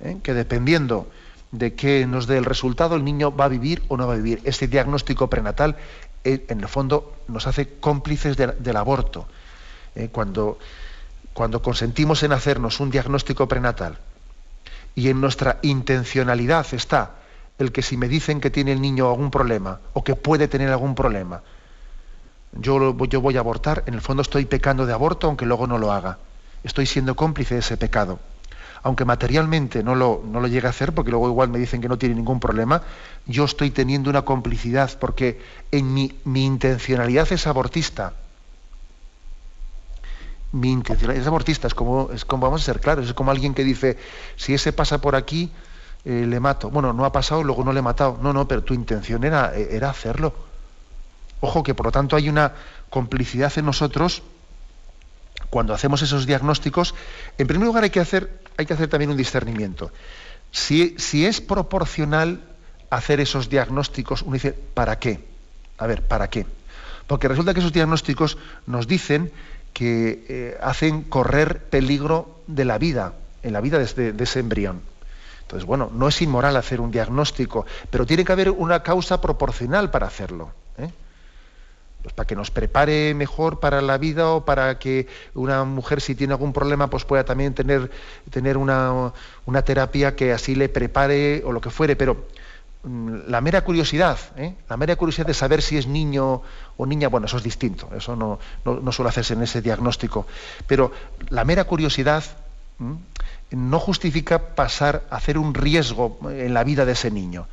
¿Eh? 0.00 0.18
Que 0.22 0.34
dependiendo 0.34 1.08
de 1.52 1.74
qué 1.74 2.06
nos 2.06 2.26
dé 2.26 2.38
el 2.38 2.44
resultado, 2.44 2.96
el 2.96 3.04
niño 3.04 3.34
va 3.34 3.46
a 3.46 3.48
vivir 3.48 3.82
o 3.88 3.96
no 3.96 4.06
va 4.06 4.14
a 4.14 4.16
vivir. 4.16 4.40
Este 4.44 4.68
diagnóstico 4.68 5.28
prenatal 5.28 5.76
eh, 6.24 6.44
en 6.48 6.60
el 6.60 6.68
fondo 6.68 7.14
nos 7.28 7.46
hace 7.46 7.68
cómplices 7.80 8.36
del 8.36 8.76
aborto. 8.76 9.28
Eh, 9.94 10.08
cuando, 10.10 10.58
cuando 11.32 11.62
consentimos 11.62 12.22
en 12.22 12.32
hacernos 12.32 12.80
un 12.80 12.90
diagnóstico 12.90 13.48
prenatal 13.48 13.98
y 14.94 15.08
en 15.08 15.20
nuestra 15.20 15.58
intencionalidad 15.62 16.66
está 16.72 17.12
el 17.58 17.72
que 17.72 17.82
si 17.82 17.96
me 17.96 18.08
dicen 18.08 18.40
que 18.40 18.50
tiene 18.50 18.72
el 18.72 18.80
niño 18.80 19.08
algún 19.08 19.30
problema 19.30 19.80
o 19.94 20.04
que 20.04 20.14
puede 20.14 20.48
tener 20.48 20.68
algún 20.70 20.94
problema, 20.94 21.42
yo, 22.60 22.92
voy 22.94 23.36
a 23.36 23.40
abortar, 23.40 23.84
en 23.86 23.94
el 23.94 24.00
fondo 24.00 24.22
estoy 24.22 24.44
pecando 24.44 24.86
de 24.86 24.92
aborto 24.92 25.26
aunque 25.26 25.46
luego 25.46 25.66
no 25.66 25.78
lo 25.78 25.92
haga. 25.92 26.18
Estoy 26.62 26.86
siendo 26.86 27.14
cómplice 27.14 27.54
de 27.54 27.60
ese 27.60 27.76
pecado 27.76 28.18
aunque 28.82 29.04
materialmente 29.04 29.82
no 29.82 29.96
lo, 29.96 30.46
llegue 30.46 30.68
a 30.68 30.70
hacer, 30.70 30.92
porque 30.92 31.10
luego 31.10 31.28
igual 31.28 31.48
me 31.48 31.58
dicen 31.58 31.80
que 31.80 31.88
no 31.88 31.98
tiene 31.98 32.14
ningún 32.14 32.38
problema, 32.38 32.82
yo 33.26 33.44
estoy 33.44 33.72
teniendo 33.72 34.10
una 34.10 34.22
complicidad, 34.22 34.96
porque 35.00 35.40
en 35.72 35.92
mi, 35.92 36.12
intencionalidad 36.24 37.32
es 37.32 37.48
abortista. 37.48 38.12
Mi 40.52 40.70
intencionalidad 40.70 41.20
es 41.20 41.26
abortista, 41.26 41.66
es 41.66 41.74
como, 41.74 42.10
es 42.12 42.24
como, 42.24 42.44
vamos 42.44 42.62
a 42.62 42.64
ser 42.64 42.78
claros, 42.78 43.06
es 43.06 43.12
como 43.12 43.32
alguien 43.32 43.54
que 43.54 43.64
dice, 43.64 43.98
si 44.36 44.54
ese 44.54 44.72
pasa 44.72 45.00
por 45.00 45.16
aquí, 45.16 45.50
eh, 46.04 46.24
le 46.24 46.38
mato. 46.38 46.70
Bueno, 46.70 46.92
no 46.92 47.04
ha 47.04 47.10
pasado, 47.10 47.42
luego 47.42 47.64
no 47.64 47.72
le 47.72 47.80
he 47.80 47.82
matado. 47.82 48.20
No, 48.22 48.32
no, 48.32 48.46
pero 48.46 48.62
tu 48.62 48.72
intención 48.72 49.24
era, 49.24 49.52
era 49.56 49.90
hacerlo. 49.90 50.32
Ojo 51.40 51.62
que 51.62 51.74
por 51.74 51.86
lo 51.86 51.92
tanto 51.92 52.16
hay 52.16 52.28
una 52.28 52.52
complicidad 52.90 53.52
en 53.56 53.66
nosotros 53.66 54.22
cuando 55.50 55.74
hacemos 55.74 56.02
esos 56.02 56.26
diagnósticos, 56.26 56.94
en 57.38 57.46
primer 57.46 57.66
lugar 57.66 57.84
hay 57.84 57.90
que 57.90 58.00
hacer, 58.00 58.40
hay 58.56 58.66
que 58.66 58.74
hacer 58.74 58.88
también 58.88 59.10
un 59.10 59.16
discernimiento. 59.16 59.92
Si, 60.50 60.96
es 61.26 61.40
proporcional 61.40 62.40
hacer 62.90 63.20
esos 63.20 63.48
diagnósticos, 63.48 64.22
uno 64.22 64.34
dice, 64.34 64.52
¿para 64.52 64.98
qué? 64.98 65.20
A 65.78 65.86
ver, 65.86 66.06
¿para 66.06 66.30
qué? 66.30 66.46
Porque 67.06 67.28
resulta 67.28 67.52
que 67.52 67.60
esos 67.60 67.72
diagnósticos 67.72 68.38
nos 68.66 68.86
dicen 68.86 69.30
que 69.72 70.24
eh, 70.28 70.58
hacen 70.62 71.02
correr 71.02 71.64
peligro 71.68 72.40
de 72.46 72.64
la 72.64 72.78
vida, 72.78 73.12
en 73.42 73.52
la 73.52 73.60
vida 73.60 73.78
de, 73.78 74.12
de 74.12 74.24
ese 74.24 74.40
embrión. 74.40 74.80
Entonces, 75.42 75.66
bueno, 75.66 75.90
no 75.92 76.08
es 76.08 76.20
inmoral 76.22 76.56
hacer 76.56 76.80
un 76.80 76.90
diagnóstico, 76.90 77.66
pero 77.90 78.06
tiene 78.06 78.24
que 78.24 78.32
haber 78.32 78.50
una 78.50 78.82
causa 78.82 79.20
proporcional 79.20 79.90
para 79.90 80.06
hacerlo. 80.06 80.52
Pues 82.02 82.14
para 82.14 82.26
que 82.26 82.36
nos 82.36 82.50
prepare 82.50 83.14
mejor 83.14 83.58
para 83.58 83.82
la 83.82 83.98
vida 83.98 84.30
o 84.30 84.44
para 84.44 84.78
que 84.78 85.08
una 85.34 85.64
mujer 85.64 86.00
si 86.00 86.14
tiene 86.14 86.34
algún 86.34 86.52
problema 86.52 86.88
pues 86.88 87.04
pueda 87.04 87.24
también 87.24 87.52
tener, 87.54 87.90
tener 88.30 88.56
una, 88.56 89.12
terapia 89.64 90.14
que 90.14 90.32
así 90.32 90.54
le 90.54 90.68
prepare 90.68 91.42
o 91.44 91.50
lo 91.50 91.60
que 91.60 91.70
fuere, 91.70 91.96
pero 91.96 92.26
mm, 92.84 93.28
la 93.28 93.40
mera 93.40 93.64
curiosidad, 93.64 94.18
¿eh? 94.36 94.54
la 94.68 94.76
mera 94.76 94.94
curiosidad 94.94 95.26
de 95.26 95.34
saber 95.34 95.62
si 95.62 95.78
es 95.78 95.88
niño 95.88 96.42
o 96.76 96.86
niña, 96.86 97.08
bueno, 97.08 97.26
eso 97.26 97.38
es 97.38 97.42
distinto, 97.42 97.88
eso 97.96 98.14
no, 98.14 98.38
no, 98.64 98.92
suele 98.92 99.08
hacerse 99.08 99.34
en 99.34 99.42
ese 99.42 99.60
diagnóstico, 99.60 100.26
pero 100.68 100.92
la 101.30 101.44
mera 101.44 101.64
curiosidad 101.64 102.22
no 103.50 103.80
justifica 103.80 104.54
pasar 104.54 105.04
a 105.10 105.16
hacer 105.16 105.38
un 105.38 105.54
riesgo 105.54 106.18
en 106.30 106.54
la 106.54 106.64
vida 106.64 106.84
de 106.84 106.92
ese 106.92 107.10
niño. 107.10 107.46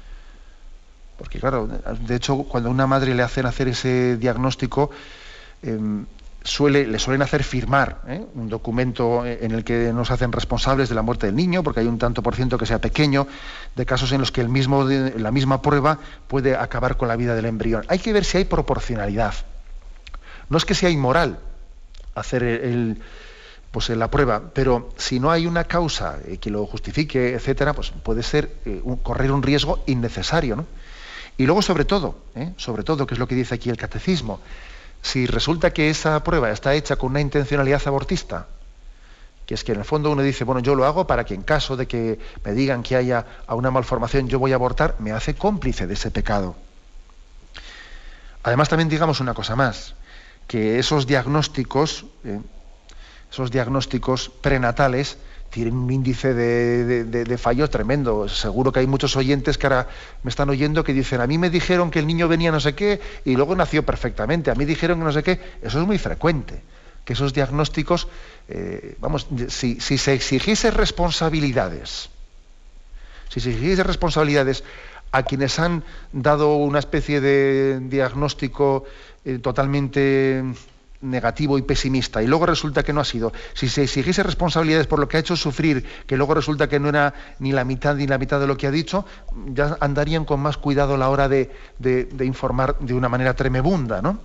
Porque 1.18 1.40
claro, 1.40 1.68
de 1.68 2.16
hecho, 2.16 2.38
cuando 2.44 2.70
a 2.70 2.72
una 2.72 2.88
madre 2.88 3.14
le 3.14 3.24
hacen 3.24 3.46
hacer 3.46 3.68
ese 3.68 4.18
diagnóstico, 4.18 4.90
em, 5.62 6.06
suele, 6.44 6.86
le 6.88 7.00
suelen 7.00 7.22
hacer 7.22 7.44
firmar 7.44 8.02
¿eh? 8.08 8.26
un 8.36 8.50
documento 8.50 9.26
en 9.26 9.52
el 9.52 9.64
que 9.64 9.94
nos 9.94 10.12
hacen 10.12 10.32
responsables 10.32 10.90
de 10.90 10.96
la 10.96 11.02
muerte 11.02 11.28
del 11.28 11.36
niño, 11.36 11.64
porque 11.64 11.80
hay 11.80 11.88
un 11.88 11.98
tanto 11.98 12.22
por 12.22 12.36
ciento 12.36 12.58
que 12.58 12.66
sea 12.66 12.80
pequeño, 12.80 13.28
de 13.76 13.86
casos 13.86 14.12
en 14.12 14.20
los 14.20 14.32
que 14.32 14.42
el 14.42 14.50
mismo, 14.50 14.84
la 14.84 15.32
misma 15.32 15.62
prueba 15.62 16.00
puede 16.28 16.56
acabar 16.56 16.98
con 16.98 17.08
la 17.08 17.16
vida 17.16 17.36
del 17.36 17.46
embrión. 17.46 17.86
Hay 17.88 18.00
que 18.00 18.12
ver 18.12 18.26
si 18.26 18.38
hay 18.38 18.46
proporcionalidad. 18.46 19.34
No 20.50 20.58
es 20.58 20.66
que 20.66 20.76
sea 20.76 20.90
inmoral 20.90 21.40
hacer 22.16 22.44
pues 23.74 23.90
la 23.90 24.10
prueba. 24.12 24.52
Pero 24.54 24.90
si 24.98 25.20
no 25.20 25.32
hay 25.32 25.48
una 25.48 25.64
causa 25.64 26.20
eh, 26.28 26.38
que 26.38 26.52
lo 26.52 26.66
justifique, 26.68 27.34
etcétera, 27.34 27.74
pues 27.74 27.90
puede 27.92 28.22
ser 28.22 28.52
eh, 28.66 28.82
correr 29.02 29.32
un 29.32 29.42
riesgo 29.42 29.84
innecesario, 29.88 30.56
¿no? 30.56 30.68
Y 31.38 31.46
luego, 31.46 31.62
sobre 31.62 31.86
todo, 31.86 32.16
¿eh? 32.36 32.54
sobre 32.58 32.84
todo, 32.84 33.08
que 33.08 33.16
es 33.16 33.20
lo 33.20 33.28
que 33.28 33.36
dice 33.36 33.56
aquí 33.56 33.70
el 33.70 33.78
catecismo, 33.78 34.40
si 35.02 35.26
resulta 35.26 35.74
que 35.74 35.90
esa 35.90 36.24
prueba 36.24 36.52
está 36.52 36.74
hecha 36.74 36.96
con 36.96 37.12
una 37.12 37.22
intencionalidad 37.22 37.82
abortista, 37.88 38.48
que 39.46 39.56
es 39.56 39.64
que 39.64 39.74
en 39.74 39.80
el 39.80 39.86
fondo 39.86 40.12
uno 40.12 40.22
dice, 40.22 40.44
bueno, 40.44 40.62
yo 40.62 40.76
lo 40.76 40.86
hago 40.86 41.06
para 41.06 41.26
que 41.26 41.34
en 41.34 41.42
caso 41.42 41.76
de 41.76 41.88
que 41.88 42.20
me 42.46 42.54
digan 42.54 42.84
que 42.84 42.96
haya 42.96 43.26
una 43.50 43.72
malformación 43.72 44.30
yo 44.30 44.40
voy 44.40 44.54
a 44.54 44.56
abortar, 44.56 44.96
me 45.00 45.12
hace 45.12 45.36
cómplice 45.36 45.88
de 45.88 45.96
ese 45.96 46.12
pecado. 46.12 46.56
Además, 48.44 48.70
también 48.70 48.90
digamos 48.90 49.20
una 49.20 49.34
cosa 49.34 49.56
más, 49.56 49.96
que 50.48 50.80
esos 50.80 51.08
diagnósticos, 51.08 52.06
¿eh? 52.24 52.40
esos 53.32 53.52
diagnósticos 53.52 54.30
prenatales, 54.30 55.18
tienen 55.54 55.76
un 55.76 55.92
índice 55.92 56.34
de, 56.34 57.38
fallo 57.38 57.70
tremendo. 57.70 58.28
Seguro 58.28 58.72
que 58.72 58.80
hay 58.80 58.88
muchos 58.88 59.16
oyentes 59.16 59.60
que 59.60 59.68
ahora 59.68 59.88
me 60.24 60.30
están 60.30 60.50
oyendo 60.50 60.84
que 60.84 60.94
dicen, 60.94 61.22
a 61.22 61.28
mí 61.28 61.38
me 61.38 61.52
dijeron 61.52 61.92
que 61.92 62.00
el 62.00 62.08
niño 62.08 62.28
venía 62.28 62.52
no 62.52 62.60
sé 62.60 62.74
qué 62.74 63.00
y 63.24 63.36
luego 63.36 63.56
nació 63.56 63.86
perfectamente, 63.86 64.50
a 64.50 64.56
mí 64.56 64.66
dijeron 64.66 64.98
que 64.98 65.06
no 65.06 65.12
sé 65.12 65.22
qué. 65.22 65.40
Eso 65.62 65.80
es 65.80 65.86
muy 65.86 66.00
frecuente, 66.00 66.64
que 67.06 67.14
esos 67.14 67.34
diagnósticos, 67.34 68.08
eh, 68.50 68.96
vamos, 69.00 69.28
si, 69.50 69.80
se 69.80 70.14
exigiese 70.14 70.72
responsabilidades, 70.72 72.10
si 73.30 73.40
se 73.40 73.52
exigiese 73.52 73.84
responsabilidades 73.84 74.64
a 75.12 75.22
quienes 75.22 75.60
han 75.60 75.84
dado 76.14 76.56
una 76.56 76.80
especie 76.80 77.22
de 77.22 77.80
diagnóstico 77.80 78.86
eh, 79.24 79.38
totalmente 79.38 80.44
negativo 81.04 81.58
y 81.58 81.62
pesimista 81.62 82.24
y 82.24 82.28
luego 82.28 82.46
resulta 82.46 82.82
que 82.84 82.94
no 82.94 83.02
ha 83.02 83.06
sido, 83.06 83.34
si 83.54 83.70
se 83.70 83.84
exigiese 83.84 84.24
responsabilidades 84.24 84.88
por 84.88 85.00
lo 85.00 85.08
que 85.08 85.18
ha 85.18 85.20
hecho 85.20 85.36
sufrir, 85.36 85.86
que 86.08 86.18
luego 86.18 86.34
resulta 86.34 86.68
que 86.68 86.80
no 86.80 86.90
era 86.90 87.14
ni 87.40 87.52
la 87.52 87.66
mitad 87.66 87.96
ni 87.96 88.08
la 88.08 88.18
mitad 88.18 88.40
de 88.40 88.48
lo 88.48 88.58
que 88.58 88.68
ha 88.68 88.72
dicho, 88.72 89.06
ya 89.48 89.78
andarían 89.82 90.26
con 90.26 90.40
más 90.40 90.58
cuidado 90.58 90.96
a 90.96 90.98
la 90.98 91.10
hora 91.10 91.28
de, 91.28 91.52
informar 92.22 92.80
de 92.80 92.94
una 92.94 93.10
manera 93.10 93.36
tremebunda, 93.36 94.02
¿no? 94.02 94.18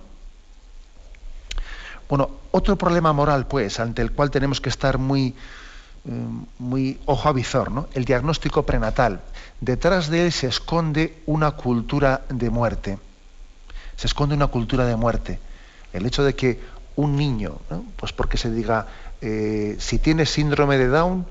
Bueno, 2.07 2.31
otro 2.51 2.75
problema 2.75 3.13
moral, 3.13 3.45
pues, 3.45 3.79
ante 3.79 4.01
el 4.01 4.11
cual 4.13 4.31
tenemos 4.31 4.61
que 4.61 4.69
estar 4.69 4.97
muy, 4.97 5.35
eh, 6.05 6.27
muy 6.57 6.99
ojo 7.05 7.29
a 7.29 7.33
visor, 7.33 7.69
¿no? 7.69 7.87
El 7.93 8.05
diagnóstico 8.05 8.63
prenatal. 8.63 9.21
Detrás 9.61 10.09
de 10.09 10.25
él 10.25 10.31
se 10.31 10.47
esconde 10.47 11.21
una 11.27 11.51
cultura 11.51 12.21
de 12.29 12.49
muerte. 12.49 12.97
Se 13.95 14.07
esconde 14.07 14.33
una 14.33 14.47
cultura 14.47 14.85
de 14.85 14.95
muerte 14.95 15.39
el 15.93 16.05
hecho 16.05 16.23
de 16.23 16.35
que 16.35 16.59
un 16.95 17.15
niño, 17.15 17.59
pues 17.95 18.11
porque 18.13 18.37
se 18.37 18.51
diga, 18.51 18.87
eh, 19.21 19.75
si 19.79 19.99
tiene 19.99 20.25
síndrome 20.25 20.77
de 20.77 20.87
Down 20.87 21.25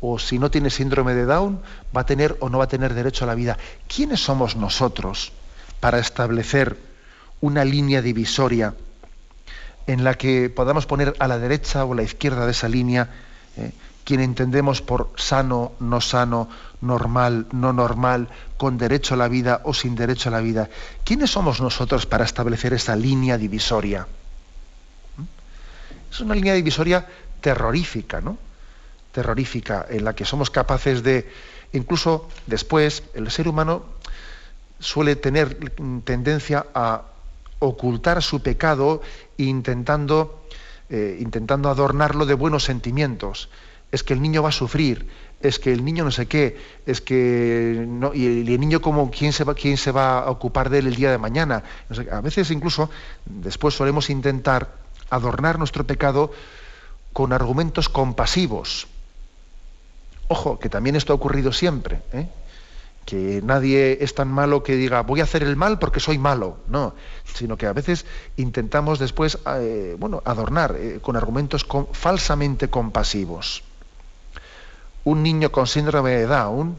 o 0.00 0.18
si 0.18 0.38
no 0.38 0.50
tiene 0.50 0.70
síndrome 0.70 1.14
de 1.14 1.26
Down, 1.26 1.60
va 1.94 2.02
a 2.02 2.06
tener 2.06 2.36
o 2.40 2.48
no 2.48 2.58
va 2.58 2.64
a 2.64 2.68
tener 2.68 2.94
derecho 2.94 3.24
a 3.24 3.26
la 3.26 3.34
vida. 3.34 3.58
¿Quiénes 3.86 4.20
somos 4.20 4.56
nosotros 4.56 5.32
para 5.78 5.98
establecer 5.98 6.78
una 7.40 7.64
línea 7.64 8.02
divisoria 8.02 8.74
en 9.86 10.04
la 10.04 10.14
que 10.14 10.50
podamos 10.50 10.86
poner 10.86 11.14
a 11.18 11.28
la 11.28 11.38
derecha 11.38 11.84
o 11.84 11.92
a 11.92 11.96
la 11.96 12.02
izquierda 12.02 12.46
de 12.46 12.52
esa 12.52 12.68
línea 12.68 13.10
quien 14.04 14.20
entendemos 14.20 14.82
por 14.82 15.10
sano, 15.16 15.72
no 15.80 16.00
sano, 16.00 16.48
normal, 16.80 17.46
no 17.52 17.72
normal, 17.72 18.28
con 18.56 18.78
derecho 18.78 19.14
a 19.14 19.16
la 19.16 19.28
vida 19.28 19.60
o 19.64 19.74
sin 19.74 19.94
derecho 19.94 20.28
a 20.28 20.32
la 20.32 20.40
vida. 20.40 20.68
¿Quiénes 21.04 21.30
somos 21.30 21.60
nosotros 21.60 22.06
para 22.06 22.24
establecer 22.24 22.72
esa 22.72 22.96
línea 22.96 23.38
divisoria? 23.38 24.06
¿Mm? 25.16 25.22
Es 26.12 26.20
una 26.20 26.34
línea 26.34 26.54
divisoria 26.54 27.06
terrorífica, 27.40 28.20
¿no? 28.20 28.38
Terrorífica, 29.12 29.86
en 29.88 30.04
la 30.04 30.14
que 30.14 30.24
somos 30.24 30.50
capaces 30.50 31.02
de, 31.02 31.30
incluso 31.72 32.28
después, 32.46 33.02
el 33.14 33.30
ser 33.30 33.48
humano 33.48 33.84
suele 34.78 35.16
tener 35.16 35.72
tendencia 36.04 36.66
a 36.74 37.02
ocultar 37.58 38.22
su 38.22 38.40
pecado 38.40 39.02
intentando, 39.36 40.42
eh, 40.88 41.18
intentando 41.20 41.68
adornarlo 41.68 42.24
de 42.24 42.34
buenos 42.34 42.64
sentimientos 42.64 43.50
es 43.92 44.02
que 44.04 44.14
el 44.14 44.22
niño 44.22 44.42
va 44.42 44.50
a 44.50 44.52
sufrir, 44.52 45.08
es 45.40 45.58
que 45.58 45.72
el 45.72 45.84
niño 45.84 46.04
no 46.04 46.10
sé 46.10 46.26
qué, 46.26 46.58
es 46.86 47.00
que 47.00 47.84
no, 47.86 48.14
y, 48.14 48.26
el, 48.26 48.60
niño 48.60 48.80
como 48.80 49.10
quién 49.10 49.32
se 49.32 49.44
va, 49.44 49.54
quién 49.54 49.76
se 49.76 49.90
va 49.90 50.20
a 50.20 50.30
ocupar 50.30 50.70
de 50.70 50.78
él 50.78 50.86
el 50.86 50.94
día 50.94 51.10
de 51.10 51.18
mañana. 51.18 51.64
a 52.12 52.20
veces 52.20 52.50
incluso 52.50 52.90
después 53.24 53.74
solemos 53.74 54.10
intentar 54.10 54.74
adornar 55.08 55.58
nuestro 55.58 55.84
pecado 55.84 56.30
con 57.12 57.32
argumentos 57.32 57.88
compasivos. 57.88 58.86
Ojo, 60.28 60.60
que 60.60 60.68
también 60.68 60.94
esto 60.94 61.12
ha 61.12 61.16
ocurrido 61.16 61.52
siempre, 61.52 62.00
¿eh? 62.12 62.28
que 63.04 63.40
nadie 63.42 63.98
es 64.02 64.14
tan 64.14 64.28
malo 64.28 64.62
que 64.62 64.76
diga 64.76 65.02
voy 65.02 65.20
a 65.20 65.24
hacer 65.24 65.42
el 65.42 65.56
mal 65.56 65.80
porque 65.80 65.98
soy 65.98 66.18
malo, 66.18 66.58
no, 66.68 66.94
sino 67.24 67.56
que 67.56 67.66
a 67.66 67.72
veces 67.72 68.04
intentamos 68.36 69.00
después 69.00 69.38
eh, 69.56 69.96
bueno, 69.98 70.22
adornar 70.24 70.76
eh, 70.78 71.00
con 71.02 71.16
argumentos 71.16 71.66
falsamente 71.92 72.68
compasivos 72.68 73.64
un 75.04 75.22
niño 75.22 75.50
con 75.52 75.66
síndrome 75.66 76.10
de 76.10 76.26
Down 76.26 76.76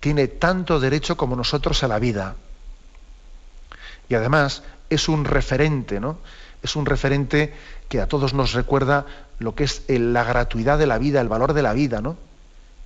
tiene 0.00 0.28
tanto 0.28 0.78
derecho 0.78 1.16
como 1.16 1.36
nosotros 1.36 1.82
a 1.82 1.88
la 1.88 1.98
vida. 1.98 2.36
Y 4.08 4.14
además 4.14 4.62
es 4.90 5.08
un 5.08 5.24
referente, 5.24 6.00
¿no? 6.00 6.18
Es 6.62 6.76
un 6.76 6.86
referente 6.86 7.52
que 7.88 8.00
a 8.00 8.06
todos 8.06 8.34
nos 8.34 8.52
recuerda 8.52 9.06
lo 9.38 9.54
que 9.54 9.64
es 9.64 9.82
la 9.88 10.24
gratuidad 10.24 10.78
de 10.78 10.86
la 10.86 10.98
vida, 10.98 11.20
el 11.20 11.28
valor 11.28 11.52
de 11.52 11.62
la 11.62 11.72
vida, 11.72 12.00
¿no? 12.00 12.16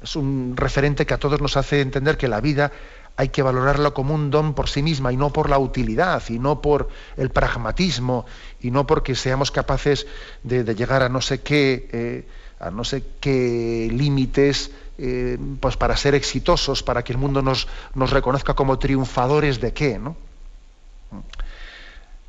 Es 0.02 0.16
un 0.16 0.54
referente 0.56 1.04
que 1.06 1.14
a 1.14 1.18
todos 1.18 1.40
nos 1.40 1.56
hace 1.56 1.80
entender 1.80 2.16
que 2.16 2.28
la 2.28 2.40
vida 2.40 2.72
hay 3.16 3.28
que 3.28 3.42
valorarla 3.42 3.90
como 3.90 4.14
un 4.14 4.30
don 4.30 4.54
por 4.54 4.68
sí 4.68 4.82
misma 4.82 5.12
y 5.12 5.16
no 5.16 5.30
por 5.30 5.50
la 5.50 5.58
utilidad 5.58 6.22
y 6.30 6.38
no 6.38 6.62
por 6.62 6.88
el 7.18 7.28
pragmatismo 7.28 8.24
y 8.62 8.70
no 8.70 8.86
porque 8.86 9.14
seamos 9.14 9.50
capaces 9.50 10.06
de, 10.42 10.64
llegar 10.74 11.02
a 11.02 11.10
no 11.10 11.20
sé 11.20 11.42
qué 11.42 11.88
eh, 11.92 12.26
a 12.60 12.70
no 12.70 12.84
sé 12.84 13.02
qué 13.20 13.88
límites 13.90 14.70
eh, 14.98 15.38
pues 15.60 15.78
para 15.78 15.96
ser 15.96 16.14
exitosos, 16.14 16.82
para 16.82 17.02
que 17.02 17.12
el 17.12 17.18
mundo 17.18 17.40
nos, 17.40 17.66
nos 17.94 18.10
reconozca 18.10 18.54
como 18.54 18.78
triunfadores 18.78 19.60
de 19.60 19.72
qué, 19.72 19.98
¿no? 19.98 20.14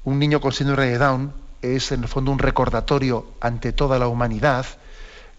Un 0.06 0.20
niño 0.20 0.40
con 0.40 0.54
síndrome 0.54 0.88
de 0.88 0.98
Down 0.98 1.34
es 1.62 1.92
en 1.92 2.04
el 2.04 2.08
fondo 2.08 2.32
un 2.32 2.40
recordatorio 2.40 3.26
ante 3.42 3.74
toda 3.74 4.00
la 4.00 4.08
humanidad 4.08 4.66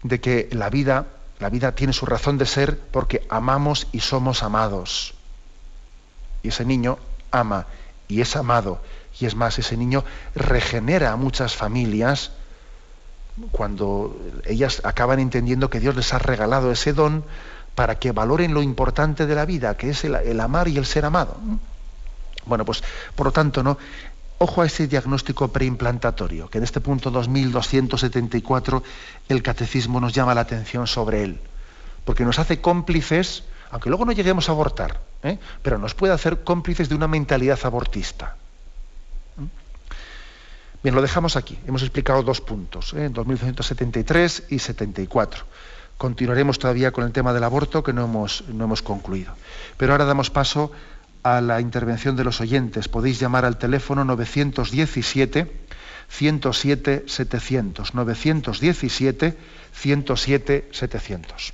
de 0.03 0.21
que 0.21 0.47
la 0.51 0.69
vida, 0.69 1.07
la 1.39 1.49
vida 1.49 1.73
tiene 1.73 1.91
su 1.91 2.05
razón 2.05 2.37
de 2.37 2.45
ser 2.45 2.77
porque 2.79 3.25
amamos 3.29 3.87
y 3.91 4.01
somos 4.01 4.43
amados. 4.43 5.15
Y 6.43 6.49
ese 6.49 6.65
niño 6.65 6.99
ama 7.31 7.65
y 8.07 8.21
es 8.21 8.35
amado. 8.35 8.79
Y 9.19 9.25
es 9.25 9.35
más, 9.35 9.57
ese 9.57 9.75
niño 9.75 10.03
regenera 10.35 11.11
a 11.11 11.15
muchas 11.15 11.55
familias 11.55 12.31
cuando 13.51 14.15
ellas 14.45 14.81
acaban 14.83 15.19
entendiendo 15.19 15.69
que 15.69 15.79
Dios 15.79 15.95
les 15.95 16.13
ha 16.13 16.19
regalado 16.19 16.71
ese 16.71 16.93
don 16.93 17.23
para 17.75 17.95
que 17.95 18.11
valoren 18.11 18.53
lo 18.53 18.61
importante 18.61 19.25
de 19.25 19.35
la 19.35 19.45
vida, 19.45 19.75
que 19.75 19.89
es 19.89 20.03
el, 20.03 20.39
amar 20.39 20.67
y 20.67 20.77
el 20.77 20.85
ser 20.85 21.05
amado. 21.05 21.37
Bueno, 22.45 22.65
pues 22.65 22.83
por 23.15 23.27
lo 23.27 23.31
tanto, 23.31 23.63
¿no? 23.63 23.77
Ojo 24.37 24.61
a 24.61 24.65
ese 24.65 24.87
diagnóstico 24.87 25.47
preimplantatorio, 25.47 26.49
que 26.49 26.57
en 26.57 26.63
este 26.65 26.81
punto 26.81 27.09
2274 27.09 28.83
el 29.29 29.41
catecismo 29.41 29.99
nos 29.99 30.13
llama 30.13 30.35
la 30.35 30.41
atención 30.41 30.85
sobre 30.85 31.23
él, 31.23 31.39
porque 32.03 32.25
nos 32.25 32.39
hace 32.39 32.59
cómplices, 32.59 33.43
aunque 33.71 33.89
luego 33.89 34.05
no 34.05 34.11
lleguemos 34.11 34.49
a 34.49 34.51
abortar, 34.51 34.99
¿eh? 35.23 35.39
pero 35.61 35.77
nos 35.77 35.95
puede 35.95 36.13
hacer 36.13 36.43
cómplices 36.43 36.89
de 36.89 36.95
una 36.95 37.07
mentalidad 37.07 37.59
abortista. 37.63 38.35
Bien, 40.83 40.93
lo 40.95 41.01
dejamos 41.01 41.37
aquí. 41.37 41.57
Hemos 41.65 41.81
explicado 41.81 42.23
dos 42.23 42.41
puntos, 42.41 42.93
¿eh? 42.93 43.09
2173 43.09 44.43
y 44.49 44.59
74. 44.59 45.45
Continuaremos 45.97 46.59
todavía 46.59 46.91
con 46.91 47.05
el 47.05 47.13
tema 47.13 47.33
del 47.33 47.45
aborto 47.45 47.83
que 47.83 47.93
no 47.93 48.03
hemos, 48.03 48.43
no 48.49 48.65
hemos 48.65 48.81
concluido. 48.81 49.33
Pero 49.77 49.93
ahora 49.93 50.03
damos 50.03 50.29
paso 50.29 50.73
a 51.23 51.39
la 51.39 51.61
intervención 51.61 52.17
de 52.17 52.25
los 52.25 52.41
oyentes. 52.41 52.89
Podéis 52.89 53.17
llamar 53.17 53.45
al 53.45 53.57
teléfono 53.57 54.03
917 54.03 55.49
107 56.09 57.05
700. 57.07 57.93
917 57.93 59.37
107 59.71 60.67
700. 60.69 61.53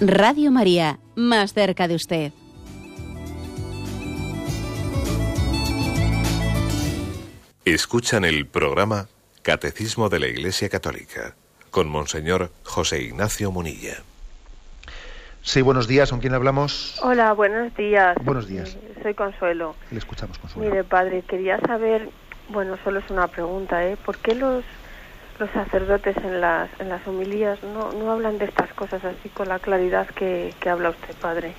Radio 0.00 0.50
María, 0.50 0.98
más 1.14 1.52
cerca 1.52 1.86
de 1.86 1.94
usted. 1.94 2.32
Escuchan 7.66 8.24
el 8.24 8.46
programa 8.46 9.08
Catecismo 9.42 10.08
de 10.08 10.20
la 10.20 10.26
Iglesia 10.28 10.70
Católica 10.70 11.34
con 11.70 11.90
Monseñor 11.90 12.50
José 12.64 13.02
Ignacio 13.02 13.50
Munilla. 13.52 13.98
Sí, 15.42 15.60
buenos 15.60 15.86
días. 15.86 16.08
¿Con 16.08 16.20
quién 16.20 16.32
hablamos? 16.32 16.98
Hola, 17.02 17.34
buenos 17.34 17.76
días. 17.76 18.16
Buenos 18.24 18.48
días. 18.48 18.76
Eh, 18.76 18.94
soy 19.02 19.12
Consuelo. 19.12 19.76
Le 19.90 19.98
escuchamos, 19.98 20.38
Consuelo. 20.38 20.70
Mire, 20.70 20.82
padre, 20.82 21.22
quería 21.28 21.60
saber, 21.60 22.08
bueno, 22.48 22.78
solo 22.84 23.00
es 23.00 23.10
una 23.10 23.28
pregunta, 23.28 23.86
¿eh? 23.86 23.98
¿Por 24.02 24.16
qué 24.16 24.34
los, 24.34 24.64
los 25.40 25.50
sacerdotes 25.52 26.16
en 26.18 26.40
las, 26.40 26.68
en 26.78 26.90
las 26.90 27.04
homilías 27.08 27.58
no, 27.62 27.92
no 27.92 28.12
hablan 28.12 28.38
de 28.38 28.44
estas 28.44 28.72
cosas 28.74 29.02
así 29.04 29.30
con 29.30 29.48
la 29.48 29.58
claridad 29.58 30.06
que, 30.08 30.54
habla 30.70 30.90
usted, 30.90 31.14
padre? 31.16 31.54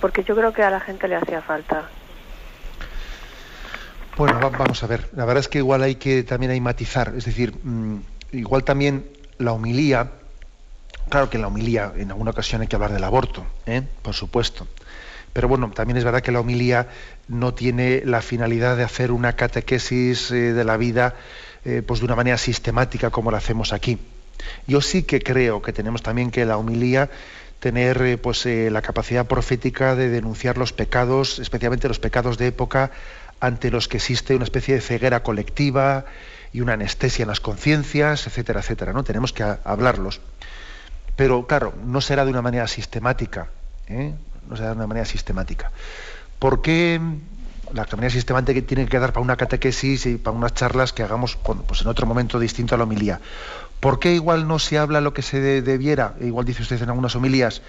Porque 0.00 0.24
yo 0.24 0.34
creo 0.34 0.52
que 0.52 0.62
a 0.62 0.70
la 0.70 0.80
gente 0.80 1.06
le 1.06 1.16
hacía 1.16 1.42
falta. 1.42 1.90
Bueno, 4.16 4.40
vamos 4.40 4.82
a 4.82 4.86
ver. 4.86 5.10
La 5.14 5.26
verdad 5.26 5.40
es 5.40 5.48
que 5.48 5.58
igual 5.58 5.82
hay 5.82 5.96
que 5.96 6.22
también 6.22 6.52
hay 6.52 6.60
matizar. 6.60 7.12
Es 7.16 7.26
decir, 7.26 7.54
mm, 7.62 7.98
igual 8.32 8.64
también 8.64 9.06
la 9.36 9.52
homilía, 9.52 10.12
claro 11.10 11.28
que 11.28 11.36
en 11.36 11.42
la 11.42 11.48
homilía 11.48 11.92
en 11.96 12.10
alguna 12.10 12.30
ocasión 12.30 12.62
hay 12.62 12.66
que 12.66 12.76
hablar 12.76 12.92
del 12.92 13.04
aborto, 13.04 13.44
¿eh? 13.66 13.82
por 14.00 14.14
supuesto. 14.14 14.66
Pero 15.34 15.48
bueno, 15.48 15.70
también 15.70 15.98
es 15.98 16.04
verdad 16.04 16.22
que 16.22 16.32
la 16.32 16.40
homilía 16.40 16.88
no 17.28 17.52
tiene 17.52 18.00
la 18.06 18.22
finalidad 18.22 18.74
de 18.74 18.84
hacer 18.84 19.12
una 19.12 19.34
catequesis 19.34 20.30
eh, 20.30 20.54
de 20.54 20.64
la 20.64 20.78
vida 20.78 21.14
eh, 21.66 21.82
pues 21.86 22.00
de 22.00 22.06
una 22.06 22.16
manera 22.16 22.38
sistemática 22.38 23.10
como 23.10 23.30
la 23.30 23.38
hacemos 23.38 23.72
aquí. 23.72 23.98
Yo 24.66 24.80
sí 24.80 25.02
que 25.02 25.20
creo 25.20 25.60
que 25.60 25.72
tenemos 25.72 26.02
también 26.02 26.30
que 26.30 26.46
la 26.46 26.56
homilía 26.56 27.10
tener 27.60 28.20
pues 28.20 28.46
la 28.46 28.82
capacidad 28.82 29.26
profética 29.26 29.96
de 29.96 30.08
denunciar 30.08 30.58
los 30.58 30.72
pecados, 30.72 31.38
especialmente 31.38 31.88
los 31.88 31.98
pecados 31.98 32.38
de 32.38 32.46
época 32.48 32.90
ante 33.40 33.70
los 33.70 33.88
que 33.88 33.96
existe 33.96 34.36
una 34.36 34.44
especie 34.44 34.74
de 34.74 34.80
ceguera 34.80 35.22
colectiva, 35.22 36.04
y 36.56 36.62
una 36.62 36.72
anestesia 36.72 37.24
en 37.24 37.28
las 37.28 37.40
conciencias, 37.40 38.26
etcétera, 38.26 38.60
etcétera. 38.60 38.94
¿no? 38.94 39.04
Tenemos 39.04 39.34
que 39.34 39.42
hablarlos. 39.42 40.22
Pero 41.14 41.46
claro, 41.46 41.74
no 41.84 42.00
será 42.00 42.24
de 42.24 42.30
una 42.30 42.40
manera 42.40 42.66
sistemática. 42.66 43.48
¿eh? 43.88 44.14
No 44.48 44.56
será 44.56 44.70
de 44.70 44.76
una 44.76 44.86
manera 44.86 45.04
sistemática. 45.04 45.70
¿Por 46.38 46.62
qué 46.62 46.98
la 47.72 47.86
manera 47.92 48.10
sistemática 48.10 48.60
tiene 48.62 48.86
que 48.86 48.98
dar 48.98 49.12
para 49.12 49.22
una 49.22 49.36
catequesis 49.36 50.06
y 50.06 50.16
para 50.16 50.36
unas 50.36 50.54
charlas 50.54 50.92
que 50.92 51.02
hagamos 51.02 51.36
pues 51.66 51.80
en 51.80 51.88
otro 51.88 52.06
momento 52.06 52.38
distinto 52.38 52.74
a 52.74 52.78
la 52.78 52.84
homilía? 52.84 53.20
¿Por 53.80 53.98
qué 53.98 54.14
igual 54.14 54.48
no 54.48 54.58
se 54.58 54.78
habla 54.78 55.00
lo 55.00 55.12
que 55.12 55.22
se 55.22 55.40
debiera? 55.62 56.14
Igual 56.20 56.46
dice 56.46 56.62
usted 56.62 56.82
en 56.82 56.88
algunas 56.88 57.14
homilías. 57.14 57.62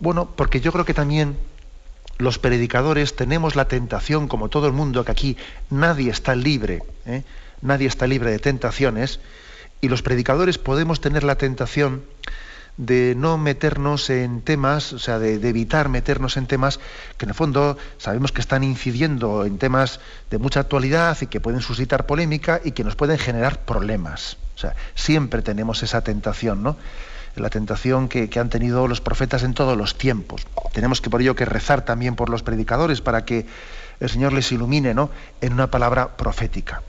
Bueno, 0.00 0.28
porque 0.34 0.60
yo 0.60 0.72
creo 0.72 0.84
que 0.84 0.94
también 0.94 1.36
los 2.18 2.38
predicadores 2.38 3.16
tenemos 3.16 3.56
la 3.56 3.68
tentación, 3.68 4.28
como 4.28 4.48
todo 4.48 4.66
el 4.66 4.72
mundo, 4.72 5.04
que 5.04 5.12
aquí 5.12 5.36
nadie 5.70 6.10
está 6.10 6.34
libre. 6.34 6.82
¿eh? 7.06 7.22
nadie 7.62 7.86
está 7.86 8.06
libre 8.06 8.30
de 8.30 8.38
tentaciones, 8.38 9.20
y 9.80 9.88
los 9.88 10.02
predicadores 10.02 10.58
podemos 10.58 11.00
tener 11.00 11.24
la 11.24 11.36
tentación 11.36 12.02
de 12.76 13.14
no 13.16 13.38
meternos 13.38 14.08
en 14.10 14.40
temas, 14.40 14.92
o 14.92 14.98
sea, 14.98 15.18
de, 15.18 15.34
evitar 15.34 15.88
meternos 15.88 16.36
en 16.36 16.46
temas 16.46 16.80
que 17.18 17.26
en 17.26 17.30
el 17.30 17.34
fondo 17.34 17.76
sabemos 17.98 18.32
que 18.32 18.40
están 18.40 18.64
incidiendo 18.64 19.44
en 19.44 19.58
temas 19.58 20.00
de 20.30 20.38
mucha 20.38 20.60
actualidad 20.60 21.16
y 21.20 21.26
que 21.26 21.40
pueden 21.40 21.60
suscitar 21.60 22.06
polémica 22.06 22.60
y 22.64 22.72
que 22.72 22.84
nos 22.84 22.96
pueden 22.96 23.18
generar 23.18 23.60
problemas. 23.64 24.38
O 24.56 24.58
sea, 24.58 24.74
siempre 24.94 25.42
tenemos 25.42 25.82
esa 25.82 26.02
tentación, 26.02 26.62
¿no? 26.62 26.76
La 27.36 27.48
tentación 27.48 28.08
que, 28.08 28.28
que 28.28 28.38
han 28.38 28.50
tenido 28.50 28.88
los 28.88 29.00
profetas 29.00 29.42
en 29.42 29.54
todos 29.54 29.76
los 29.76 29.96
tiempos. 29.96 30.46
Tenemos 30.72 31.00
que 31.00 31.08
por 31.08 31.22
ello 31.22 31.34
que 31.34 31.46
rezar 31.46 31.84
también 31.84 32.14
por 32.14 32.28
los 32.28 32.42
predicadores 32.42 33.00
para 33.00 33.24
que 33.24 33.46
el 34.00 34.10
Señor 34.10 34.32
les 34.32 34.50
ilumine, 34.52 34.94
¿no? 34.94 35.10
En 35.40 35.52
una 35.52 35.70
palabra 35.70 36.16
profética. 36.16 36.82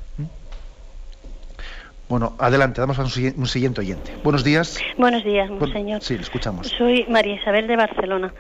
Bueno, 2.10 2.36
adelante, 2.38 2.82
damos 2.82 3.00
a 3.00 3.04
un, 3.04 3.10
siguiente 3.48 3.82
oyente. 3.82 4.12
Buenos 4.24 4.44
días. 4.44 4.80
Buenos 4.98 5.24
días, 5.24 5.50
monseñor. 5.50 6.02
sí, 6.02 6.16
le 6.16 6.22
escuchamos. 6.22 6.68
Soy 6.68 7.06
María 7.10 7.36
Isabel 7.36 7.68
de 7.68 7.76
Barcelona 7.76 8.34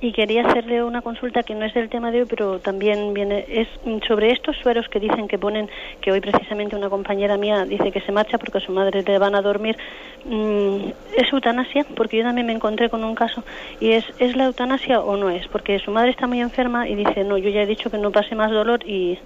y 0.00 0.12
quería 0.12 0.46
hacerle 0.46 0.84
una 0.84 1.02
consulta 1.02 1.42
que 1.42 1.54
no 1.54 1.64
es 1.64 1.74
del 1.74 1.88
tema 1.88 2.12
de 2.12 2.20
hoy, 2.20 2.26
pero 2.28 2.60
también 2.60 3.14
viene 3.14 3.44
es 3.48 3.66
sobre 4.06 4.32
estos 4.32 4.56
sueros 4.62 4.86
que 4.88 5.00
dicen 5.00 5.26
que 5.26 5.38
ponen 5.38 5.68
que 6.00 6.12
hoy 6.12 6.20
precisamente 6.20 6.76
una 6.76 6.88
compañera 6.88 7.36
mía 7.36 7.64
dice 7.64 7.90
que 7.90 8.00
se 8.00 8.12
marcha 8.12 8.38
porque 8.38 8.58
a 8.58 8.60
su 8.60 8.70
madre 8.70 9.02
le 9.02 9.18
van 9.18 9.34
a 9.34 9.42
dormir. 9.42 9.76
Mm, 10.24 10.90
¿Es 11.16 11.32
eutanasia? 11.32 11.84
Porque 11.96 12.18
yo 12.18 12.22
también 12.22 12.46
me 12.46 12.52
encontré 12.52 12.88
con 12.88 13.02
un 13.02 13.14
caso 13.16 13.42
y 13.80 13.92
es 13.92 14.04
¿es 14.18 14.36
la 14.36 14.44
eutanasia 14.44 15.00
o 15.00 15.16
no 15.16 15.30
es? 15.30 15.48
Porque 15.48 15.78
su 15.80 15.90
madre 15.90 16.10
está 16.10 16.28
muy 16.28 16.40
enferma 16.40 16.88
y 16.88 16.94
dice, 16.94 17.24
"No, 17.24 17.36
yo 17.36 17.50
ya 17.50 17.62
he 17.62 17.66
dicho 17.66 17.90
que 17.90 17.98
no 17.98 18.12
pase 18.12 18.36
más 18.36 18.52
dolor" 18.52 18.84
y, 18.86 19.18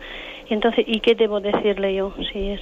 y 0.48 0.54
entonces 0.54 0.84
¿y 0.88 1.00
qué 1.00 1.14
debo 1.14 1.40
decirle 1.40 1.94
yo 1.94 2.14
si 2.32 2.48
es? 2.48 2.60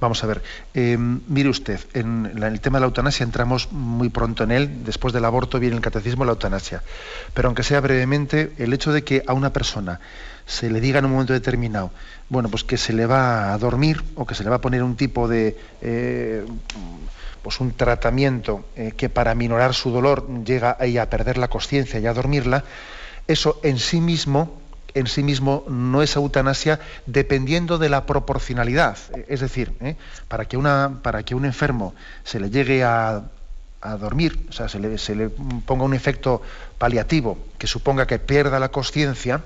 Vamos 0.00 0.24
a 0.24 0.26
ver, 0.26 0.42
eh, 0.72 0.96
mire 0.98 1.50
usted, 1.50 1.78
en, 1.92 2.32
el 2.42 2.60
tema 2.60 2.78
de 2.78 2.80
la 2.80 2.86
eutanasia 2.86 3.22
entramos 3.22 3.70
muy 3.70 4.08
pronto 4.08 4.44
en 4.44 4.50
él, 4.50 4.82
después 4.82 5.12
del 5.12 5.26
aborto 5.26 5.60
viene 5.60 5.76
el 5.76 5.82
catecismo 5.82 6.24
la 6.24 6.32
eutanasia, 6.32 6.82
pero 7.34 7.48
aunque 7.48 7.62
sea 7.62 7.82
brevemente, 7.82 8.54
el 8.56 8.72
hecho 8.72 8.94
de 8.94 9.04
que 9.04 9.22
a 9.26 9.34
una 9.34 9.52
persona 9.52 10.00
se 10.46 10.70
le 10.70 10.80
diga 10.80 11.00
en 11.00 11.04
un 11.04 11.12
momento 11.12 11.34
determinado, 11.34 11.90
bueno, 12.30 12.48
pues 12.48 12.64
que 12.64 12.78
se 12.78 12.94
le 12.94 13.04
va 13.04 13.52
a 13.52 13.58
dormir 13.58 14.02
o 14.14 14.26
que 14.26 14.34
se 14.34 14.42
le 14.42 14.48
va 14.48 14.56
a 14.56 14.60
poner 14.62 14.82
un 14.82 14.96
tipo 14.96 15.28
de, 15.28 15.58
eh, 15.82 16.46
pues 17.42 17.60
un 17.60 17.72
tratamiento 17.72 18.64
eh, 18.76 18.92
que 18.96 19.10
para 19.10 19.34
minorar 19.34 19.74
su 19.74 19.90
dolor 19.90 20.26
llega 20.44 20.78
a 20.80 21.02
a 21.02 21.10
perder 21.10 21.36
la 21.36 21.48
conciencia 21.48 22.00
y 22.00 22.06
a 22.06 22.14
dormirla, 22.14 22.64
eso 23.26 23.60
en 23.62 23.78
sí 23.78 24.00
mismo 24.00 24.59
en 24.94 25.06
sí 25.06 25.22
mismo 25.22 25.64
no 25.68 26.02
es 26.02 26.16
eutanasia 26.16 26.80
dependiendo 27.06 27.78
de 27.78 27.88
la 27.88 28.06
proporcionalidad. 28.06 28.96
Es 29.28 29.40
decir, 29.40 29.72
¿eh? 29.80 29.96
para, 30.28 30.46
que 30.46 30.56
una, 30.56 31.00
para 31.02 31.22
que 31.22 31.34
un 31.34 31.44
enfermo 31.44 31.94
se 32.24 32.40
le 32.40 32.50
llegue 32.50 32.84
a, 32.84 33.22
dormir, 33.98 34.46
o 34.50 34.52
sea, 34.52 34.68
se 34.68 34.78
le, 34.78 35.30
ponga 35.64 35.84
un 35.84 35.94
efecto 35.94 36.42
paliativo 36.76 37.38
que 37.56 37.66
suponga 37.66 38.06
que 38.06 38.18
pierda 38.18 38.60
la 38.60 38.68
conciencia, 38.68 39.40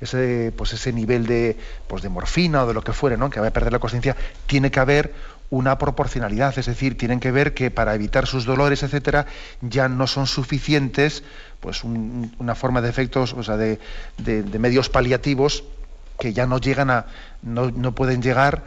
ese, 0.00 0.52
pues 0.56 0.72
ese 0.72 0.92
nivel 0.92 1.24
de, 1.26 1.56
pues 1.86 2.02
de 2.02 2.08
morfina 2.08 2.64
o 2.64 2.66
de 2.66 2.74
lo 2.74 2.82
que 2.82 2.92
fuere, 2.92 3.16
¿no? 3.16 3.30
que 3.30 3.38
va 3.38 3.46
a 3.46 3.52
perder 3.52 3.72
la 3.72 3.78
conciencia, 3.78 4.16
tiene 4.46 4.72
que 4.72 4.80
haber 4.80 5.14
una 5.50 5.78
proporcionalidad, 5.78 6.56
es 6.58 6.66
decir, 6.66 6.96
tienen 6.96 7.18
que 7.18 7.32
ver 7.32 7.54
que 7.54 7.70
para 7.70 7.94
evitar 7.94 8.26
sus 8.26 8.44
dolores, 8.44 8.82
etcétera, 8.84 9.26
ya 9.60 9.88
no 9.88 10.06
son 10.06 10.26
suficientes 10.26 11.24
pues 11.58 11.84
una 11.84 12.54
forma 12.54 12.80
de 12.80 12.88
efectos, 12.88 13.34
o 13.34 13.42
sea, 13.42 13.56
de, 13.56 13.78
medios 14.58 14.88
paliativos 14.88 15.64
que 16.18 16.32
ya 16.32 16.46
no 16.46 16.58
llegan 16.58 16.90
a, 16.90 17.06
no, 17.42 17.94
pueden 17.94 18.22
llegar 18.22 18.62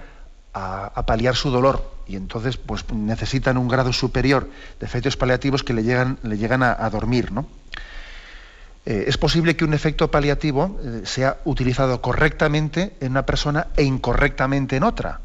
a, 0.53 1.03
paliar 1.07 1.35
su 1.35 1.49
dolor 1.49 1.91
y 2.05 2.17
entonces 2.17 2.57
pues 2.57 2.83
necesitan 2.91 3.57
un 3.57 3.67
grado 3.69 3.93
superior 3.93 4.49
de 4.79 4.85
efectos 4.85 5.15
paliativos 5.15 5.63
que 5.63 5.73
le 5.73 5.83
llegan, 5.83 6.19
le 6.21 6.37
llegan 6.37 6.63
a, 6.63 6.89
dormir, 6.89 7.31
¿no? 7.31 7.47
Eh, 8.85 9.05
es 9.07 9.17
posible 9.17 9.55
que 9.55 9.63
un 9.63 9.73
efecto 9.73 10.11
paliativo 10.11 10.77
eh, 10.83 11.01
sea 11.05 11.37
utilizado 11.45 12.01
correctamente 12.01 12.91
en 12.99 13.11
una 13.11 13.25
persona 13.25 13.67
e 13.77 13.83
incorrectamente 13.83 14.75
en 14.75 14.83
otra. 14.83 15.21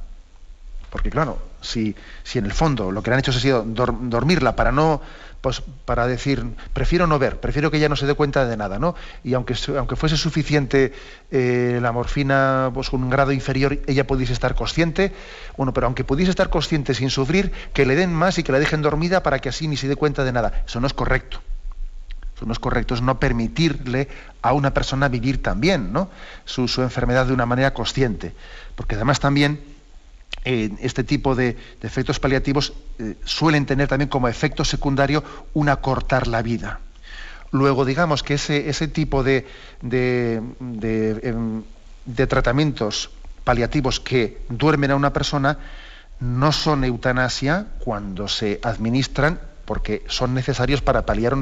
Porque 0.90 1.10
claro, 1.10 1.38
si, 1.60 1.94
en 2.34 2.46
el 2.46 2.52
fondo 2.52 2.90
lo 2.90 3.02
que 3.02 3.10
le 3.10 3.14
han 3.14 3.20
hecho 3.20 3.30
ha 3.30 3.34
sido 3.34 3.62
dormirla 3.64 4.56
para 4.56 4.72
no 4.72 5.00
pues 5.40 5.62
para 5.84 6.06
decir, 6.06 6.44
prefiero 6.72 7.06
no 7.06 7.18
ver, 7.18 7.38
prefiero 7.38 7.70
que 7.70 7.76
ella 7.76 7.88
no 7.88 7.96
se 7.96 8.06
dé 8.06 8.14
cuenta 8.14 8.44
de 8.46 8.56
nada, 8.56 8.78
¿no? 8.78 8.94
Y 9.22 9.34
aunque, 9.34 9.54
aunque 9.76 9.96
fuese 9.96 10.16
suficiente 10.16 10.92
eh, 11.30 11.78
la 11.80 11.92
morfina 11.92 12.70
pues, 12.74 12.90
con 12.90 13.02
un 13.02 13.10
grado 13.10 13.32
inferior, 13.32 13.78
ella 13.86 14.06
pudiese 14.06 14.32
estar 14.32 14.54
consciente, 14.54 15.12
bueno, 15.56 15.72
pero 15.72 15.86
aunque 15.86 16.04
pudiese 16.04 16.30
estar 16.30 16.50
consciente 16.50 16.94
sin 16.94 17.10
sufrir, 17.10 17.52
que 17.72 17.86
le 17.86 17.94
den 17.94 18.12
más 18.12 18.38
y 18.38 18.42
que 18.42 18.52
la 18.52 18.58
dejen 18.58 18.82
dormida 18.82 19.22
para 19.22 19.38
que 19.38 19.48
así 19.48 19.68
ni 19.68 19.76
se 19.76 19.86
dé 19.86 19.96
cuenta 19.96 20.24
de 20.24 20.32
nada. 20.32 20.64
Eso 20.66 20.80
no 20.80 20.86
es 20.86 20.92
correcto. 20.92 21.40
no 22.44 22.52
es 22.52 22.58
correcto 22.58 22.94
es 22.94 23.02
no 23.02 23.20
permitirle 23.20 24.08
a 24.42 24.52
una 24.52 24.74
persona 24.74 25.08
vivir 25.08 25.42
también 25.42 25.92
¿no? 25.92 26.10
su, 26.44 26.62
enfermedad 26.82 27.26
de 27.26 27.32
una 27.32 27.46
manera 27.46 27.72
consciente. 27.72 28.34
Porque 28.74 28.96
además 28.96 29.20
también 29.20 29.60
este 30.44 31.04
tipo 31.04 31.34
de, 31.34 31.56
efectos 31.82 32.20
paliativos 32.20 32.72
eh, 32.98 33.16
suelen 33.24 33.66
tener 33.66 33.88
también 33.88 34.08
como 34.08 34.28
efecto 34.28 34.64
secundario 34.64 35.22
un 35.54 35.68
acortar 35.68 36.26
la 36.26 36.42
vida. 36.42 36.80
Luego, 37.50 37.84
digamos 37.84 38.22
que 38.22 38.34
ese, 38.34 38.68
ese 38.68 38.88
tipo 38.88 39.22
de, 39.22 39.46
de, 39.80 40.42
em, 41.22 41.62
de 42.04 42.26
tratamientos 42.26 43.10
paliativos 43.44 44.00
que 44.00 44.42
duermen 44.48 44.90
a 44.90 44.96
una 44.96 45.12
persona 45.12 45.58
no 46.20 46.52
son 46.52 46.84
eutanasia 46.84 47.66
cuando 47.78 48.28
se 48.28 48.60
administran 48.62 49.40
porque 49.64 50.02
son 50.08 50.32
necesarios 50.32 50.80
para 50.80 51.04
paliar 51.04 51.34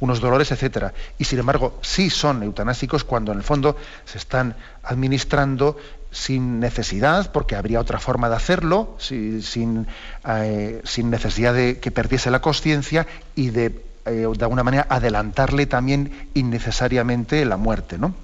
unos 0.00 0.20
dolores, 0.20 0.50
etcétera. 0.50 0.94
Y 1.18 1.24
sin 1.24 1.38
embargo, 1.38 1.78
sí 1.82 2.08
son 2.08 2.42
eutanásicos 2.42 3.04
cuando 3.04 3.30
en 3.30 3.38
el 3.38 3.44
fondo 3.44 3.76
se 4.06 4.16
están 4.16 4.56
administrando 4.82 5.76
sin 6.14 6.60
necesidad, 6.60 7.32
porque 7.32 7.56
habría 7.56 7.80
otra 7.80 7.98
forma 7.98 8.28
de 8.28 8.36
hacerlo, 8.36 8.94
sin, 8.98 9.86
eh, 10.26 10.80
sin, 10.84 11.10
necesidad 11.10 11.52
de 11.52 11.80
que 11.80 11.90
perdiese 11.90 12.30
la 12.30 12.40
conciencia 12.40 13.08
y 13.34 13.50
de, 13.50 13.82
eh, 14.06 14.28
de 14.32 14.44
alguna 14.44 14.62
manera 14.62 14.86
adelantarle 14.88 15.66
también 15.66 16.28
innecesariamente 16.34 17.44
la 17.44 17.56
muerte. 17.56 17.98
¿no? 17.98 18.14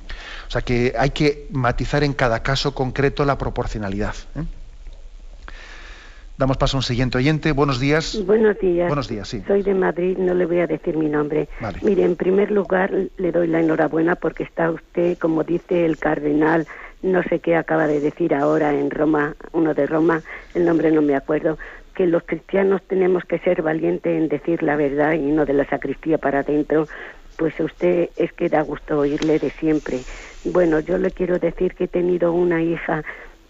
O 0.47 0.51
sea 0.51 0.63
que 0.63 0.95
hay 0.97 1.11
que 1.11 1.49
matizar 1.51 2.05
en 2.05 2.13
cada 2.13 2.45
caso 2.45 2.77
concreto 2.77 3.25
la 3.25 3.37
proporcionalidad. 3.37 4.15
¿eh? 4.37 4.45
Damos 6.39 6.59
paso 6.59 6.77
a 6.77 6.79
un 6.79 6.85
siguiente 6.85 7.19
oyente. 7.19 7.51
Buenos 7.51 7.81
días. 7.81 8.23
Buenos 8.25 8.57
días. 8.61 8.87
Buenos 8.87 9.09
días, 9.09 9.29
sí. 9.29 9.43
Soy 9.49 9.63
de 9.63 9.75
Madrid, 9.75 10.17
no 10.17 10.33
le 10.33 10.47
voy 10.47 10.61
a 10.61 10.67
decir 10.69 10.97
mi 10.97 11.09
nombre. 11.09 11.49
Mire, 11.83 12.05
en 12.05 12.15
primer 12.15 12.53
lugar 12.53 12.93
le 13.19 13.33
doy 13.33 13.49
la 13.49 13.61
enhorabuena 13.61 14.15
porque 14.15 14.45
está 14.45 14.71
usted, 14.71 15.19
como 15.19 15.45
dice 15.45 15.85
el 15.85 15.99
cardenal, 15.99 16.67
no 17.03 17.23
sé 17.25 17.41
qué 17.41 17.57
acaba 17.57 17.87
de 17.87 18.01
decir 18.01 18.35
ahora 18.35 18.73
en 18.73 18.91
Roma, 18.91 19.35
uno 19.53 19.75
de 19.75 19.87
Roma, 19.87 20.23
el 20.55 20.65
nombre 20.65 20.91
no 20.91 21.03
me 21.03 21.17
acuerdo, 21.17 21.59
que 21.95 22.07
los 22.07 22.23
cristianos 22.25 22.83
tenemos 22.83 23.25
que 23.25 23.39
ser 23.41 23.63
valientes 23.63 24.17
en 24.17 24.29
decir 24.29 24.63
la 24.63 24.77
verdad 24.77 25.13
y 25.15 25.31
no 25.31 25.45
de 25.45 25.55
la 25.55 25.65
sacristía 25.67 26.19
para 26.19 26.41
adentro, 26.41 26.89
pues 27.37 27.59
usted 27.59 28.11
es 28.17 28.33
que 28.33 28.49
da 28.49 28.63
gusto 28.63 28.99
oírle 28.99 29.39
de 29.39 29.51
siempre. 29.51 30.01
Bueno, 30.45 30.81
yo 30.81 30.99
le 30.99 31.11
quiero 31.11 31.39
decir 31.39 31.75
que 31.75 31.85
he 31.85 31.89
tenido 31.89 32.33
una 32.33 32.63
hija. 32.63 33.03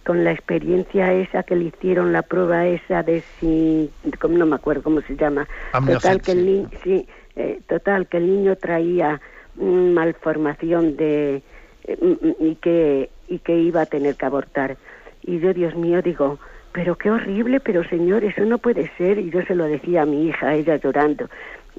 Con 0.02 0.24
la 0.24 0.32
experiencia 0.32 1.12
esa 1.12 1.42
que 1.42 1.54
le 1.54 1.66
hicieron 1.66 2.10
la 2.12 2.22
prueba 2.22 2.66
esa 2.66 3.02
de 3.02 3.22
si 3.38 3.90
no 4.28 4.46
me 4.46 4.56
acuerdo 4.56 4.82
cómo 4.82 5.02
se 5.02 5.14
llama. 5.14 5.46
Total 5.86 6.22
que 6.22 6.32
el 6.32 6.46
niño 6.46 6.70
sí 6.82 7.06
eh, 7.36 7.60
total 7.68 8.06
que 8.08 8.16
el 8.16 8.26
niño 8.26 8.56
traía 8.56 9.20
malformación 9.56 10.96
de 10.96 11.42
eh, 11.84 12.34
y 12.40 12.54
que 12.56 13.10
y 13.30 13.38
que 13.38 13.56
iba 13.56 13.80
a 13.80 13.86
tener 13.86 14.16
que 14.16 14.26
abortar 14.26 14.76
y 15.22 15.38
yo 15.38 15.54
Dios 15.54 15.74
mío 15.74 16.02
digo 16.02 16.38
pero 16.72 16.96
qué 16.96 17.10
horrible 17.10 17.60
pero 17.60 17.82
señor 17.84 18.24
eso 18.24 18.44
no 18.44 18.58
puede 18.58 18.90
ser 18.98 19.18
y 19.18 19.30
yo 19.30 19.40
se 19.46 19.54
lo 19.54 19.64
decía 19.64 20.02
a 20.02 20.06
mi 20.06 20.26
hija 20.26 20.54
ella 20.54 20.76
llorando 20.76 21.28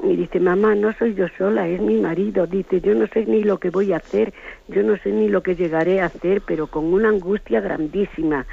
y 0.03 0.15
dice, 0.15 0.39
mamá, 0.39 0.73
no 0.75 0.93
soy 0.93 1.13
yo 1.13 1.27
sola, 1.37 1.67
es 1.67 1.79
mi 1.79 1.95
marido. 1.99 2.47
Dice, 2.47 2.81
yo 2.81 2.95
no 2.95 3.07
sé 3.07 3.25
ni 3.25 3.43
lo 3.43 3.59
que 3.59 3.69
voy 3.69 3.93
a 3.93 3.97
hacer, 3.97 4.33
yo 4.67 4.83
no 4.83 4.97
sé 4.97 5.11
ni 5.11 5.27
lo 5.27 5.43
que 5.43 5.55
llegaré 5.55 6.01
a 6.01 6.05
hacer, 6.05 6.41
pero 6.41 6.67
con 6.67 6.85
una 6.85 7.09
angustia 7.09 7.61
grandísima. 7.61 8.45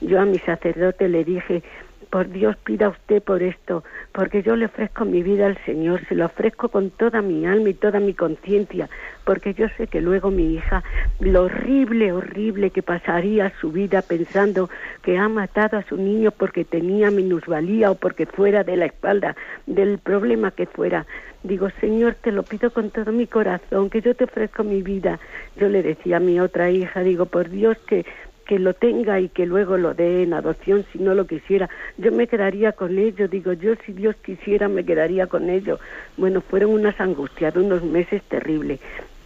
Yo 0.00 0.20
a 0.20 0.24
mi 0.24 0.38
sacerdote 0.38 1.08
le 1.08 1.24
dije, 1.24 1.62
por 2.10 2.28
Dios 2.28 2.56
pida 2.64 2.88
usted 2.88 3.22
por 3.22 3.42
esto, 3.42 3.84
porque 4.16 4.42
yo 4.42 4.56
le 4.56 4.64
ofrezco 4.64 5.04
mi 5.04 5.22
vida 5.22 5.44
al 5.44 5.58
Señor, 5.66 6.00
se 6.08 6.14
lo 6.14 6.24
ofrezco 6.24 6.70
con 6.70 6.88
toda 6.88 7.20
mi 7.20 7.44
alma 7.44 7.68
y 7.68 7.74
toda 7.74 8.00
mi 8.00 8.14
conciencia, 8.14 8.88
porque 9.24 9.52
yo 9.52 9.66
sé 9.76 9.88
que 9.88 10.00
luego 10.00 10.30
mi 10.30 10.54
hija, 10.54 10.82
lo 11.20 11.42
horrible, 11.42 12.12
horrible 12.12 12.70
que 12.70 12.82
pasaría 12.82 13.52
su 13.60 13.70
vida 13.72 14.00
pensando 14.00 14.70
que 15.02 15.18
ha 15.18 15.28
matado 15.28 15.76
a 15.76 15.82
su 15.82 15.98
niño 15.98 16.30
porque 16.30 16.64
tenía 16.64 17.10
minusvalía 17.10 17.90
o 17.90 17.96
porque 17.96 18.24
fuera 18.24 18.64
de 18.64 18.78
la 18.78 18.86
espalda, 18.86 19.36
del 19.66 19.98
problema 19.98 20.50
que 20.50 20.64
fuera. 20.64 21.04
Digo, 21.42 21.68
Señor, 21.78 22.14
te 22.14 22.32
lo 22.32 22.42
pido 22.42 22.70
con 22.70 22.90
todo 22.90 23.12
mi 23.12 23.26
corazón, 23.26 23.90
que 23.90 24.00
yo 24.00 24.14
te 24.16 24.24
ofrezco 24.24 24.64
mi 24.64 24.80
vida. 24.80 25.20
Yo 25.56 25.68
le 25.68 25.82
decía 25.82 26.16
a 26.16 26.20
mi 26.20 26.40
otra 26.40 26.70
hija, 26.70 27.02
digo, 27.02 27.26
por 27.26 27.50
Dios 27.50 27.76
que 27.86 28.06
que 28.46 28.58
lo 28.58 28.74
tenga 28.74 29.20
y 29.20 29.28
que 29.28 29.44
luego 29.44 29.76
lo 29.76 29.92
dé 29.92 30.22
en 30.22 30.32
adopción 30.32 30.84
si 30.92 30.98
no 30.98 31.14
lo 31.14 31.26
quisiera. 31.26 31.68
Yo 31.98 32.12
me 32.12 32.26
quedaría 32.26 32.72
con 32.72 32.98
ello, 32.98 33.28
digo, 33.28 33.52
yo 33.52 33.74
si 33.84 33.92
Dios 33.92 34.16
quisiera 34.24 34.68
me 34.68 34.84
quedaría 34.84 35.26
con 35.26 35.50
ello. 35.50 35.78
Bueno, 36.16 36.40
fueron 36.40 36.70
unas 36.70 36.98
angustias 37.00 37.52
de 37.52 37.60
unos 37.60 37.82
meses 37.82 38.22
terribles, 38.22 38.80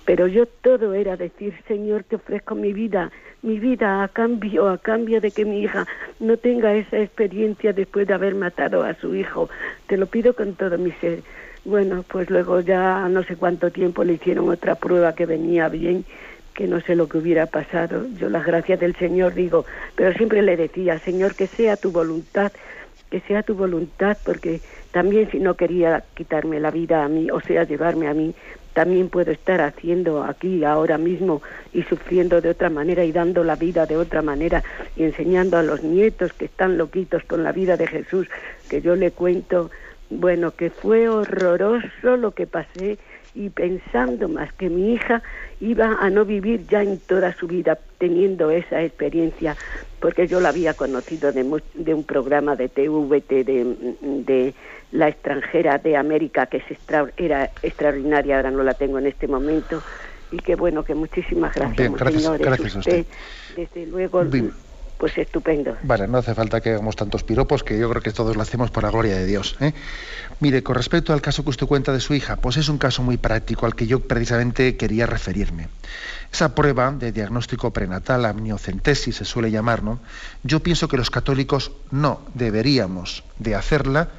pero 0.04 0.26
yo 0.26 0.46
todo 0.46 0.94
era 0.94 1.16
decir, 1.16 1.54
Señor, 1.68 2.02
te 2.04 2.16
ofrezco 2.16 2.54
mi 2.54 2.72
vida, 2.72 3.12
mi 3.42 3.58
vida 3.58 4.02
a 4.02 4.08
cambio, 4.08 4.68
a 4.68 4.78
cambio 4.78 5.20
de 5.20 5.30
que 5.30 5.44
mi 5.44 5.62
hija 5.62 5.86
no 6.18 6.36
tenga 6.36 6.74
esa 6.74 6.98
experiencia 6.98 7.72
después 7.72 8.08
de 8.08 8.14
haber 8.14 8.34
matado 8.34 8.82
a 8.82 8.94
su 8.94 9.14
hijo. 9.14 9.50
Te 9.86 9.96
lo 9.96 10.06
pido 10.06 10.34
con 10.34 10.54
todo 10.54 10.78
mi 10.78 10.92
ser. 10.92 11.22
Bueno, 11.64 12.04
pues 12.08 12.30
luego 12.30 12.60
ya 12.60 13.06
no 13.10 13.22
sé 13.22 13.36
cuánto 13.36 13.70
tiempo 13.70 14.02
le 14.02 14.14
hicieron 14.14 14.48
otra 14.48 14.76
prueba 14.76 15.14
que 15.14 15.26
venía 15.26 15.68
bien 15.68 16.06
que 16.54 16.66
no 16.66 16.80
sé 16.80 16.96
lo 16.96 17.08
que 17.08 17.18
hubiera 17.18 17.46
pasado. 17.46 18.06
Yo 18.18 18.28
las 18.28 18.44
gracias 18.44 18.80
del 18.80 18.94
Señor 18.96 19.34
digo, 19.34 19.64
pero 19.96 20.12
siempre 20.14 20.42
le 20.42 20.56
decía, 20.56 20.98
Señor, 21.00 21.34
que 21.34 21.46
sea 21.46 21.76
tu 21.76 21.90
voluntad, 21.90 22.52
que 23.10 23.20
sea 23.20 23.42
tu 23.42 23.54
voluntad, 23.54 24.16
porque 24.24 24.60
también 24.92 25.30
si 25.30 25.38
no 25.38 25.54
quería 25.54 26.04
quitarme 26.14 26.60
la 26.60 26.70
vida 26.70 27.04
a 27.04 27.08
mí, 27.08 27.30
o 27.30 27.40
sea, 27.40 27.64
llevarme 27.64 28.08
a 28.08 28.14
mí, 28.14 28.34
también 28.72 29.08
puedo 29.08 29.32
estar 29.32 29.60
haciendo 29.60 30.22
aquí 30.22 30.64
ahora 30.64 30.96
mismo 30.96 31.42
y 31.72 31.82
sufriendo 31.82 32.40
de 32.40 32.50
otra 32.50 32.70
manera 32.70 33.04
y 33.04 33.12
dando 33.12 33.42
la 33.42 33.56
vida 33.56 33.86
de 33.86 33.96
otra 33.96 34.22
manera 34.22 34.62
y 34.96 35.04
enseñando 35.04 35.56
a 35.56 35.62
los 35.62 35.82
nietos 35.82 36.32
que 36.32 36.44
están 36.44 36.78
loquitos 36.78 37.24
con 37.24 37.42
la 37.42 37.52
vida 37.52 37.76
de 37.76 37.86
Jesús, 37.86 38.28
que 38.68 38.80
yo 38.80 38.94
le 38.94 39.10
cuento, 39.10 39.70
bueno, 40.08 40.52
que 40.52 40.70
fue 40.70 41.08
horroroso 41.08 42.16
lo 42.16 42.30
que 42.32 42.46
pasé 42.46 42.98
y 43.34 43.50
pensando 43.50 44.28
más 44.28 44.52
que 44.54 44.68
mi 44.68 44.94
hija 44.94 45.22
iba 45.60 45.96
a 46.00 46.10
no 46.10 46.24
vivir 46.24 46.66
ya 46.68 46.82
en 46.82 46.98
toda 47.00 47.34
su 47.36 47.46
vida 47.46 47.78
teniendo 47.98 48.50
esa 48.50 48.82
experiencia, 48.82 49.56
porque 50.00 50.26
yo 50.26 50.40
la 50.40 50.48
había 50.48 50.74
conocido 50.74 51.32
de, 51.32 51.44
de 51.74 51.94
un 51.94 52.04
programa 52.04 52.56
de 52.56 52.68
TVT 52.68 53.28
de, 53.44 53.76
de, 54.24 54.54
la 54.92 55.08
extranjera 55.08 55.78
de 55.78 55.96
América, 55.96 56.46
que 56.46 56.56
es 56.56 56.64
era 57.16 57.50
extraordinaria, 57.62 58.36
ahora 58.36 58.50
no 58.50 58.64
la 58.64 58.74
tengo 58.74 58.98
en 58.98 59.06
este 59.06 59.28
momento, 59.28 59.82
y 60.32 60.38
que 60.38 60.56
bueno, 60.56 60.84
que 60.84 60.94
muchísimas 60.94 61.54
gracias, 61.54 61.92
gracias, 62.38 62.76
usted. 62.76 63.06
Desde 63.56 63.86
luego 63.86 64.24
pues 65.00 65.16
estupendo. 65.16 65.76
Vale, 65.82 66.06
no 66.06 66.18
hace 66.18 66.34
falta 66.34 66.60
que 66.60 66.70
hagamos 66.70 66.94
tantos 66.94 67.24
piropos, 67.24 67.64
que 67.64 67.78
yo 67.78 67.88
creo 67.88 68.02
que 68.02 68.12
todos 68.12 68.36
lo 68.36 68.42
hacemos 68.42 68.70
por 68.70 68.84
la 68.84 68.90
gloria 68.90 69.16
de 69.16 69.24
Dios. 69.24 69.56
¿eh? 69.60 69.72
Mire, 70.40 70.62
con 70.62 70.76
respecto 70.76 71.14
al 71.14 71.22
caso 71.22 71.42
que 71.42 71.50
usted 71.50 71.66
cuenta 71.66 71.92
de 71.92 72.00
su 72.00 72.12
hija, 72.14 72.36
pues 72.36 72.58
es 72.58 72.68
un 72.68 72.76
caso 72.76 73.02
muy 73.02 73.16
práctico 73.16 73.64
al 73.64 73.74
que 73.74 73.86
yo 73.86 74.00
precisamente 74.00 74.76
quería 74.76 75.06
referirme. 75.06 75.68
Esa 76.30 76.54
prueba 76.54 76.92
de 76.92 77.12
diagnóstico 77.12 77.72
prenatal, 77.72 78.26
amniocentesis 78.26 79.16
se 79.16 79.24
suele 79.24 79.50
llamar, 79.50 79.82
¿no? 79.82 80.00
Yo 80.42 80.60
pienso 80.60 80.86
que 80.86 80.98
los 80.98 81.10
católicos 81.10 81.72
no 81.90 82.20
deberíamos 82.34 83.24
de 83.38 83.54
hacerla 83.54 84.10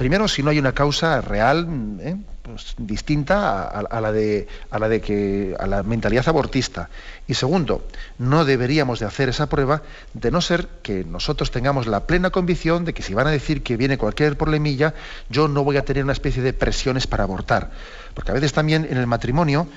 Primero, 0.00 0.28
si 0.28 0.42
no 0.42 0.48
hay 0.48 0.58
una 0.58 0.72
causa 0.72 1.20
real 1.20 1.68
¿eh? 2.00 2.16
pues, 2.42 2.74
distinta 2.78 3.68
a, 3.68 4.00
la 4.00 4.12
de, 4.12 4.48
a 4.70 4.78
la 4.78 4.88
de 4.88 5.02
que 5.02 5.54
a 5.60 5.66
la 5.66 5.82
mentalidad 5.82 6.26
abortista. 6.26 6.88
Y 7.26 7.34
segundo, 7.34 7.86
no 8.16 8.46
deberíamos 8.46 8.98
de 8.98 9.04
hacer 9.04 9.28
esa 9.28 9.50
prueba 9.50 9.82
de 10.14 10.30
no 10.30 10.40
ser 10.40 10.68
que 10.82 11.04
nosotros 11.04 11.50
tengamos 11.50 11.86
la 11.86 12.06
plena 12.06 12.30
convicción 12.30 12.86
de 12.86 12.94
que 12.94 13.02
si 13.02 13.12
van 13.12 13.26
a 13.26 13.30
decir 13.30 13.62
que 13.62 13.76
viene 13.76 13.98
cualquier 13.98 14.38
problemilla, 14.38 14.94
yo 15.28 15.48
no 15.48 15.64
voy 15.64 15.76
a 15.76 15.84
tener 15.84 16.02
una 16.02 16.14
especie 16.14 16.42
de 16.42 16.54
presiones 16.54 17.06
para 17.06 17.24
abortar. 17.24 17.70
Porque 18.14 18.30
a 18.30 18.34
veces 18.34 18.54
también 18.54 18.86
en 18.90 18.96
el 18.96 19.06
matrimonio 19.06 19.68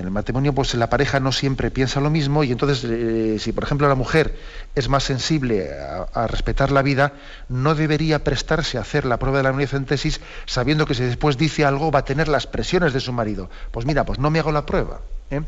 en 0.00 0.06
el 0.06 0.10
matrimonio, 0.10 0.54
pues 0.54 0.74
la 0.74 0.88
pareja 0.88 1.20
no 1.20 1.30
siempre 1.30 1.70
piensa 1.70 2.00
lo 2.00 2.10
mismo 2.10 2.42
y 2.42 2.52
entonces, 2.52 2.84
eh, 2.84 3.36
si 3.38 3.52
por 3.52 3.64
ejemplo 3.64 3.86
la 3.88 3.94
mujer 3.94 4.34
es 4.74 4.88
más 4.88 5.04
sensible 5.04 5.70
a, 6.14 6.26
respetar 6.26 6.72
la 6.72 6.82
vida, 6.82 7.12
no 7.48 7.74
debería 7.74 8.24
prestarse 8.24 8.78
a 8.78 8.80
hacer 8.80 9.04
la 9.04 9.18
prueba 9.18 9.38
de 9.38 9.42
la 9.44 9.50
amniocentesis 9.50 10.20
sabiendo 10.46 10.86
que 10.86 10.94
si 10.94 11.02
después 11.04 11.36
dice 11.36 11.64
algo 11.64 11.90
va 11.90 12.00
a 12.00 12.04
tener 12.04 12.28
las 12.28 12.46
presiones 12.46 12.92
de 12.92 13.00
su 13.00 13.12
marido. 13.12 13.50
Pues 13.70 13.84
mira, 13.84 14.04
pues 14.04 14.18
no 14.18 14.30
me 14.30 14.38
hago 14.38 14.52
la 14.52 14.64
prueba. 14.64 15.00
¿eh? 15.30 15.42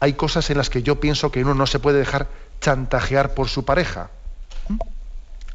Hay 0.00 0.14
cosas 0.14 0.48
en 0.50 0.56
las 0.56 0.70
que 0.70 0.82
yo 0.82 0.98
pienso 0.98 1.30
que 1.30 1.42
uno 1.42 1.54
no 1.54 1.66
se 1.66 1.78
puede 1.78 1.98
dejar 1.98 2.28
chantajear 2.60 3.34
por 3.34 3.48
su 3.48 3.64
pareja. 3.64 4.10
¿Mm? 4.68 4.78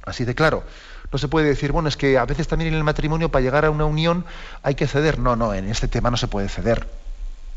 Así 0.06 0.24
de 0.24 0.36
claro. 0.36 0.64
No 1.12 1.18
se 1.18 1.28
puede 1.28 1.48
decir, 1.48 1.72
bueno, 1.72 1.90
es 1.90 1.98
que 1.98 2.18
a 2.18 2.26
veces 2.26 2.48
también 2.48 2.70
en 2.70 2.78
el 2.78 2.84
matrimonio 2.84 3.30
para 3.30 3.44
llegar 3.44 3.66
a 3.66 3.72
una 3.72 3.86
unión 3.86 4.26
hay 4.62 4.76
que 4.76 4.88
ceder. 4.88 5.18
No, 5.18 5.36
no, 5.36 5.54
en 5.54 5.70
este 5.70 5.88
tema 5.88 6.12
no 6.12 6.18
se 6.18 6.28
puede 6.28 6.50
ceder. 6.50 6.88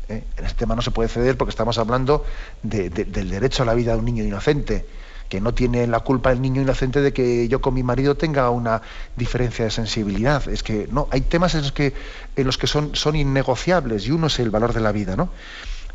¿Eh? 0.09 0.23
En 0.37 0.45
este 0.45 0.59
tema 0.59 0.75
no 0.75 0.81
se 0.81 0.91
puede 0.91 1.09
ceder 1.09 1.37
porque 1.37 1.51
estamos 1.51 1.77
hablando 1.77 2.25
del 2.63 3.29
derecho 3.29 3.63
a 3.63 3.65
la 3.65 3.73
vida 3.73 3.93
de 3.93 3.99
un 3.99 4.05
niño 4.05 4.23
inocente. 4.23 4.85
que 5.29 5.39
no 5.39 5.53
tiene 5.53 5.85
la 5.85 5.99
culpa 5.99 6.31
el 6.31 6.41
niño 6.41 6.59
inocente 6.59 7.01
de 7.01 7.13
que 7.13 7.47
yo 7.47 7.61
con 7.61 7.75
mi 7.75 7.83
marido 7.83 8.15
tenga 8.15 8.49
una 8.49 8.81
diferencia 9.15 9.63
de 9.63 9.69
sensibilidad. 9.69 10.49
Es 10.49 10.63
que 10.63 10.89
no, 10.91 11.07
hay 11.11 11.21
temas 11.21 11.53
en 11.53 11.61
los 11.61 11.71
que, 11.71 11.93
en 12.35 12.47
los 12.47 12.57
que 12.57 12.65
son, 12.65 12.95
son 12.95 13.15
innegociables 13.15 14.07
y 14.07 14.11
uno 14.11 14.25
es 14.25 14.39
el 14.39 14.49
valor 14.49 14.73
de 14.73 14.79
la 14.79 14.91
vida, 14.91 15.15
¿no? 15.15 15.29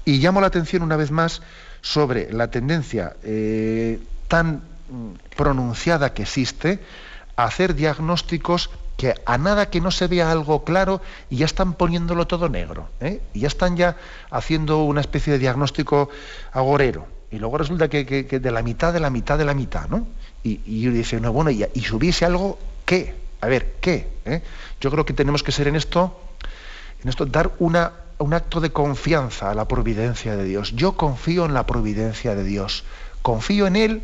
Y 0.04 0.18
llamo 0.18 0.40
la 0.40 0.46
atención 0.46 0.82
una 0.84 0.94
vez 0.94 1.10
más 1.10 1.42
sobre 1.80 2.32
la 2.32 2.48
tendencia 2.52 3.16
eh, 3.24 3.98
tan 4.28 4.62
mm, 4.88 5.34
pronunciada 5.36 6.14
que 6.14 6.22
existe 6.22 6.78
a 7.34 7.44
hacer 7.46 7.74
diagnósticos 7.74 8.70
que 8.96 9.14
a 9.26 9.38
nada 9.38 9.70
que 9.70 9.80
no 9.80 9.90
se 9.90 10.06
vea 10.06 10.30
algo 10.30 10.64
claro 10.64 11.00
y 11.30 11.38
ya 11.38 11.46
están 11.46 11.74
poniéndolo 11.74 12.26
todo 12.26 12.48
negro, 12.48 12.88
¿eh? 13.00 13.20
y 13.32 13.40
ya 13.40 13.48
están 13.48 13.76
ya 13.76 13.96
haciendo 14.30 14.84
una 14.84 15.00
especie 15.00 15.32
de 15.32 15.38
diagnóstico 15.38 16.10
agorero. 16.52 17.06
Y 17.30 17.38
luego 17.38 17.58
resulta 17.58 17.88
que, 17.88 18.04
de 18.04 18.50
la 18.52 18.62
mitad 18.62 18.92
de 18.92 19.00
la 19.00 19.10
mitad 19.10 19.36
de 19.36 19.44
la 19.44 19.54
mitad, 19.54 19.88
¿no? 19.88 20.06
Y, 20.44 20.60
y 20.64 20.88
dice, 20.90 21.20
no, 21.20 21.32
bueno, 21.32 21.50
y, 21.50 21.66
y 21.74 21.80
subiese 21.80 22.24
algo, 22.24 22.58
¿qué? 22.84 23.14
A 23.40 23.48
ver, 23.48 23.74
¿qué? 23.80 24.08
¿Eh? 24.24 24.40
Yo 24.80 24.90
creo 24.90 25.04
que 25.04 25.12
tenemos 25.12 25.42
que 25.42 25.50
ser 25.50 25.66
en 25.66 25.74
esto, 25.74 26.16
en 27.02 27.08
esto, 27.08 27.26
dar 27.26 27.52
una, 27.58 27.92
un 28.18 28.34
acto 28.34 28.60
de 28.60 28.70
confianza 28.70 29.50
a 29.50 29.54
la 29.54 29.66
providencia 29.66 30.36
de 30.36 30.44
Dios. 30.44 30.72
Yo 30.76 30.92
confío 30.92 31.44
en 31.44 31.54
la 31.54 31.66
providencia 31.66 32.34
de 32.34 32.44
Dios. 32.44 32.84
Confío 33.22 33.66
en 33.66 33.76
Él 33.76 34.02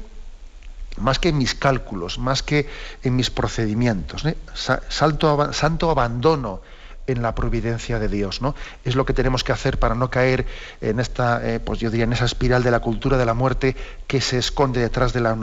más 1.00 1.18
que 1.18 1.30
en 1.30 1.38
mis 1.38 1.54
cálculos, 1.54 2.18
más 2.18 2.42
que 2.42 2.68
en 3.02 3.16
mis 3.16 3.30
procedimientos. 3.30 4.24
¿eh? 4.24 4.36
Salto, 4.54 5.52
santo 5.52 5.90
abandono 5.90 6.60
en 7.06 7.22
la 7.22 7.34
providencia 7.34 7.98
de 7.98 8.08
Dios, 8.08 8.40
¿no? 8.40 8.54
Es 8.84 8.94
lo 8.94 9.04
que 9.04 9.12
tenemos 9.12 9.42
que 9.42 9.52
hacer 9.52 9.78
para 9.78 9.94
no 9.94 10.10
caer 10.10 10.46
en 10.80 11.00
esta, 11.00 11.46
eh, 11.46 11.60
pues 11.60 11.80
yo 11.80 11.90
diría, 11.90 12.04
en 12.04 12.12
esa 12.12 12.24
espiral 12.24 12.62
de 12.62 12.70
la 12.70 12.80
cultura 12.80 13.16
de 13.16 13.26
la 13.26 13.34
muerte 13.34 13.76
que 14.06 14.20
se 14.20 14.38
esconde 14.38 14.80
detrás 14.80 15.12
de 15.12 15.20
la 15.20 15.36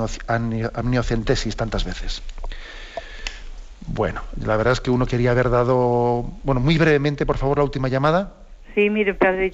amniocentesis 0.73 1.55
tantas 1.55 1.83
veces. 1.83 2.21
Bueno, 3.87 4.21
la 4.43 4.57
verdad 4.57 4.73
es 4.73 4.81
que 4.81 4.91
uno 4.91 5.05
quería 5.05 5.31
haber 5.31 5.49
dado, 5.49 6.29
bueno, 6.43 6.59
muy 6.61 6.77
brevemente, 6.77 7.25
por 7.25 7.37
favor, 7.37 7.57
la 7.57 7.63
última 7.63 7.87
llamada. 7.87 8.33
Sí, 8.75 8.89
mire, 8.89 9.13
Padre, 9.15 9.51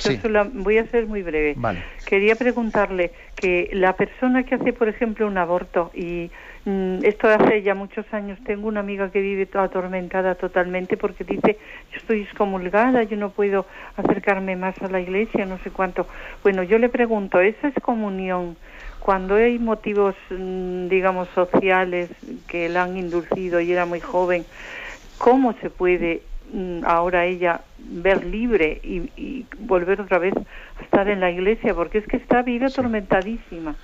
voy 0.54 0.78
a 0.78 0.88
ser 0.88 1.08
muy 1.08 1.24
breve. 1.24 1.56
Quería 2.06 2.36
preguntarle 2.36 3.12
que 3.36 3.70
la 3.74 3.96
persona 3.96 4.44
que 4.44 4.56
hace, 4.56 4.74
por 4.74 4.90
ejemplo, 4.90 5.26
un 5.28 5.38
aborto, 5.38 5.92
y 5.94 6.30
mm, 6.66 7.00
esto 7.04 7.30
hace 7.30 7.62
ya 7.62 7.74
muchos 7.74 8.06
años, 8.14 8.38
tengo 8.44 8.68
una 8.68 8.82
amiga 8.82 9.12
que 9.12 9.22
vive 9.22 9.48
atormentada 9.54 10.36
totalmente 10.36 10.98
porque 10.98 11.24
dice, 11.24 11.58
yo 11.92 11.98
estoy 11.98 12.22
excomulgada, 12.22 13.04
yo 13.04 13.16
no 13.16 13.30
puedo 13.30 13.66
acercarme 13.96 14.56
más 14.56 14.76
a 14.82 14.90
la 14.90 15.00
iglesia, 15.00 15.46
no 15.46 15.58
sé 15.60 15.72
cuánto. 15.72 16.08
Bueno, 16.44 16.64
yo 16.64 16.78
le 16.78 16.90
pregunto, 16.90 17.40
¿esa 17.40 17.70
excomunión, 17.70 18.58
cuando 19.00 19.36
hay 19.36 19.58
motivos, 19.58 20.16
mm, 20.30 20.88
digamos, 20.90 21.30
sociales 21.34 22.10
que 22.48 22.68
la 22.68 22.84
han 22.84 22.98
inducido 22.98 23.62
y 23.62 23.72
era 23.72 23.86
muy 23.86 24.02
joven, 24.02 24.46
¿cómo 25.18 25.54
se 25.62 25.70
puede 25.70 26.24
ahora 26.86 27.26
ella 27.26 27.62
ver 27.80 28.26
libre 28.26 28.80
y, 28.84 29.46
volver 29.60 30.02
otra 30.02 30.20
vez 30.20 30.34
a 30.36 30.84
estar 30.84 31.08
en 31.08 31.20
la 31.20 31.32
iglesia, 31.32 31.74
porque 31.74 32.00
es 32.00 32.08
que 32.08 32.18
está 32.18 32.42
viva 32.42 32.68
atormentadísima. 32.68 33.76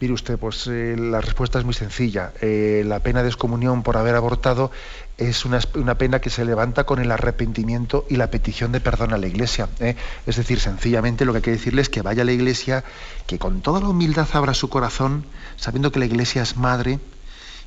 Mire 0.00 0.14
usted, 0.14 0.36
pues 0.36 0.66
eh, 0.66 0.96
la 0.98 1.20
respuesta 1.20 1.60
es 1.60 1.64
muy 1.64 1.74
sencilla. 1.74 2.32
Eh, 2.40 2.82
la 2.84 2.98
pena 2.98 3.22
de 3.22 3.28
excomunión 3.28 3.84
por 3.84 3.96
haber 3.96 4.16
abortado 4.16 4.72
es 5.16 5.44
una, 5.44 5.60
pena 5.94 6.20
que 6.20 6.28
se 6.28 6.44
levanta 6.44 6.82
con 6.82 6.98
el 6.98 7.12
arrepentimiento 7.12 8.04
y 8.08 8.16
la 8.16 8.28
petición 8.28 8.72
de 8.72 8.80
perdón 8.80 9.12
a 9.12 9.18
la 9.18 9.28
Iglesia. 9.28 9.68
¿eh? 9.78 9.94
Es 10.26 10.36
decir, 10.36 10.58
sencillamente 10.58 11.24
lo 11.24 11.32
que 11.32 11.36
hay 11.36 11.42
que 11.42 11.50
decirle 11.52 11.82
es 11.82 11.88
que 11.88 12.02
vaya 12.02 12.22
a 12.22 12.24
la 12.24 12.32
Iglesia, 12.32 12.82
que 13.28 13.38
con 13.38 13.60
toda 13.60 13.80
la 13.80 13.90
humildad 13.90 14.26
abra 14.32 14.54
su 14.54 14.68
corazón, 14.68 15.24
sabiendo 15.56 15.92
que 15.92 16.00
la 16.00 16.06
Iglesia 16.06 16.42
es 16.42 16.56
madre, 16.56 16.98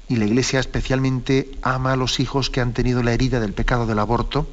y 0.07 0.17
la 0.17 0.25
Iglesia 0.25 0.59
especialmente 0.59 1.51
ama 1.61 1.93
a 1.93 1.95
los 1.95 2.19
hijos 2.19 2.49
que 2.49 2.61
han 2.61 2.73
tenido 2.73 3.01
la 3.03 3.13
herida 3.13 3.39
del 3.39 3.53
pecado 3.53 3.85
del 3.85 3.99
aborto. 3.99 4.47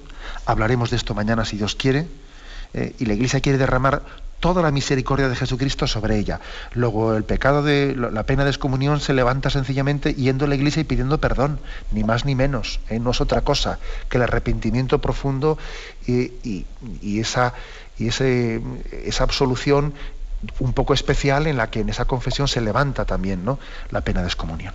Hablaremos 0.46 0.90
de 0.90 0.96
esto 0.96 1.14
mañana 1.14 1.44
si 1.44 1.56
Dios 1.56 1.74
quiere. 1.74 2.06
Eh, 2.74 2.94
y 2.98 3.04
la 3.04 3.14
Iglesia 3.14 3.40
quiere 3.40 3.58
derramar 3.58 4.02
toda 4.40 4.62
la 4.62 4.72
misericordia 4.72 5.28
de 5.28 5.36
Jesucristo 5.36 5.86
sobre 5.86 6.18
ella. 6.18 6.40
Luego 6.72 7.14
el 7.14 7.22
pecado 7.22 7.62
de 7.62 7.94
la 7.94 8.24
pena 8.24 8.44
de 8.44 8.50
excomunión 8.50 8.98
se 9.00 9.12
levanta 9.12 9.50
sencillamente 9.50 10.14
yendo 10.14 10.46
a 10.46 10.48
la 10.48 10.56
Iglesia 10.56 10.80
y 10.80 10.84
pidiendo 10.84 11.18
perdón, 11.18 11.60
ni 11.92 12.02
más 12.02 12.24
ni 12.24 12.34
menos. 12.34 12.80
¿eh? 12.88 12.98
No 12.98 13.10
es 13.12 13.20
otra 13.20 13.42
cosa 13.42 13.78
que 14.08 14.16
el 14.16 14.24
arrepentimiento 14.24 15.00
profundo 15.00 15.58
y, 16.08 16.64
esa, 17.20 17.54
esa 17.98 19.22
absolución 19.22 19.94
un 20.58 20.72
poco 20.72 20.92
especial 20.92 21.46
en 21.46 21.56
la 21.56 21.70
que 21.70 21.80
en 21.80 21.90
esa 21.90 22.06
confesión 22.06 22.48
se 22.48 22.60
levanta 22.60 23.04
también 23.04 23.44
¿no? 23.44 23.60
la 23.90 24.00
pena 24.00 24.22
de 24.22 24.26
excomunión. 24.26 24.74